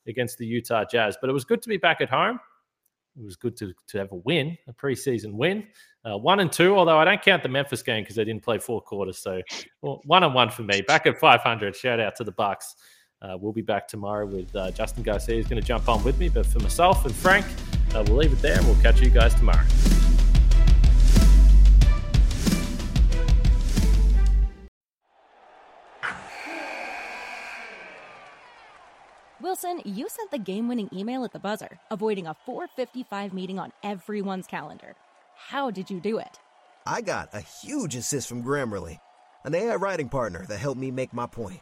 against 0.08 0.38
the 0.38 0.46
Utah 0.46 0.86
Jazz. 0.90 1.18
But 1.20 1.30
it 1.30 1.34
was 1.34 1.44
good 1.44 1.62
to 1.62 1.70
be 1.70 1.78
back 1.78 2.02
at 2.02 2.10
home. 2.10 2.40
It 3.20 3.26
was 3.26 3.36
good 3.36 3.58
to, 3.58 3.74
to 3.88 3.98
have 3.98 4.12
a 4.12 4.16
win, 4.16 4.58
a 4.68 4.74
preseason 4.74 5.34
win. 5.34 5.68
Uh, 6.06 6.18
one 6.18 6.40
and 6.40 6.52
two, 6.52 6.78
although 6.78 6.98
I 6.98 7.04
don't 7.04 7.22
count 7.22 7.44
the 7.44 7.50
Memphis 7.50 7.84
game 7.84 8.04
because 8.04 8.16
they 8.16 8.24
didn't 8.24 8.44
play 8.44 8.58
four 8.58 8.82
quarters. 8.82 9.18
So 9.18 9.42
well, 9.82 10.02
one 10.06 10.24
and 10.24 10.34
one 10.34 10.50
for 10.50 10.64
me. 10.64 10.82
Back 10.82 11.06
at 11.06 11.20
500. 11.20 11.76
Shout 11.76 12.00
out 12.00 12.16
to 12.18 12.24
the 12.24 12.32
Bucks. 12.32 12.76
Uh, 13.22 13.38
we'll 13.40 13.52
be 13.52 13.62
back 13.62 13.88
tomorrow 13.88 14.26
with 14.26 14.56
uh, 14.56 14.72
Justin 14.72 15.04
Garcia. 15.04 15.36
He's 15.36 15.48
going 15.48 15.62
to 15.62 15.68
jump 15.68 15.90
on 15.90 16.04
with 16.04 16.18
me. 16.20 16.30
But 16.30 16.46
for 16.46 16.60
myself 16.60 17.06
and 17.06 17.14
Frank, 17.14 17.46
uh, 17.94 18.04
we'll 18.08 18.18
leave 18.18 18.32
it 18.32 18.42
there 18.42 18.58
and 18.58 18.66
we'll 18.66 18.82
catch 18.82 19.02
you 19.02 19.10
guys 19.10 19.36
tomorrow. 19.36 19.66
Wilson, 29.42 29.82
you 29.84 30.08
sent 30.10 30.32
the 30.32 30.38
game-winning 30.38 30.90
email 30.94 31.24
at 31.24 31.32
the 31.32 31.40
buzzer, 31.40 31.80
avoiding 31.90 32.28
a 32.28 32.36
4:55 32.46 33.34
meeting 33.34 33.58
on 33.58 33.72
everyone's 33.84 34.48
calendar. 34.48 34.96
How 35.36 35.72
did 35.72 35.90
you 35.90 36.00
do 36.00 36.20
it? 36.20 36.40
I 36.86 37.02
got 37.02 37.34
a 37.34 37.42
huge 37.42 37.96
assist 37.96 38.28
from 38.28 38.44
Grammarly, 38.44 39.00
an 39.44 39.56
AI 39.56 39.76
writing 39.76 40.10
partner 40.10 40.46
that 40.48 40.58
helped 40.58 40.80
me 40.80 40.92
make 40.92 41.14
my 41.14 41.26
point. 41.26 41.62